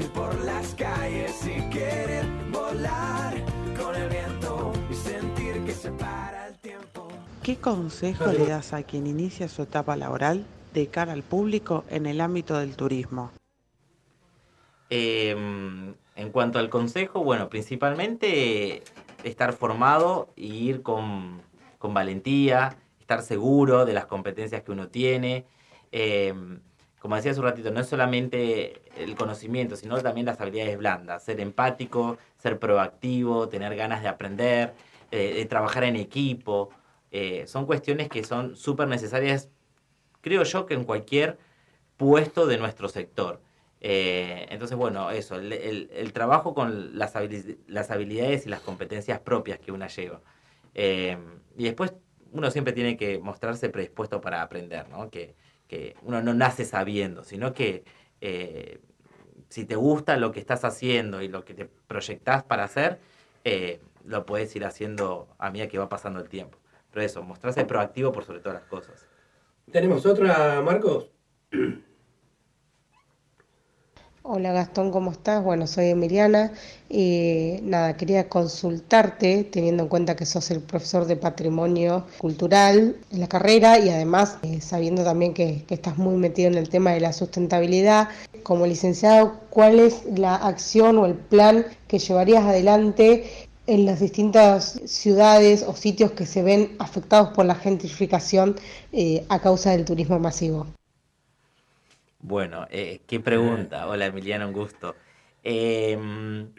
Y 0.00 0.04
por 0.08 0.34
las 0.44 0.74
calles 0.74 1.46
y 1.46 1.70
querer 1.70 2.26
volar 2.52 3.34
con 3.80 3.94
el 3.94 4.08
viento 4.08 4.72
y 4.90 4.94
sentir 4.94 5.64
que 5.64 5.72
se 5.72 5.90
para 5.92 6.48
el 6.48 6.58
tiempo. 6.58 7.08
¿Qué 7.42 7.56
consejo 7.56 8.26
le 8.32 8.46
das 8.46 8.72
a 8.72 8.82
quien 8.82 9.06
inicia 9.06 9.48
su 9.48 9.62
etapa 9.62 9.96
laboral 9.96 10.44
de 10.74 10.88
cara 10.88 11.12
al 11.12 11.22
público 11.22 11.84
en 11.88 12.06
el 12.06 12.20
ámbito 12.20 12.58
del 12.58 12.76
turismo? 12.76 13.30
Em, 14.90 15.94
en 16.16 16.30
cuanto 16.30 16.58
al 16.58 16.68
consejo, 16.68 17.24
bueno, 17.24 17.48
principalmente 17.48 18.82
estar 19.22 19.52
formado 19.52 20.28
y 20.36 20.68
ir 20.68 20.82
con, 20.82 21.42
valentía, 21.80 22.76
estar 23.04 23.22
seguro 23.22 23.84
de 23.84 23.92
las 23.92 24.06
competencias 24.06 24.62
que 24.62 24.72
uno 24.72 24.88
tiene. 24.88 25.46
Em, 25.92 26.60
como 26.98 27.16
decía 27.16 27.32
hace 27.32 27.40
un 27.40 27.46
ratito, 27.46 27.70
no 27.70 27.80
es 27.80 27.86
solamente 27.86 28.82
el 28.96 29.14
conocimiento, 29.14 29.76
sino 29.76 30.00
también 30.00 30.26
las 30.26 30.40
habilidades 30.40 30.78
blandas. 30.78 31.22
Ser 31.22 31.40
empático, 31.40 32.16
ser 32.38 32.58
proactivo, 32.58 33.48
tener 33.48 33.76
ganas 33.76 34.02
de 34.02 34.08
aprender, 34.08 34.72
eh, 35.10 35.34
de 35.34 35.44
trabajar 35.46 35.84
en 35.84 35.96
equipo. 35.96 36.70
Eh, 37.12 37.46
son 37.46 37.66
cuestiones 37.66 38.08
que 38.08 38.24
son 38.24 38.56
súper 38.56 38.88
necesarias, 38.88 39.50
creo 40.22 40.42
yo, 40.44 40.66
que 40.66 40.74
en 40.74 40.84
cualquier 40.84 41.38
puesto 41.98 42.46
de 42.46 42.58
nuestro 42.58 42.88
sector. 42.88 43.40
Eh, 43.80 44.46
entonces, 44.50 44.78
bueno, 44.78 45.10
eso, 45.10 45.36
el, 45.36 46.12
trabajo 46.14 46.54
con 46.54 46.98
las, 46.98 47.16
habilidades 47.16 48.46
y 48.46 48.48
las 48.48 48.60
competencias 48.60 49.20
propias 49.20 49.58
que 49.58 49.72
una 49.72 49.88
lleva. 49.88 50.22
Eh, 50.74 51.18
y 51.56 51.64
después 51.64 51.92
uno 52.34 52.50
siempre 52.50 52.74
tiene 52.74 52.96
que 52.96 53.18
mostrarse 53.18 53.70
predispuesto 53.70 54.20
para 54.20 54.42
aprender, 54.42 54.88
¿no? 54.88 55.10
Que, 55.10 55.34
uno 56.02 56.22
no 56.22 56.34
nace 56.34 56.64
sabiendo, 56.64 57.24
sino 57.24 57.52
que 57.52 57.82
eh, 58.20 58.78
si 59.48 59.64
te 59.64 59.74
gusta 59.74 60.16
lo 60.16 60.30
que 60.30 60.38
estás 60.38 60.64
haciendo 60.64 61.20
y 61.20 61.26
lo 61.26 61.44
que 61.44 61.52
te 61.52 61.64
proyectás 61.64 62.44
para 62.44 62.62
hacer, 62.62 63.00
lo 64.04 64.24
puedes 64.24 64.54
ir 64.54 64.64
haciendo 64.64 65.26
a 65.36 65.50
medida 65.50 65.66
que 65.66 65.78
va 65.78 65.88
pasando 65.88 66.20
el 66.20 66.28
tiempo. 66.28 66.58
Pero 66.92 67.04
eso, 67.04 67.24
mostrarse 67.24 67.64
proactivo 67.64 68.12
por 68.12 68.24
sobre 68.24 68.38
todas 68.38 68.60
las 68.60 68.68
cosas. 68.68 69.04
¿Tenemos 69.72 70.06
otra, 70.06 70.62
Marcos? 70.62 71.10
Hola 74.26 74.52
Gastón, 74.52 74.90
¿cómo 74.90 75.10
estás? 75.10 75.44
Bueno, 75.44 75.66
soy 75.66 75.90
Emiliana 75.90 76.50
y 76.88 77.58
nada, 77.62 77.94
quería 77.94 78.26
consultarte, 78.30 79.44
teniendo 79.44 79.82
en 79.82 79.88
cuenta 79.90 80.16
que 80.16 80.24
sos 80.24 80.50
el 80.50 80.62
profesor 80.62 81.04
de 81.04 81.16
patrimonio 81.16 82.06
cultural 82.16 82.96
en 83.10 83.20
la 83.20 83.28
carrera 83.28 83.78
y 83.78 83.90
además 83.90 84.38
eh, 84.42 84.62
sabiendo 84.62 85.04
también 85.04 85.34
que, 85.34 85.66
estás 85.68 85.98
muy 85.98 86.16
metido 86.16 86.48
en 86.48 86.56
el 86.56 86.70
tema 86.70 86.92
de 86.92 87.00
la 87.00 87.12
sustentabilidad, 87.12 88.08
como 88.42 88.66
licenciado, 88.66 89.40
¿cuál 89.50 89.78
es 89.78 90.06
la 90.16 90.36
acción 90.36 90.96
o 90.96 91.04
el 91.04 91.16
plan 91.16 91.66
que 91.86 91.98
llevarías 91.98 92.44
adelante 92.44 93.30
en 93.66 93.84
las 93.84 94.00
distintas 94.00 94.80
ciudades 94.86 95.62
o 95.68 95.76
sitios 95.76 96.12
que 96.12 96.24
se 96.24 96.42
ven 96.42 96.74
afectados 96.78 97.28
por 97.34 97.44
la 97.44 97.56
gentrificación 97.56 98.56
eh, 98.90 99.26
a 99.28 99.40
causa 99.40 99.72
del 99.72 99.84
turismo 99.84 100.18
masivo? 100.18 100.66
Bueno, 102.26 102.66
eh, 102.70 103.02
qué 103.06 103.20
pregunta. 103.20 103.86
Hola 103.86 104.06
Emiliano, 104.06 104.46
un 104.48 104.54
gusto. 104.54 104.96
Em, 105.42 106.50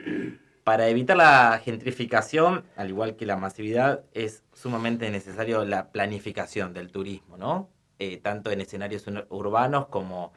para 0.63 0.88
evitar 0.89 1.18
la 1.18 1.59
gentrificación, 1.63 2.66
al 2.76 2.89
igual 2.89 3.16
que 3.16 3.26
la 3.26 3.36
masividad, 3.36 4.03
es 4.13 4.43
sumamente 4.53 5.09
necesario 5.09 5.66
la 5.66 5.91
planificación 5.91 6.72
del 6.76 6.91
turismo, 6.91 7.38
¿no? 7.38 7.70
Eh, 7.97 8.18
tanto 8.18 8.51
en 8.51 8.61
escenarios 8.61 9.05
urbanos 9.30 9.88
como 9.88 10.34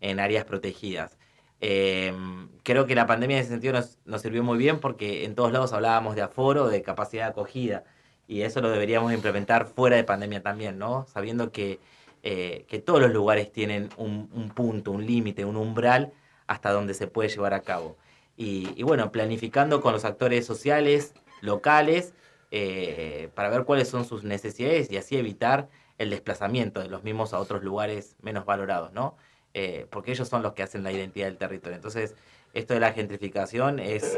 en 0.00 0.20
áreas 0.20 0.44
protegidas. 0.44 1.18
Em, 1.60 2.48
creo 2.62 2.86
que 2.86 2.94
la 2.94 3.06
pandemia 3.06 3.38
en 3.38 3.42
ese 3.42 3.50
sentido 3.50 3.72
nos, 3.72 3.98
nos, 4.04 4.22
sirvió 4.22 4.44
muy 4.44 4.58
bien 4.58 4.78
porque 4.78 5.24
en 5.24 5.34
todos 5.34 5.52
lados 5.52 5.72
hablábamos 5.72 6.14
de 6.14 6.22
aforo, 6.22 6.68
de 6.68 6.82
capacidad 6.82 7.24
de 7.24 7.30
acogida, 7.30 7.82
y 8.28 8.42
eso 8.42 8.60
lo 8.60 8.70
deberíamos 8.70 9.12
implementar 9.12 9.66
fuera 9.66 9.96
de 9.96 10.04
pandemia 10.04 10.40
también, 10.42 10.78
¿no? 10.78 11.04
Sabiendo 11.08 11.50
que 11.50 11.80
eh, 12.22 12.64
que 12.68 12.78
todos 12.78 13.00
los 13.00 13.12
lugares 13.12 13.52
tienen 13.52 13.90
un, 13.96 14.52
punto, 14.54 14.90
un 14.90 15.06
límite, 15.06 15.44
un 15.44 15.56
umbral 15.56 16.12
hasta 16.46 16.72
donde 16.72 16.94
se 16.94 17.06
puede 17.06 17.28
llevar 17.28 17.54
a 17.54 17.60
cabo. 17.60 17.96
Y, 18.36 18.82
bueno, 18.84 19.10
planificando 19.10 19.80
con 19.80 19.92
los 19.92 20.04
actores 20.04 20.46
sociales, 20.46 21.14
locales, 21.40 22.14
eh, 22.50 23.30
para 23.34 23.48
ver 23.50 23.64
cuáles 23.64 23.88
son 23.88 24.04
sus 24.04 24.22
necesidades 24.24 24.90
y 24.90 24.96
así 24.96 25.16
evitar 25.16 25.68
el 25.98 26.10
desplazamiento 26.10 26.80
de 26.80 26.88
los 26.88 27.02
mismos 27.02 27.34
a 27.34 27.40
otros 27.40 27.64
lugares 27.64 28.16
menos 28.22 28.44
valorados, 28.44 28.92
¿no? 28.92 29.16
Eh, 29.54 29.86
porque 29.90 30.12
ellos 30.12 30.28
son 30.28 30.42
los 30.42 30.52
que 30.52 30.62
hacen 30.62 30.84
la 30.84 30.92
identidad 30.92 31.26
del 31.26 31.36
territorio. 31.36 31.74
Entonces, 31.74 32.14
esto 32.54 32.74
de 32.74 32.80
la 32.80 32.92
gentrificación 32.92 33.80
es 33.80 34.16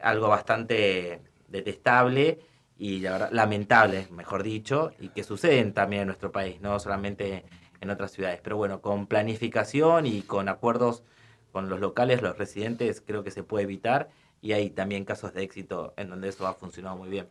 algo 0.00 0.28
bastante 0.28 1.20
detestable 1.48 2.40
y 2.80 3.00
lamentable, 3.00 4.06
mejor 4.10 4.42
dicho, 4.42 4.92
y 4.98 5.10
que 5.10 5.22
suceden 5.22 5.74
también 5.74 6.00
en 6.00 6.06
nuestro 6.06 6.32
país, 6.32 6.62
no 6.62 6.78
solamente 6.80 7.44
en 7.78 7.90
otras 7.90 8.10
ciudades. 8.10 8.40
Pero 8.42 8.56
bueno, 8.56 8.80
con 8.80 9.06
planificación 9.06 10.06
y 10.06 10.22
con 10.22 10.48
acuerdos 10.48 11.04
con 11.52 11.68
los 11.68 11.78
locales, 11.78 12.22
los 12.22 12.38
residentes, 12.38 13.02
creo 13.06 13.22
que 13.22 13.30
se 13.30 13.42
puede 13.42 13.64
evitar 13.64 14.08
y 14.40 14.52
hay 14.52 14.70
también 14.70 15.04
casos 15.04 15.34
de 15.34 15.42
éxito 15.42 15.92
en 15.98 16.08
donde 16.08 16.30
eso 16.30 16.46
ha 16.46 16.54
funcionado 16.54 16.96
muy 16.96 17.10
bien. 17.10 17.28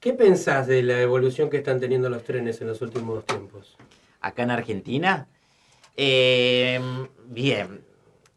¿Qué 0.00 0.14
pensás 0.14 0.66
de 0.66 0.82
la 0.82 0.98
evolución 1.02 1.50
que 1.50 1.58
están 1.58 1.78
teniendo 1.78 2.08
los 2.08 2.24
trenes 2.24 2.58
en 2.62 2.68
los 2.68 2.80
últimos 2.80 3.26
tiempos? 3.26 3.76
Acá 4.22 4.44
en 4.44 4.50
Argentina. 4.50 5.28
Eh, 5.94 6.80
bien. 7.26 7.84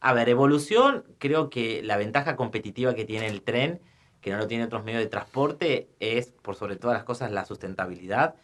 A 0.01 0.11
ver, 0.11 0.27
evolución, 0.27 1.05
creo 1.19 1.49
que 1.49 1.81
la 1.83 1.95
ventaja 1.95 2.35
competitiva 2.35 2.95
que 2.95 3.05
tiene 3.05 3.27
el 3.27 3.43
tren, 3.43 3.79
que 4.23 4.31
no 4.31 4.37
lo 4.37 4.47
tiene 4.47 4.63
otros 4.63 4.83
medios 4.85 5.03
de 5.03 5.09
transporte, 5.09 5.89
es 5.99 6.27
por 6.41 6.55
sobre 6.55 6.77
todas 6.77 6.95
las 6.95 7.03
cosas 7.03 7.31
la 7.31 7.45
sustentabilidad 7.45 8.35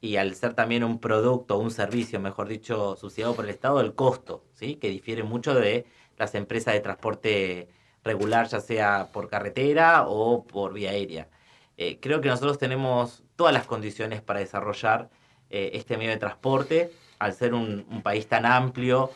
y 0.00 0.16
al 0.16 0.34
ser 0.34 0.54
también 0.54 0.82
un 0.82 0.98
producto, 0.98 1.56
un 1.58 1.70
servicio, 1.70 2.18
mejor 2.20 2.48
dicho, 2.48 2.96
subsidiado 2.96 3.34
por 3.36 3.44
el 3.44 3.50
Estado, 3.52 3.80
el 3.80 3.94
costo, 3.94 4.44
¿sí? 4.54 4.74
que 4.76 4.88
difiere 4.88 5.22
mucho 5.22 5.54
de 5.54 5.86
las 6.18 6.34
empresas 6.34 6.74
de 6.74 6.80
transporte 6.80 7.68
regular, 8.02 8.48
ya 8.48 8.60
sea 8.60 9.10
por 9.12 9.28
carretera 9.28 10.04
o 10.08 10.44
por 10.44 10.74
vía 10.74 10.90
aérea. 10.90 11.28
Eh, 11.76 11.98
creo 12.00 12.20
que 12.20 12.28
nosotros 12.28 12.58
tenemos 12.58 13.22
todas 13.36 13.54
las 13.54 13.66
condiciones 13.66 14.20
para 14.22 14.40
desarrollar 14.40 15.10
eh, 15.50 15.70
este 15.74 15.96
medio 15.96 16.10
de 16.10 16.16
transporte, 16.16 16.92
al 17.20 17.34
ser 17.34 17.54
un, 17.54 17.84
país 18.02 18.26
tan 18.26 18.46
amplio, 18.46 19.10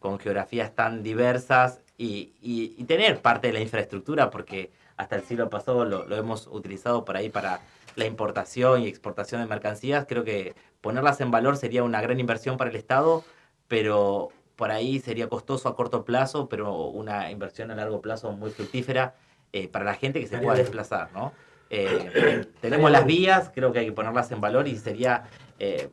con 0.00 0.18
geografías 0.18 0.74
tan 0.74 1.02
diversas 1.02 1.80
y- 1.98 2.32
y 2.42 2.84
tener 2.84 3.20
parte 3.22 3.48
de 3.48 3.52
la 3.52 3.60
infraestructura, 3.60 4.30
porque 4.30 4.70
hasta 5.00 5.16
el 5.16 5.22
siglo 5.22 5.48
pasado 5.48 5.84
lo, 5.84 6.06
lo 6.06 6.16
hemos 6.16 6.46
utilizado 6.46 7.04
por 7.04 7.16
ahí 7.16 7.30
para 7.30 7.60
la 7.96 8.04
importación 8.04 8.82
y 8.82 8.86
exportación 8.86 9.40
de 9.40 9.46
mercancías. 9.46 10.06
Creo 10.08 10.24
que 10.24 10.54
ponerlas 10.80 11.20
en 11.20 11.30
valor 11.30 11.56
sería 11.56 11.82
una 11.82 12.00
gran 12.00 12.20
inversión 12.20 12.56
para 12.56 12.70
el 12.70 12.76
Estado, 12.76 13.24
pero 13.66 14.28
por 14.56 14.70
ahí 14.70 15.00
sería 15.00 15.28
costoso 15.28 15.68
a 15.68 15.74
corto 15.74 16.04
plazo, 16.04 16.48
pero 16.48 16.74
una 16.74 17.30
inversión 17.30 17.70
a 17.70 17.74
largo 17.74 18.02
plazo 18.02 18.32
muy 18.32 18.50
fructífera 18.50 19.14
eh, 19.52 19.68
para 19.68 19.84
la 19.86 19.94
gente 19.94 20.20
que 20.20 20.26
se 20.26 20.38
pueda 20.38 20.54
desplazar, 20.54 21.10
¿no? 21.12 21.32
Eh, 21.70 22.46
tenemos 22.60 22.90
las 22.90 23.06
vías, 23.06 23.50
creo 23.54 23.72
que 23.72 23.78
hay 23.78 23.86
que 23.86 23.92
ponerlas 23.92 24.30
en 24.32 24.40
valor 24.40 24.68
y 24.68 24.76
sería 24.76 25.24
eh, 25.58 25.88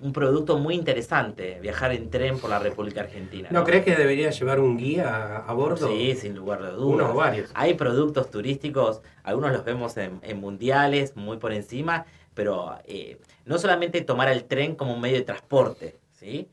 un 0.00 0.12
producto 0.12 0.58
muy 0.58 0.74
interesante 0.74 1.58
viajar 1.60 1.92
en 1.92 2.10
tren 2.10 2.38
por 2.38 2.50
la 2.50 2.58
República 2.58 3.02
Argentina. 3.02 3.48
¿No 3.50 3.64
crees 3.64 3.84
que 3.84 3.94
debería 3.94 4.30
llevar 4.30 4.60
un 4.60 4.76
guía 4.76 5.08
a, 5.08 5.36
a 5.38 5.52
bordo? 5.52 5.88
Sí, 5.88 6.14
sin 6.14 6.34
lugar 6.34 6.62
de 6.62 6.70
dudas. 6.70 6.94
Uno 6.94 7.12
o 7.12 7.14
varios. 7.14 7.50
Hay 7.54 7.74
productos 7.74 8.30
turísticos, 8.30 9.02
algunos 9.22 9.52
los 9.52 9.64
vemos 9.64 9.96
en, 9.96 10.20
en 10.22 10.40
mundiales, 10.40 11.16
muy 11.16 11.36
por 11.36 11.52
encima, 11.52 12.06
pero 12.34 12.78
eh, 12.84 13.18
no 13.44 13.58
solamente 13.58 14.00
tomar 14.00 14.28
el 14.28 14.44
tren 14.44 14.74
como 14.76 14.94
un 14.94 15.00
medio 15.00 15.16
de 15.16 15.24
transporte, 15.24 15.98
¿sí? 16.12 16.48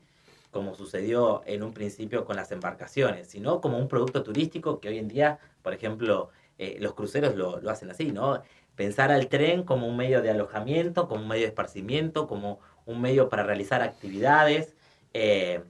como 0.50 0.74
sucedió 0.74 1.42
en 1.46 1.62
un 1.62 1.72
principio 1.72 2.24
con 2.24 2.36
las 2.36 2.50
embarcaciones, 2.52 3.28
sino 3.28 3.60
como 3.60 3.78
un 3.78 3.88
producto 3.88 4.22
turístico 4.22 4.80
que 4.80 4.88
hoy 4.88 4.98
en 4.98 5.08
día, 5.08 5.38
por 5.62 5.72
ejemplo, 5.72 6.30
eh, 6.58 6.76
los 6.80 6.94
cruceros 6.94 7.36
lo, 7.36 7.60
lo 7.60 7.70
hacen 7.70 7.90
así, 7.90 8.12
¿no? 8.12 8.42
Pensar 8.74 9.12
al 9.12 9.28
tren 9.28 9.62
como 9.62 9.86
un 9.86 9.96
medio 9.96 10.22
de 10.22 10.30
alojamiento, 10.30 11.06
como 11.06 11.22
un 11.22 11.28
medio 11.28 11.42
de 11.42 11.48
esparcimiento, 11.48 12.26
como 12.26 12.60
un 12.86 13.00
medio 13.00 13.28
para 13.28 13.42
realizar 13.42 13.82
actividades, 13.82 14.74
eh, 15.14 15.62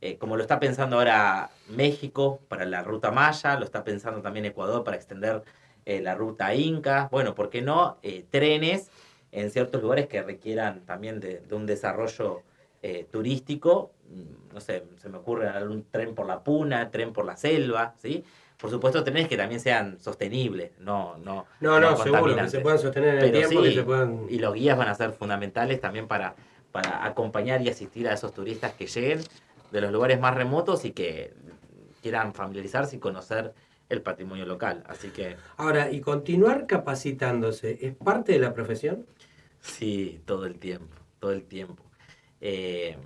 eh, 0.00 0.16
como 0.18 0.36
lo 0.36 0.42
está 0.42 0.60
pensando 0.60 0.96
ahora 0.96 1.50
México 1.68 2.40
para 2.48 2.64
la 2.64 2.82
ruta 2.82 3.10
Maya, 3.10 3.58
lo 3.58 3.64
está 3.64 3.84
pensando 3.84 4.22
también 4.22 4.44
Ecuador 4.46 4.84
para 4.84 4.96
extender 4.96 5.42
eh, 5.84 6.00
la 6.00 6.14
ruta 6.14 6.54
Inca, 6.54 7.08
bueno, 7.10 7.34
¿por 7.34 7.50
qué 7.50 7.62
no? 7.62 7.98
Trenes 8.30 8.90
en 9.32 9.50
ciertos 9.50 9.82
lugares 9.82 10.06
que 10.06 10.22
requieran 10.22 10.84
también 10.86 11.20
de, 11.20 11.40
de 11.40 11.54
un 11.54 11.66
desarrollo 11.66 12.42
turístico, 13.10 13.90
Mm, 14.10 14.54
no 14.54 14.60
sé, 14.60 14.84
se 14.96 15.08
me 15.08 15.18
ocurre 15.18 15.48
algún 15.48 15.84
tren 15.90 16.14
por 16.14 16.26
la 16.26 16.42
puna, 16.42 16.90
tren 16.90 17.12
por 17.12 17.24
la 17.24 17.36
selva, 17.36 17.94
¿sí? 17.98 18.24
Por 18.58 18.70
supuesto, 18.70 19.04
trenes 19.04 19.28
que 19.28 19.36
también 19.36 19.60
sean 19.60 20.00
sostenibles, 20.00 20.72
no, 20.80 21.16
no, 21.18 21.46
No, 21.60 21.78
no, 21.78 21.96
seguro, 21.96 22.34
que 22.34 22.48
se 22.48 22.60
puedan 22.60 22.78
sostener 22.78 23.18
en 23.18 23.24
el 23.24 23.32
tiempo, 23.32 23.62
que 23.62 23.68
sí, 23.68 23.74
se 23.76 23.82
puedan... 23.84 24.26
Y 24.28 24.38
los 24.38 24.54
guías 24.54 24.76
van 24.76 24.88
a 24.88 24.94
ser 24.94 25.12
fundamentales 25.12 25.80
también 25.80 26.08
para, 26.08 26.34
para 26.72 27.04
acompañar 27.04 27.62
y 27.62 27.68
asistir 27.68 28.08
a 28.08 28.14
esos 28.14 28.32
turistas 28.32 28.72
que 28.74 28.86
lleguen 28.86 29.20
de 29.70 29.80
los 29.80 29.92
lugares 29.92 30.20
más 30.20 30.34
remotos 30.34 30.84
y 30.84 30.92
que 30.92 31.32
quieran 32.02 32.34
familiarizarse 32.34 32.96
y 32.96 32.98
conocer 32.98 33.54
el 33.88 34.02
patrimonio 34.02 34.46
local. 34.46 34.84
Así 34.86 35.08
que 35.08 35.36
Ahora, 35.56 35.90
¿y 35.90 36.00
continuar 36.00 36.66
capacitándose 36.66 37.78
es 37.80 37.94
parte 37.94 38.32
de 38.32 38.38
la 38.38 38.54
profesión? 38.54 39.06
Sí, 39.60 40.20
todo 40.24 40.46
el 40.46 40.58
tiempo, 40.58 40.96
todo 41.18 41.32
el 41.32 41.44
tiempo. 41.44 41.84
Eh, 42.40 42.96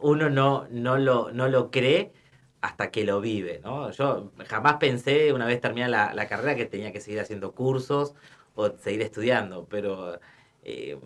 uno 0.00 0.30
no, 0.30 0.66
no, 0.70 0.98
lo, 0.98 1.30
no 1.32 1.48
lo 1.48 1.70
cree 1.70 2.12
hasta 2.60 2.90
que 2.90 3.04
lo 3.04 3.20
vive, 3.20 3.60
¿no? 3.64 3.90
Yo 3.90 4.32
jamás 4.46 4.76
pensé, 4.76 5.32
una 5.32 5.46
vez 5.46 5.60
terminada 5.60 5.90
la, 6.08 6.14
la 6.14 6.28
carrera, 6.28 6.56
que 6.56 6.66
tenía 6.66 6.92
que 6.92 7.00
seguir 7.00 7.20
haciendo 7.20 7.52
cursos 7.52 8.14
o 8.54 8.70
seguir 8.76 9.02
estudiando, 9.02 9.66
pero 9.70 10.20
eh, 10.62 10.98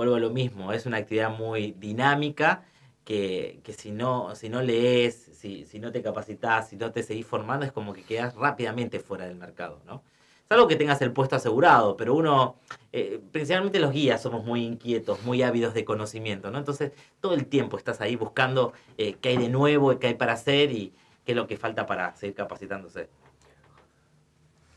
vuelvo 0.00 0.14
a 0.14 0.20
lo 0.20 0.30
mismo, 0.30 0.72
es 0.72 0.86
una 0.86 0.96
actividad 0.96 1.28
muy 1.28 1.72
dinámica 1.72 2.64
que, 3.04 3.60
que 3.62 3.74
si, 3.74 3.92
no, 3.92 4.34
si 4.34 4.48
no 4.48 4.62
lees, 4.62 5.14
si, 5.34 5.66
si 5.66 5.78
no 5.78 5.92
te 5.92 6.00
capacitas, 6.00 6.70
si 6.70 6.76
no 6.76 6.90
te 6.90 7.02
seguís 7.02 7.26
formando, 7.26 7.66
es 7.66 7.72
como 7.72 7.92
que 7.92 8.02
quedas 8.02 8.34
rápidamente 8.34 8.98
fuera 9.00 9.26
del 9.26 9.36
mercado, 9.36 9.82
¿no? 9.86 10.02
Salvo 10.48 10.66
que 10.66 10.76
tengas 10.76 11.02
el 11.02 11.12
puesto 11.12 11.36
asegurado, 11.36 11.98
pero 11.98 12.14
uno, 12.14 12.56
eh, 12.92 13.20
principalmente 13.30 13.78
los 13.78 13.92
guías, 13.92 14.22
somos 14.22 14.42
muy 14.42 14.64
inquietos, 14.64 15.22
muy 15.22 15.42
ávidos 15.42 15.74
de 15.74 15.84
conocimiento, 15.84 16.50
¿no? 16.50 16.56
Entonces, 16.56 16.92
todo 17.20 17.34
el 17.34 17.44
tiempo 17.44 17.76
estás 17.76 18.00
ahí 18.00 18.16
buscando 18.16 18.72
eh, 18.96 19.16
qué 19.20 19.28
hay 19.28 19.36
de 19.36 19.50
nuevo, 19.50 19.98
qué 19.98 20.06
hay 20.06 20.14
para 20.14 20.32
hacer 20.32 20.72
y 20.72 20.94
qué 21.26 21.32
es 21.32 21.36
lo 21.36 21.46
que 21.46 21.58
falta 21.58 21.84
para 21.84 22.16
seguir 22.16 22.34
capacitándose. 22.36 23.10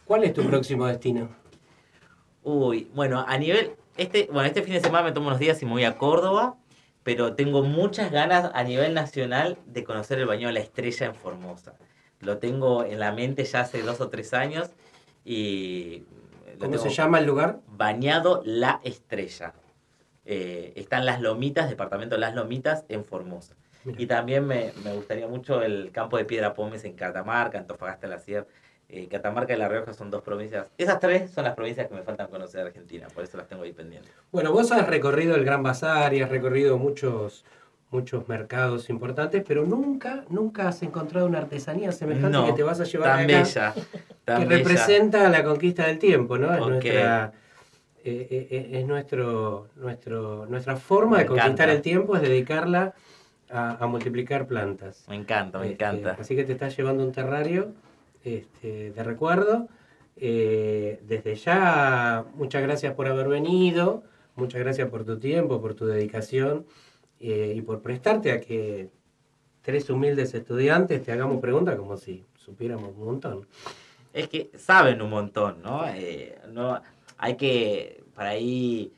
¿Cuál 0.05 0.25
es 0.25 0.33
tu 0.33 0.43
próximo 0.43 0.85
destino? 0.85 1.29
Uy, 2.43 2.91
bueno, 2.93 3.23
a 3.25 3.37
nivel, 3.37 3.77
este, 3.97 4.27
bueno, 4.31 4.47
este 4.47 4.61
fin 4.63 4.73
de 4.73 4.81
semana 4.81 5.05
me 5.05 5.11
tomo 5.11 5.27
unos 5.27 5.39
días 5.39 5.61
y 5.61 5.65
me 5.65 5.71
voy 5.71 5.83
a 5.83 5.97
Córdoba, 5.97 6.55
pero 7.03 7.35
tengo 7.35 7.63
muchas 7.63 8.11
ganas 8.11 8.51
a 8.53 8.63
nivel 8.63 8.93
nacional 8.93 9.57
de 9.65 9.83
conocer 9.83 10.19
el 10.19 10.25
baño 10.25 10.47
de 10.47 10.53
la 10.53 10.59
estrella 10.59 11.07
en 11.07 11.15
Formosa. 11.15 11.73
Lo 12.19 12.37
tengo 12.37 12.83
en 12.83 12.99
la 12.99 13.11
mente 13.11 13.43
ya 13.43 13.61
hace 13.61 13.81
dos 13.81 14.01
o 14.01 14.09
tres 14.09 14.33
años 14.33 14.69
y... 15.25 16.03
¿Cómo 16.59 16.77
se 16.77 16.89
llama 16.89 17.19
el 17.19 17.25
lugar? 17.25 17.59
Bañado 17.67 18.41
La 18.45 18.79
Estrella. 18.83 19.53
Eh, 20.23 20.71
están 20.75 21.05
Las 21.05 21.19
Lomitas, 21.19 21.67
departamento 21.67 22.15
Las 22.17 22.35
Lomitas 22.35 22.85
en 22.87 23.03
Formosa. 23.03 23.55
Y 23.97 24.05
también 24.05 24.47
me, 24.47 24.71
me 24.85 24.93
gustaría 24.93 25.27
mucho 25.27 25.61
el 25.61 25.91
campo 25.91 26.15
de 26.15 26.23
Piedra 26.23 26.53
Pómez 26.53 26.85
en 26.85 26.93
Catamarca, 26.93 27.57
Antofagasta, 27.57 28.07
La 28.07 28.19
Sierra. 28.19 28.45
Eh, 28.95 29.07
Catamarca 29.07 29.53
y 29.53 29.57
La 29.57 29.67
Rioja 29.67 29.91
son 29.93 30.11
dos 30.11 30.21
provincias. 30.21 30.67
Esas 30.77 30.99
tres 30.99 31.31
son 31.31 31.45
las 31.45 31.55
provincias 31.55 31.87
que 31.87 31.95
me 31.95 32.03
faltan 32.03 32.27
conocer 32.27 32.61
de 32.61 32.67
Argentina, 32.67 33.07
por 33.13 33.23
eso 33.23 33.37
las 33.37 33.47
tengo 33.47 33.63
ahí 33.63 33.71
pendientes. 33.73 34.11
Bueno, 34.31 34.51
vos 34.51 34.71
has 34.71 34.87
recorrido 34.87 35.35
el 35.35 35.43
Gran 35.43 35.63
Bazar 35.63 36.13
y 36.13 36.21
has 36.21 36.29
recorrido 36.29 36.77
muchos, 36.77 37.43
muchos 37.89 38.27
mercados 38.27 38.91
importantes, 38.91 39.43
pero 39.47 39.65
nunca, 39.65 40.25
nunca 40.29 40.67
has 40.67 40.83
encontrado 40.83 41.25
una 41.25 41.39
artesanía 41.39 41.91
semejante 41.91 42.37
No, 42.37 42.45
que 42.45 42.53
te 42.53 42.61
vas 42.61 42.79
a 42.81 42.83
llevar 42.83 43.09
tan 43.09 43.19
acá, 43.21 43.25
bella, 43.39 43.73
tan 44.25 44.41
que 44.41 44.45
bella. 44.47 44.57
representa 44.59 45.27
la 45.29 45.43
conquista 45.43 45.87
del 45.87 45.97
tiempo, 45.97 46.37
¿no? 46.37 46.53
Es 46.53 46.61
Ok. 46.61 46.69
nuestra 46.69 47.33
eh, 48.05 48.27
eh, 48.29 48.47
eh, 48.51 48.69
es 48.79 48.85
nuestro, 48.85 49.69
nuestro, 49.77 50.45
nuestra 50.45 50.75
forma 50.75 51.17
Me 51.17 51.23
de 51.23 51.29
conquistar 51.29 51.51
encanta. 51.53 51.71
el 51.73 51.81
tiempo 51.81 52.15
es 52.15 52.21
dedicarla 52.21 52.93
a, 53.49 53.83
a 53.83 53.87
multiplicar 53.87 54.45
plantas. 54.45 55.05
Me 55.07 55.15
encanta, 55.15 55.57
me 55.57 55.71
Este, 55.71 55.83
encanta. 55.85 56.17
Así 56.19 56.35
que 56.35 56.43
te 56.43 56.51
estás 56.51 56.77
llevando 56.77 57.03
un 57.03 57.11
terrario 57.11 57.73
este, 58.23 58.91
de 58.91 59.03
recuerdo. 59.03 59.67
Eh, 60.15 61.01
desde 61.07 61.35
ya, 61.35 62.25
muchas 62.35 62.61
gracias 62.61 62.93
por 62.93 63.07
haber 63.07 63.27
venido, 63.27 64.03
muchas 64.35 64.61
gracias 64.61 64.89
por 64.89 65.05
tu 65.05 65.19
tiempo, 65.19 65.59
por 65.59 65.73
tu 65.73 65.85
dedicación 65.85 66.65
eh, 67.19 67.53
y 67.55 67.61
por 67.61 67.81
prestarte 67.81 68.31
a 68.31 68.39
que 68.39 68.89
tres 69.61 69.89
humildes 69.89 70.33
estudiantes 70.33 71.03
te 71.03 71.11
hagamos 71.11 71.41
preguntas 71.41 71.75
como 71.77 71.97
si 71.97 72.23
supiéramos 72.35 72.91
un 72.95 73.05
montón. 73.05 73.47
Es 74.13 74.27
que 74.27 74.51
saben 74.57 75.01
un 75.01 75.09
montón, 75.09 75.61
¿no? 75.63 75.87
Eh, 75.87 76.37
no 76.51 76.79
hay 77.17 77.35
que, 77.35 78.03
para 78.13 78.29
ahí, 78.29 78.91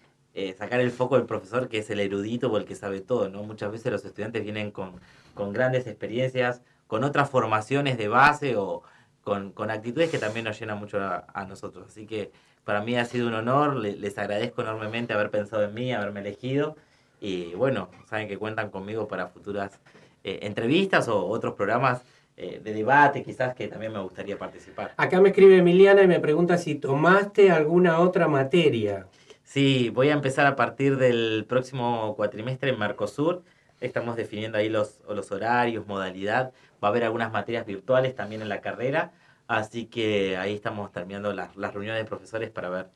sacar 0.57 0.81
el 0.81 0.91
foco 0.91 1.15
del 1.15 1.25
profesor, 1.25 1.69
que 1.69 1.77
es 1.77 1.89
el 1.89 2.01
erudito 2.01 2.51
o 2.51 2.57
el 2.57 2.65
que 2.65 2.75
sabe 2.75 2.99
todo, 2.99 3.29
¿no? 3.29 3.43
Muchas 3.43 3.71
veces 3.71 3.89
los 3.89 4.03
estudiantes 4.03 4.43
vienen 4.43 4.69
con, 4.71 4.99
con 5.33 5.53
grandes 5.53 5.87
experiencias, 5.87 6.61
con 6.87 7.05
otras 7.05 7.29
formaciones 7.29 7.97
de 7.97 8.09
base 8.09 8.57
o 8.57 8.83
con, 9.25 9.51
con 9.51 9.71
actitudes 9.71 10.09
que 10.09 10.19
también 10.19 10.45
nos 10.45 10.57
llenan 10.59 10.77
mucho 10.79 10.99
a, 11.01 11.25
a 11.33 11.45
nosotros. 11.45 11.87
Así 11.89 12.05
que 12.05 12.31
para 12.63 12.79
mí 12.81 12.95
ha 12.95 13.03
sido 13.05 13.27
un 13.27 13.33
honor, 13.33 13.75
le- 13.75 13.97
les 13.97 14.17
agradezco 14.17 14.61
enormemente 14.61 15.13
haber 15.13 15.29
pensado 15.31 15.63
en 15.65 15.73
mí, 15.73 15.91
haberme 15.91 16.21
elegido. 16.21 16.77
Y 17.19 17.53
bueno, 17.55 17.89
saben 18.09 18.27
que 18.27 18.37
cuentan 18.37 18.69
conmigo 18.69 19.07
para 19.07 19.27
futuras 19.27 19.81
eh, 20.23 20.39
entrevistas 20.43 21.07
o 21.07 21.25
otros 21.25 21.55
programas 21.55 22.03
eh, 22.37 22.59
de 22.63 22.73
debate, 22.73 23.23
quizás 23.23 23.55
que 23.55 23.67
también 23.67 23.93
me 23.93 23.99
gustaría 23.99 24.37
participar. 24.37 24.93
Acá 24.97 25.19
me 25.21 25.29
escribe 25.29 25.57
Emiliana 25.57 26.03
y 26.03 26.07
me 26.07 26.19
pregunta 26.19 26.57
si 26.57 26.75
tomaste 26.75 27.51
alguna 27.51 27.99
otra 27.99 28.27
materia. 28.27 29.07
Sí, 29.43 29.89
voy 29.89 30.09
a 30.09 30.13
empezar 30.13 30.45
a 30.45 30.55
partir 30.55 30.97
del 30.97 31.45
próximo 31.47 32.13
cuatrimestre 32.15 32.69
en 32.71 32.79
Mercosur. 32.79 33.43
Estamos 33.81 34.15
definiendo 34.15 34.57
ahí 34.57 34.69
los, 34.69 34.99
los 35.09 35.31
horarios, 35.31 35.85
modalidad. 35.87 36.53
Va 36.83 36.87
a 36.87 36.91
haber 36.91 37.03
algunas 37.03 37.31
materias 37.31 37.65
virtuales 37.65 38.15
también 38.15 38.41
en 38.41 38.49
la 38.49 38.61
carrera. 38.61 39.11
Así 39.47 39.85
que 39.85 40.37
ahí 40.37 40.55
estamos 40.55 40.91
terminando 40.91 41.31
las, 41.33 41.55
las 41.55 41.73
reuniones 41.73 42.01
de 42.01 42.07
profesores 42.07 42.49
para 42.49 42.69
ver 42.69 42.87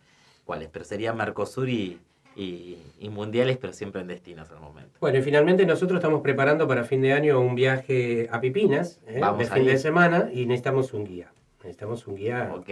cuáles, 0.46 0.70
pero 0.70 0.84
sería 0.84 1.14
Mercosur 1.14 1.70
y, 1.70 2.00
y, 2.36 2.78
y 3.00 3.10
mundiales, 3.10 3.58
pero 3.58 3.72
siempre 3.72 4.02
en 4.02 4.08
destinos 4.08 4.50
al 4.50 4.60
momento. 4.60 4.98
Bueno, 5.00 5.20
y 5.20 5.22
finalmente 5.22 5.66
nosotros 5.66 6.00
estamos 6.00 6.22
preparando 6.22 6.68
para 6.68 6.84
fin 6.84 7.02
de 7.02 7.14
año 7.14 7.40
un 7.40 7.54
viaje 7.54 8.28
a 8.32 8.42
Pipinas, 8.42 9.00
¿eh? 9.06 9.20
Vamos 9.20 9.40
de 9.40 9.46
a 9.46 9.52
fin 9.52 9.66
de 9.66 9.78
semana, 9.78 10.30
y 10.34 10.48
necesitamos 10.48 10.94
un 10.94 11.06
guía. 11.06 11.32
Necesitamos 11.60 12.08
un 12.08 12.16
guía. 12.16 12.52
Ok. 12.56 12.70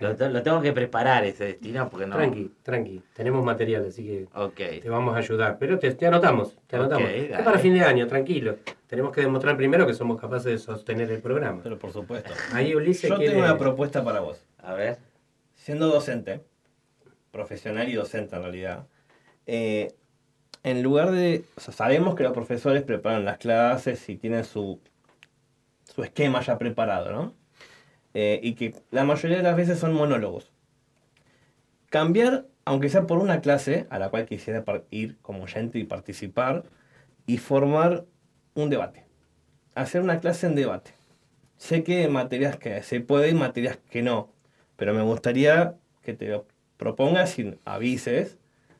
Lo, 0.00 0.12
lo 0.12 0.42
tengo 0.42 0.60
que 0.60 0.72
preparar 0.72 1.24
ese 1.24 1.44
destino 1.44 1.88
porque 1.90 2.06
no. 2.06 2.14
Tranqui, 2.14 2.52
tranqui. 2.62 3.02
Tenemos 3.14 3.44
material, 3.44 3.86
así 3.86 4.28
que 4.54 4.80
te 4.80 4.88
vamos 4.88 5.14
a 5.16 5.18
ayudar. 5.18 5.58
Pero 5.58 5.78
te, 5.78 5.92
te 5.92 6.06
anotamos, 6.06 6.56
te 6.68 6.76
anotamos. 6.76 7.10
es 7.10 7.30
dale. 7.30 7.42
para 7.42 7.58
fin 7.58 7.74
de 7.74 7.80
año, 7.80 8.06
tranquilo. 8.06 8.56
Tenemos 8.86 9.12
que 9.12 9.22
demostrar 9.22 9.56
primero 9.56 9.86
que 9.86 9.94
somos 9.94 10.20
capaces 10.20 10.52
de 10.52 10.58
sostener 10.58 11.10
el 11.10 11.20
programa. 11.20 11.60
Pero 11.62 11.78
por 11.78 11.92
supuesto. 11.92 12.32
Ahí 12.52 12.74
Ulises 12.74 13.10
Yo 13.10 13.16
quiere... 13.16 13.32
tengo 13.32 13.44
una 13.44 13.58
propuesta 13.58 14.04
para 14.04 14.20
vos. 14.20 14.40
A 14.58 14.74
ver. 14.74 14.98
Siendo 15.54 15.88
docente, 15.88 16.44
profesional 17.32 17.88
y 17.88 17.94
docente 17.94 18.36
en 18.36 18.42
realidad, 18.42 18.86
eh, 19.46 19.94
en 20.62 20.82
lugar 20.82 21.10
de... 21.10 21.44
o 21.56 21.60
sea, 21.60 21.74
sabemos 21.74 22.14
que 22.14 22.22
los 22.22 22.32
profesores 22.32 22.84
preparan 22.84 23.24
las 23.24 23.38
clases 23.38 24.08
y 24.08 24.16
tienen 24.16 24.44
su, 24.44 24.80
su 25.84 26.04
esquema 26.04 26.40
ya 26.40 26.56
preparado, 26.56 27.10
¿no? 27.10 27.34
Eh, 28.20 28.40
y 28.42 28.54
que 28.54 28.74
la 28.90 29.04
mayoría 29.04 29.36
de 29.36 29.44
las 29.44 29.54
veces 29.54 29.78
son 29.78 29.94
monólogos. 29.94 30.50
Cambiar, 31.88 32.48
aunque 32.64 32.88
sea 32.88 33.06
por 33.06 33.18
una 33.18 33.40
clase 33.40 33.86
a 33.90 34.00
la 34.00 34.08
cual 34.08 34.26
quisiera 34.26 34.64
ir 34.90 35.18
como 35.22 35.44
oyente 35.44 35.78
y 35.78 35.84
participar, 35.84 36.64
y 37.26 37.38
formar 37.38 38.06
un 38.54 38.70
debate. 38.70 39.04
Hacer 39.76 40.02
una 40.02 40.18
clase 40.18 40.48
en 40.48 40.56
debate. 40.56 40.94
Sé 41.58 41.84
que 41.84 41.98
hay 41.98 42.08
materias 42.08 42.56
que 42.56 42.82
se 42.82 42.98
puede 43.00 43.28
y 43.28 43.34
materias 43.34 43.78
que 43.88 44.02
no, 44.02 44.32
pero 44.74 44.94
me 44.94 45.02
gustaría 45.02 45.76
que 46.02 46.12
te 46.14 46.26
lo 46.26 46.48
propongas 46.76 47.38
y 47.38 47.56
avises 47.64 48.36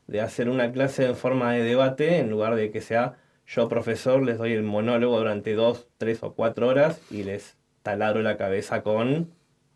de 0.07 0.19
hacer 0.19 0.49
una 0.49 0.73
clase 0.73 1.05
en 1.05 1.15
forma 1.15 1.53
de 1.53 1.63
debate 1.63 2.17
en 2.17 2.29
lugar 2.29 2.55
de 2.55 2.71
que 2.71 2.81
sea 2.81 3.15
yo 3.47 3.69
profesor, 3.69 4.21
les 4.21 4.37
doy 4.37 4.51
el 4.51 4.63
monólogo 4.63 5.17
durante 5.17 5.53
dos, 5.53 5.87
tres 5.97 6.23
o 6.23 6.33
cuatro 6.33 6.67
horas 6.67 7.01
y 7.09 7.23
les 7.23 7.57
taladro 7.83 8.21
la 8.21 8.37
cabeza 8.37 8.81
con 8.83 9.29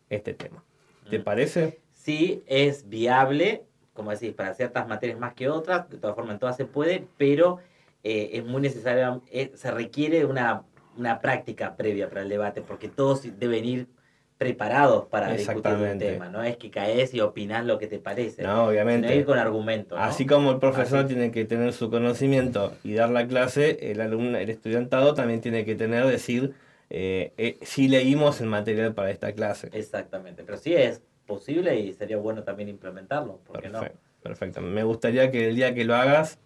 este 0.09 0.33
tema. 0.33 0.63
¿Te 1.09 1.19
parece? 1.19 1.79
Sí, 1.91 2.43
es 2.47 2.87
viable, 2.89 3.63
como 3.93 4.11
decís, 4.11 4.33
para 4.33 4.53
ciertas 4.53 4.87
materias 4.87 5.19
más 5.19 5.33
que 5.33 5.49
otras, 5.49 5.89
de 5.89 5.97
todas 5.97 6.15
formas 6.15 6.33
en 6.35 6.39
todas 6.39 6.57
se 6.57 6.65
puede, 6.65 7.07
pero 7.17 7.59
eh, 8.03 8.31
es 8.33 8.45
muy 8.45 8.61
necesario, 8.61 9.21
eh, 9.31 9.51
se 9.55 9.71
requiere 9.71 10.25
una, 10.25 10.63
una 10.97 11.19
práctica 11.19 11.75
previa 11.75 12.09
para 12.09 12.21
el 12.21 12.29
debate, 12.29 12.61
porque 12.61 12.87
todos 12.89 13.23
deben 13.39 13.65
ir 13.65 13.87
preparados 14.37 15.05
para 15.05 15.31
discutir 15.33 15.71
un 15.73 15.99
tema, 15.99 16.27
no 16.27 16.43
es 16.43 16.57
que 16.57 16.69
caes 16.69 17.13
y 17.13 17.21
opinás 17.21 17.65
lo 17.65 17.77
que 17.77 17.87
te 17.87 17.99
parece, 17.99 18.43
No, 18.43 18.65
obviamente. 18.65 19.07
sino 19.07 19.19
ir 19.21 19.25
con 19.25 19.37
argumentos. 19.39 19.97
¿no? 19.97 20.03
Así 20.03 20.25
como 20.25 20.51
el 20.51 20.59
profesor 20.59 20.99
Así. 20.99 21.09
tiene 21.09 21.31
que 21.31 21.45
tener 21.45 21.71
su 21.71 21.89
conocimiento 21.89 22.73
y 22.83 22.93
dar 22.93 23.09
la 23.09 23.25
clase, 23.25 23.91
el 23.91 24.01
alumno, 24.01 24.37
el 24.37 24.49
estudiantado 24.49 25.13
también 25.13 25.39
tiene 25.39 25.63
que 25.63 25.75
tener, 25.75 26.05
decir, 26.07 26.55
eh, 26.95 27.33
eh, 27.37 27.57
si 27.63 27.87
leímos 27.87 28.39
el 28.39 28.47
material 28.47 28.93
para 28.93 29.09
esta 29.09 29.33
clase. 29.33 29.67
Exactamente, 29.73 30.43
pero 30.43 30.59
sí 30.59 30.75
es 30.75 31.01
posible 31.25 31.75
y 31.79 31.91
sería 31.93 32.17
bueno 32.17 32.43
también 32.43 32.69
implementarlo, 32.69 33.37
¿por 33.47 33.59
qué 33.61 33.67
no? 33.69 33.79
Perfecto, 33.79 33.99
perfecto. 34.21 34.61
Me 34.61 34.83
gustaría 34.83 35.31
que 35.31 35.49
el 35.49 35.55
día 35.55 35.73
que 35.73 35.85
lo 35.85 35.95
hagas 35.95 36.37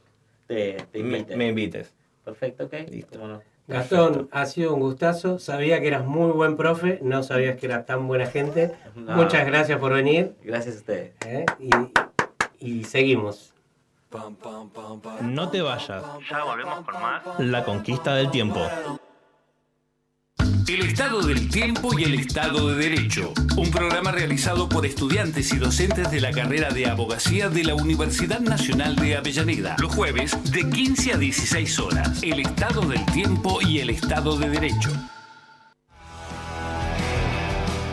Te, 0.48 0.78
te 0.92 1.04
me, 1.04 1.18
invite. 1.18 1.36
me 1.36 1.48
invites. 1.50 1.94
Perfecto, 2.24 2.64
ok. 2.64 2.74
Listo. 2.90 3.20
Bueno, 3.20 3.42
Gastón, 3.68 4.30
ha 4.32 4.46
sido 4.46 4.74
un 4.74 4.80
gustazo. 4.80 5.38
Sabía 5.40 5.82
que 5.82 5.88
eras 5.88 6.06
muy 6.06 6.32
buen 6.32 6.56
profe, 6.56 7.00
no 7.02 7.24
sabías 7.24 7.58
que 7.58 7.66
eras 7.66 7.86
tan 7.86 8.08
buena 8.08 8.26
gente. 8.28 8.72
No. 8.96 9.16
Muchas 9.18 9.46
gracias 9.46 9.78
por 9.80 9.94
venir. 9.94 10.34
Gracias 10.44 10.76
a 10.76 10.78
ustedes. 10.80 11.14
¿eh? 11.26 11.46
Y, 11.60 11.70
y 12.80 12.84
seguimos. 12.86 13.54
No 15.22 15.50
te 15.50 15.62
vayas. 15.62 16.04
Ya 16.30 16.44
volvemos 16.46 16.86
con 16.86 16.94
más. 17.02 17.22
La 17.40 17.64
conquista 17.66 18.16
del 18.16 18.32
tiempo. 18.32 18.62
El 20.68 20.82
Estado 20.82 21.22
del 21.22 21.48
Tiempo 21.48 21.98
y 21.98 22.04
el 22.04 22.16
Estado 22.16 22.68
de 22.68 22.90
Derecho. 22.90 23.32
Un 23.56 23.72
programa 23.72 24.12
realizado 24.12 24.68
por 24.68 24.86
estudiantes 24.86 25.54
y 25.54 25.58
docentes 25.58 26.12
de 26.12 26.20
la 26.20 26.32
carrera 26.32 26.72
de 26.72 26.88
abogacía 26.88 27.48
de 27.48 27.64
la 27.64 27.74
Universidad 27.74 28.42
Nacional 28.42 28.98
de 28.98 29.16
Avellaneda. 29.16 29.78
Los 29.80 29.96
jueves 29.96 30.36
de 30.52 30.70
15 30.70 31.14
a 31.14 31.18
16 31.18 31.80
horas. 31.80 32.22
El 32.22 32.42
Estado 32.42 32.82
del 32.82 33.06
Tiempo 33.06 33.62
y 33.62 33.80
el 33.80 33.92
Estado 33.92 34.38
de 34.38 34.50
Derecho. 34.50 34.90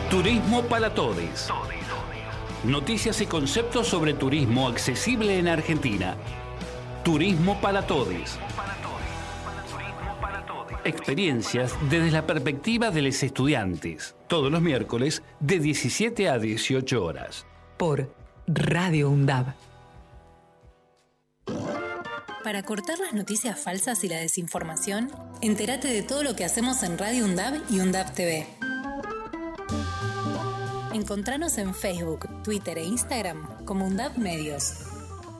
Turismo 0.09 0.63
para 0.63 0.93
todos. 0.93 1.49
Noticias 2.65 3.21
y 3.21 3.25
conceptos 3.25 3.87
sobre 3.87 4.13
turismo 4.13 4.67
accesible 4.67 5.39
en 5.39 5.47
Argentina. 5.47 6.17
Turismo 7.05 7.57
para 7.61 7.87
todos. 7.87 8.37
Experiencias 10.85 11.73
desde 11.89 12.11
la 12.11 12.27
perspectiva 12.27 12.91
de 12.91 13.01
los 13.01 13.23
estudiantes. 13.23 14.15
Todos 14.27 14.51
los 14.51 14.61
miércoles 14.61 15.23
de 15.39 15.59
17 15.59 16.29
a 16.29 16.37
18 16.37 17.03
horas. 17.03 17.47
Por 17.75 18.13
Radio 18.45 19.09
UNDAB. 19.09 19.55
Para 22.43 22.61
cortar 22.61 22.99
las 22.99 23.13
noticias 23.13 23.59
falsas 23.59 24.03
y 24.03 24.09
la 24.09 24.17
desinformación, 24.17 25.09
entérate 25.41 25.87
de 25.87 26.03
todo 26.03 26.21
lo 26.21 26.35
que 26.35 26.45
hacemos 26.45 26.83
en 26.83 26.99
Radio 26.99 27.25
UNDAB 27.25 27.61
y 27.71 27.79
UNDAB 27.79 28.13
TV. 28.13 28.47
Encontranos 30.93 31.57
en 31.57 31.73
Facebook, 31.73 32.29
Twitter 32.43 32.77
e 32.77 32.83
Instagram 32.83 33.65
como 33.65 33.87
UNDAB 33.87 34.19
Medios. 34.19 34.85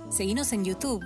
Seguinos 0.09 0.51
en 0.53 0.65
YouTube. 0.65 1.05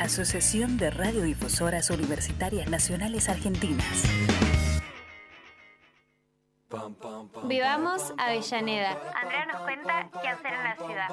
Asociación 0.00 0.78
de 0.78 0.90
Radiodifusoras 0.90 1.90
Universitarias 1.90 2.70
Nacionales 2.70 3.28
Argentinas. 3.28 3.84
Vivamos 7.44 8.14
Avellaneda. 8.16 8.96
Andrea 9.14 9.46
nos 9.52 9.60
cuenta 9.60 10.10
qué 10.22 10.28
hacer 10.28 10.52
en 10.54 10.64
la 10.64 10.76
ciudad. 10.76 11.08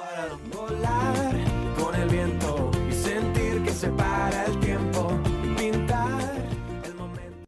Volar 0.56 1.36
con 1.78 1.96
el 1.96 2.08
viento 2.08 2.72
y 2.90 2.94
sentir 2.94 3.62
que 3.62 3.72
se 3.72 3.90
para 3.90 4.46
el 4.46 4.58
tiempo. 4.62 5.10
Pintar 5.58 6.22
el 6.86 6.96
momento. 6.96 7.46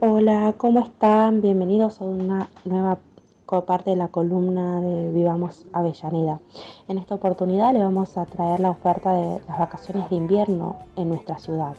Hola, 0.00 0.52
¿cómo 0.58 0.84
están? 0.84 1.40
Bienvenidos 1.40 2.02
a 2.02 2.04
una 2.04 2.50
nueva 2.66 2.98
parte 3.46 3.90
de 3.90 3.96
la 3.96 4.08
columna 4.08 4.80
de 4.80 5.12
Vivamos 5.12 5.66
Avellaneda. 5.72 6.40
En 6.88 6.98
esta 6.98 7.14
oportunidad 7.14 7.72
le 7.72 7.78
vamos 7.78 8.18
a 8.18 8.26
traer 8.26 8.58
la 8.60 8.70
oferta 8.70 9.12
de 9.12 9.40
las 9.48 9.58
vacaciones 9.58 10.10
de 10.10 10.16
invierno 10.16 10.76
en 10.96 11.08
nuestra 11.08 11.38
ciudad. 11.38 11.74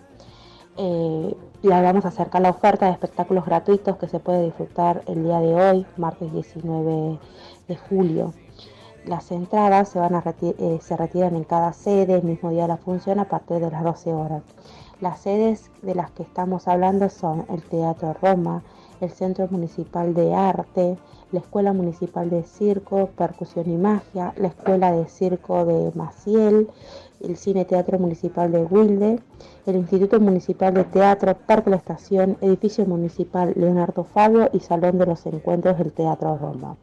Eh, 0.77 1.35
le 1.63 1.69
vamos 1.81 2.05
a 2.05 2.09
acercar 2.09 2.41
la 2.41 2.51
oferta 2.51 2.85
de 2.85 2.91
espectáculos 2.93 3.45
gratuitos 3.45 3.97
que 3.97 4.07
se 4.07 4.19
puede 4.19 4.45
disfrutar 4.45 5.01
el 5.07 5.23
día 5.23 5.39
de 5.39 5.55
hoy, 5.55 5.85
martes 5.97 6.31
19 6.31 7.19
de 7.67 7.77
julio. 7.77 8.33
Las 9.05 9.31
entradas 9.31 9.89
se, 9.89 9.99
van 9.99 10.15
a 10.15 10.23
reti- 10.23 10.55
eh, 10.57 10.79
se 10.81 10.95
retiran 10.95 11.35
en 11.35 11.43
cada 11.43 11.73
sede 11.73 12.15
el 12.15 12.23
mismo 12.23 12.49
día 12.49 12.63
de 12.63 12.67
la 12.69 12.77
función 12.77 13.19
a 13.19 13.25
partir 13.25 13.59
de 13.59 13.71
las 13.71 13.83
12 13.83 14.13
horas. 14.13 14.43
Las 15.01 15.19
sedes 15.19 15.69
de 15.81 15.95
las 15.95 16.11
que 16.11 16.23
estamos 16.23 16.67
hablando 16.67 17.09
son 17.09 17.45
el 17.49 17.61
Teatro 17.63 18.15
Roma, 18.21 18.63
el 18.99 19.09
Centro 19.11 19.47
Municipal 19.51 20.13
de 20.13 20.33
Arte, 20.33 20.97
la 21.31 21.39
Escuela 21.39 21.73
Municipal 21.73 22.29
de 22.29 22.43
Circo, 22.43 23.09
Percusión 23.17 23.69
y 23.69 23.77
Magia, 23.77 24.33
la 24.37 24.47
Escuela 24.47 24.91
de 24.91 25.07
Circo 25.07 25.65
de 25.65 25.91
Maciel, 25.95 26.69
el 27.21 27.35
Cine 27.37 27.65
Teatro 27.65 27.99
Municipal 27.99 28.51
de 28.51 28.63
Wilde, 28.63 29.19
el 29.65 29.75
Instituto 29.75 30.19
Municipal 30.19 30.73
de 30.73 30.83
Teatro, 30.85 31.35
Parque 31.35 31.69
La 31.69 31.75
Estación, 31.77 32.37
Edificio 32.41 32.85
Municipal 32.85 33.53
Leonardo 33.55 34.03
Fabio 34.03 34.49
y 34.53 34.59
Salón 34.59 34.97
de 34.97 35.05
los 35.05 35.25
Encuentros 35.25 35.77
del 35.77 35.91
Teatro 35.91 36.37
Roma. 36.37 36.77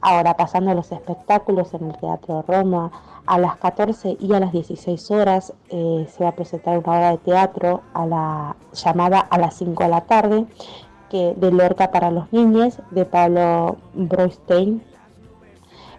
Ahora 0.00 0.36
pasando 0.36 0.72
a 0.72 0.74
los 0.74 0.90
espectáculos 0.90 1.74
en 1.74 1.90
el 1.90 1.96
Teatro 1.96 2.44
Roma, 2.46 2.90
a 3.26 3.38
las 3.38 3.56
14 3.56 4.16
y 4.18 4.32
a 4.32 4.40
las 4.40 4.52
16 4.52 5.10
horas 5.12 5.52
eh, 5.68 6.08
se 6.10 6.24
va 6.24 6.30
a 6.30 6.34
presentar 6.34 6.78
una 6.78 6.88
obra 6.88 7.10
de 7.12 7.18
teatro 7.18 7.82
a 7.94 8.04
la, 8.04 8.56
llamada 8.72 9.20
A 9.20 9.38
las 9.38 9.54
5 9.54 9.82
de 9.82 9.88
la 9.88 10.00
tarde, 10.02 10.46
que, 11.12 11.34
de 11.36 11.52
Lorca 11.52 11.92
para 11.92 12.10
los 12.10 12.32
niños, 12.32 12.78
de 12.90 13.04
Pablo 13.04 13.76
Broistein. 13.94 14.82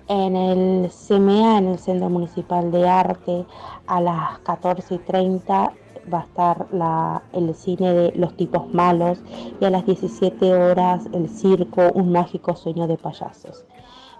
En 0.09 0.35
el 0.35 0.89
CMA, 0.91 1.59
en 1.59 1.67
el 1.67 1.79
Centro 1.79 2.09
Municipal 2.09 2.71
de 2.71 2.89
Arte, 2.89 3.45
a 3.87 4.01
las 4.01 4.39
14 4.39 4.95
y 4.95 4.97
30 4.97 5.71
va 6.13 6.19
a 6.19 6.23
estar 6.23 6.67
la- 6.73 7.21
el 7.31 7.55
cine 7.55 7.93
de 7.93 8.11
Los 8.17 8.35
Tipos 8.35 8.73
Malos 8.73 9.19
y 9.61 9.63
a 9.63 9.69
las 9.69 9.85
17 9.85 10.53
horas 10.53 11.05
el 11.13 11.29
circo 11.29 11.89
Un 11.93 12.11
Mágico 12.11 12.55
Sueño 12.57 12.87
de 12.87 12.97
Payasos. 12.97 13.63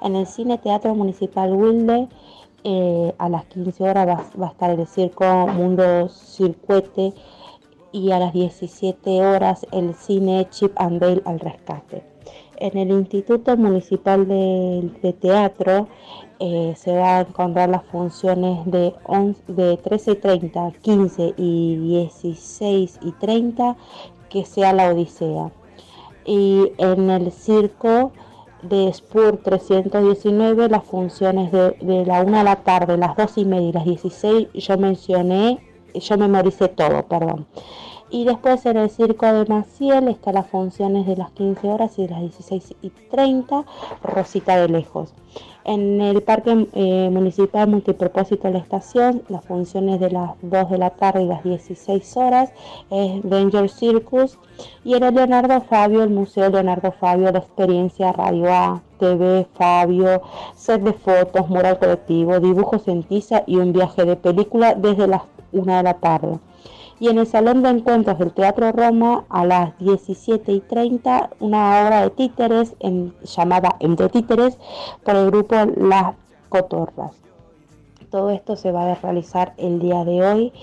En 0.01 0.15
el 0.15 0.25
Cine 0.25 0.57
Teatro 0.57 0.95
Municipal 0.95 1.51
Wilde 1.53 2.07
eh, 2.63 3.13
a 3.17 3.27
las 3.27 3.43
15 3.45 3.83
horas 3.83 4.07
va, 4.07 4.23
va 4.41 4.47
a 4.47 4.51
estar 4.51 4.69
el 4.69 4.87
circo 4.87 5.25
Mundo 5.47 6.07
Circuete 6.07 7.13
y 7.93 8.11
a 8.11 8.19
las 8.19 8.33
17 8.33 9.25
horas 9.25 9.65
el 9.71 9.93
cine 9.93 10.47
Chip 10.49 10.73
and 10.75 10.99
Dale 10.99 11.21
al 11.23 11.39
rescate. 11.39 12.03
En 12.57 12.77
el 12.77 12.91
Instituto 12.91 13.55
Municipal 13.55 14.27
de, 14.27 14.89
de 15.01 15.13
Teatro 15.13 15.87
eh, 16.39 16.73
se 16.75 16.95
va 16.95 17.17
a 17.17 17.21
encontrar 17.21 17.69
las 17.69 17.85
funciones 17.85 18.65
de, 18.65 18.93
11 19.05 19.41
de 19.47 19.77
13 19.77 20.11
y 20.11 20.15
30, 20.15 20.71
15 20.81 21.33
y 21.37 21.75
16 21.77 22.99
y 23.01 23.11
30, 23.13 23.75
que 24.29 24.43
sea 24.43 24.73
la 24.73 24.89
Odisea. 24.89 25.51
Y 26.25 26.71
en 26.77 27.09
el 27.09 27.31
circo 27.31 28.11
de 28.61 28.91
Spur 28.93 29.37
319 29.37 30.69
las 30.69 30.83
funciones 30.83 31.51
de, 31.51 31.71
de 31.81 32.05
la 32.05 32.21
1 32.21 32.39
a 32.39 32.43
la 32.43 32.55
tarde, 32.57 32.97
las 32.97 33.15
2 33.15 33.37
y 33.37 33.45
media 33.45 33.69
y 33.69 33.73
las 33.73 33.85
16 33.85 34.47
yo 34.53 34.77
mencioné, 34.77 35.59
yo 35.99 36.17
memoricé 36.17 36.67
todo, 36.67 37.03
perdón. 37.03 37.45
Y 38.13 38.25
después 38.25 38.63
en 38.67 38.77
el 38.77 38.91
circo 38.91 39.25
de 39.25 39.45
Maciel 39.45 40.07
están 40.07 40.35
las 40.35 40.45
funciones 40.45 41.07
de 41.07 41.17
las 41.17 41.31
15 41.31 41.67
horas 41.67 41.97
y 41.97 42.03
de 42.03 42.09
las 42.09 42.21
16 42.21 42.75
y 42.83 42.89
30, 43.09 43.65
Rosita 44.03 44.55
de 44.57 44.67
Lejos. 44.67 45.15
En 45.65 45.99
el 45.99 46.21
Parque 46.21 46.67
eh, 46.73 47.09
Municipal 47.11 47.67
Multipropósito 47.67 48.47
de 48.47 48.53
la 48.53 48.59
Estación, 48.59 49.23
las 49.29 49.43
funciones 49.45 49.99
de 49.99 50.11
las 50.11 50.31
2 50.43 50.69
de 50.69 50.77
la 50.77 50.91
tarde 50.91 51.23
y 51.23 51.25
las 51.25 51.43
16 51.43 52.17
horas 52.17 52.51
es 52.91 53.23
Danger 53.23 53.67
Circus. 53.67 54.37
Y 54.83 54.93
en 54.93 55.03
el 55.05 55.15
Leonardo 55.15 55.61
Fabio, 55.61 56.03
el 56.03 56.11
Museo 56.11 56.49
Leonardo 56.49 56.91
Fabio, 56.91 57.31
la 57.31 57.39
experiencia 57.39 58.11
Radio 58.11 58.53
A, 58.53 58.83
TV 58.99 59.47
Fabio, 59.55 60.21
set 60.53 60.83
de 60.83 60.93
fotos, 60.93 61.49
mural 61.49 61.79
colectivo, 61.79 62.39
dibujos 62.39 62.87
en 62.87 63.01
tiza 63.01 63.43
y 63.47 63.55
un 63.55 63.73
viaje 63.73 64.05
de 64.05 64.17
película 64.17 64.75
desde 64.75 65.07
las 65.07 65.23
1 65.53 65.77
de 65.77 65.83
la 65.83 65.93
tarde. 65.95 66.39
Y 66.99 67.09
en 67.09 67.17
el 67.17 67.27
Salón 67.27 67.63
de 67.63 67.69
Encuentros 67.69 68.19
del 68.19 68.31
Teatro 68.33 68.71
Roma 68.71 69.23
a 69.29 69.45
las 69.45 69.77
17 69.79 70.51
y 70.51 70.59
30 70.61 71.31
una 71.39 71.85
obra 71.85 72.01
de 72.03 72.09
títeres 72.11 72.75
en- 72.79 73.13
llamada 73.23 73.75
Entre 73.79 74.09
Títeres 74.09 74.57
por 75.03 75.15
el 75.15 75.31
grupo 75.31 75.55
Las 75.77 76.13
Cotorras. 76.49 77.13
Todo 78.09 78.29
esto 78.29 78.55
se 78.55 78.71
va 78.71 78.91
a 78.91 78.95
realizar 78.95 79.53
el 79.57 79.79
día 79.79 80.05
de 80.05 80.23
hoy 80.23 80.53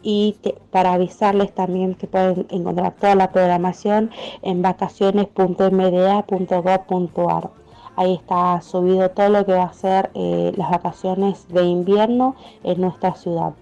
y 0.00 0.36
para 0.70 0.92
avisarles 0.92 1.52
también 1.52 1.96
que 1.96 2.06
pueden 2.06 2.46
encontrar 2.50 2.92
toda 3.00 3.16
la 3.16 3.32
programación 3.32 4.10
en 4.42 4.62
vacaciones.mda.gov.ar. 4.62 7.50
Ahí 7.96 8.14
está 8.14 8.60
subido 8.62 9.10
todo 9.10 9.28
lo 9.28 9.44
que 9.44 9.52
va 9.52 9.64
a 9.64 9.72
ser 9.72 10.10
eh, 10.14 10.52
las 10.56 10.70
vacaciones 10.70 11.48
de 11.48 11.64
invierno 11.64 12.36
en 12.62 12.80
nuestra 12.80 13.14
ciudad. 13.14 13.52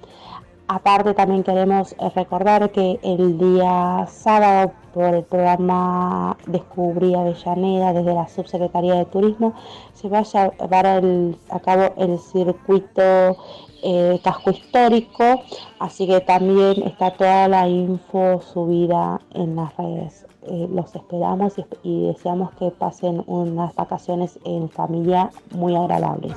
Aparte 0.71 1.15
también 1.15 1.43
queremos 1.45 1.97
recordar 2.15 2.71
que 2.71 3.01
el 3.03 3.39
día 3.39 4.07
sábado 4.07 4.73
por 4.93 5.15
el 5.15 5.25
programa 5.25 6.37
Descubrí 6.47 7.15
Avellaneda 7.15 7.95
desde 7.95 8.13
la 8.13 8.29
Subsecretaría 8.29 8.97
de 8.97 9.07
Turismo 9.07 9.55
se 9.95 10.11
va 10.11 10.19
a 10.19 10.23
llevar 10.23 10.87
a 10.87 11.61
cabo 11.61 11.95
el 11.97 12.19
circuito 12.19 13.39
eh, 13.83 14.21
casco 14.23 14.51
histórico, 14.51 15.43
así 15.79 16.07
que 16.07 16.21
también 16.21 16.83
está 16.83 17.13
toda 17.13 17.49
la 17.49 17.67
info 17.67 18.43
subida 18.43 19.23
en 19.33 19.57
las 19.57 19.75
redes. 19.79 20.27
Eh, 20.43 20.69
los 20.71 20.95
esperamos 20.95 21.55
y 21.83 22.09
deseamos 22.09 22.53
que 22.53 22.71
pasen 22.73 23.25
unas 23.27 23.75
vacaciones 23.75 24.39
en 24.45 24.69
familia 24.69 25.31
muy 25.53 25.75
agradables. 25.75 26.37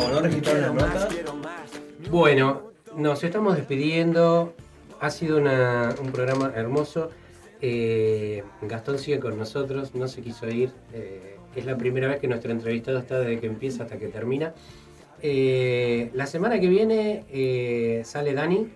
¿O 0.00 0.08
no 0.10 0.20
registraron 0.20 0.62
las 0.62 0.74
notas? 0.74 1.08
Bueno, 2.10 2.72
nos 2.96 3.22
estamos 3.24 3.56
despidiendo. 3.56 4.54
Ha 5.00 5.10
sido 5.10 5.38
una- 5.38 5.94
un 6.00 6.10
programa 6.12 6.52
hermoso. 6.54 7.10
Eh, 7.60 8.42
Gastón 8.62 8.98
sigue 8.98 9.18
con 9.18 9.36
nosotros, 9.38 9.94
no 9.94 10.08
se 10.08 10.22
quiso 10.22 10.48
ir. 10.48 10.70
Eh, 10.92 11.36
es 11.56 11.64
la 11.66 11.76
primera 11.76 12.08
vez 12.08 12.20
que 12.20 12.28
nuestro 12.28 12.52
entrevistado 12.52 12.98
está 12.98 13.18
desde 13.20 13.40
que 13.40 13.46
empieza 13.46 13.84
hasta 13.84 13.98
que 13.98 14.08
termina. 14.08 14.54
Eh, 15.22 16.10
la 16.14 16.26
semana 16.26 16.60
que 16.60 16.68
viene 16.68 17.24
eh, 17.30 18.02
sale 18.04 18.32
Dani 18.34 18.68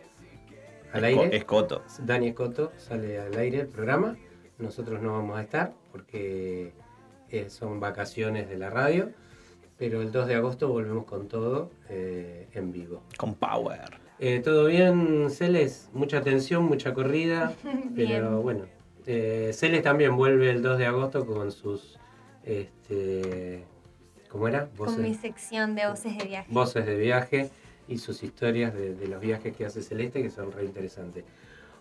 al 0.93 1.05
Esco- 1.05 1.23
aire. 1.23 1.37
Escoto. 1.37 1.83
Dani 2.01 2.29
Escoto 2.29 2.73
sale 2.77 3.21
al 3.21 3.37
aire 3.37 3.61
el 3.61 3.69
programa. 3.69 4.17
Nosotros 4.59 5.01
no 5.01 5.13
vamos 5.13 5.39
a 5.39 5.43
estar 5.43 5.73
porque 5.93 6.73
eh, 7.31 7.47
son 7.49 7.79
vacaciones 7.81 8.49
de 8.49 8.59
la 8.59 8.71
radio. 8.71 9.11
Pero 9.83 10.01
el 10.01 10.13
2 10.13 10.29
de 10.29 10.37
agosto 10.37 10.69
volvemos 10.69 11.07
con 11.07 11.27
todo 11.27 11.73
eh, 11.89 12.47
en 12.55 12.71
vivo. 12.71 13.03
Con 13.17 13.35
Power. 13.35 13.99
Eh, 14.21 14.39
¿Todo 14.39 14.67
bien, 14.67 15.29
Celes? 15.29 15.91
Mucha 15.93 16.19
atención, 16.19 16.67
mucha 16.67 16.95
corrida. 16.95 17.53
Pero 17.97 18.43
bueno, 18.43 18.67
eh, 19.07 19.51
Celes 19.53 19.83
también 19.83 20.17
vuelve 20.17 20.51
el 20.51 20.63
2 20.63 20.79
de 20.79 20.87
agosto 20.87 21.27
con 21.27 21.51
sus. 21.51 21.99
Este, 22.45 23.65
¿Cómo 24.29 24.47
era? 24.47 24.69
Con 24.77 25.03
mi 25.03 25.15
sección 25.15 25.75
de 25.75 25.89
voces 25.89 26.17
de 26.17 26.27
viaje. 26.27 26.47
voces 26.53 26.87
de 26.87 26.95
viaje 26.95 27.51
y 27.89 27.99
sus 27.99 28.23
historias 28.23 28.73
de, 28.75 28.95
de 28.95 29.09
los 29.09 29.21
viajes 29.21 29.57
que 29.57 29.67
hace 29.67 29.83
Celeste, 29.83 30.23
que 30.23 30.31
son 30.31 30.53
re 30.53 30.65
interesantes. 30.65 31.25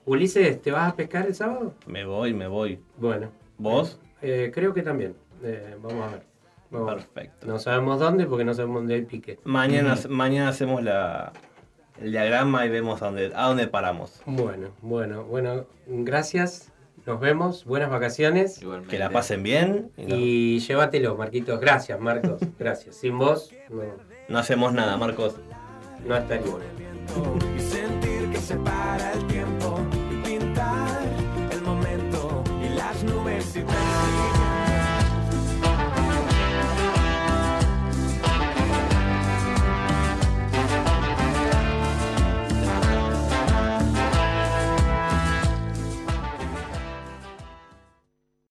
Ulises, 0.06 0.60
¿te 0.60 0.72
vas 0.72 0.92
a 0.92 0.96
pescar 0.96 1.28
el 1.28 1.36
sábado? 1.36 1.76
Me 1.86 2.04
voy, 2.04 2.34
me 2.34 2.48
voy. 2.48 2.80
Bueno. 2.98 3.30
¿Vos? 3.60 4.00
Eh, 4.24 4.50
creo 4.52 4.74
que 4.74 4.82
también. 4.82 5.14
Eh, 5.44 5.78
vamos 5.80 6.08
a 6.08 6.12
ver. 6.14 6.31
Perfecto. 6.72 7.48
No 7.48 7.60
sabemos 7.60 8.00
dónde 8.00 8.26
porque 8.26 8.46
no 8.46 8.54
sabemos 8.54 8.78
dónde 8.78 8.96
hay 8.96 9.02
pique. 9.04 9.40
Mañana, 9.44 9.96
mañana 10.10 10.50
hacemos 10.50 10.82
la, 10.84 11.34
el 12.00 12.12
diagrama 12.12 12.66
y 12.66 12.70
vemos 12.70 13.02
a 13.02 13.06
dónde, 13.08 13.32
a 13.36 13.48
dónde 13.48 13.68
paramos. 13.68 14.22
Bueno, 14.26 14.70
bueno, 14.82 15.24
bueno, 15.26 15.66
gracias. 15.88 16.72
Nos 17.06 17.20
vemos, 17.20 17.66
buenas 17.66 17.90
vacaciones. 17.90 18.62
Que 18.90 19.00
la 19.00 19.10
pasen 19.10 19.42
bien. 19.44 19.92
Y 19.98 20.06
no, 20.06 20.16
Y 20.16 20.60
llévatelo, 20.60 21.16
Marquitos. 21.18 21.60
Gracias, 21.60 22.00
Marcos. 22.00 22.40
Gracias. 22.60 22.96
Sin 22.96 23.18
vos 23.18 23.52
no, 23.70 23.84
no 24.30 24.38
hacemos 24.38 24.74
nada, 24.74 24.98
Marcos. 24.98 25.36
no 26.06 26.16
estaríamos. 26.16 26.62
y 27.58 27.60
sentir 27.60 28.30
que 28.32 28.38
se 28.38 28.56
para 28.58 29.14
el 29.14 29.26
tiempo 29.28 29.80
y 30.12 30.16
pintar 30.28 31.02
el 31.52 31.62
momento 31.64 32.44
y 32.64 32.70
las 32.76 33.04
nubes 33.04 33.56
y 33.56 33.62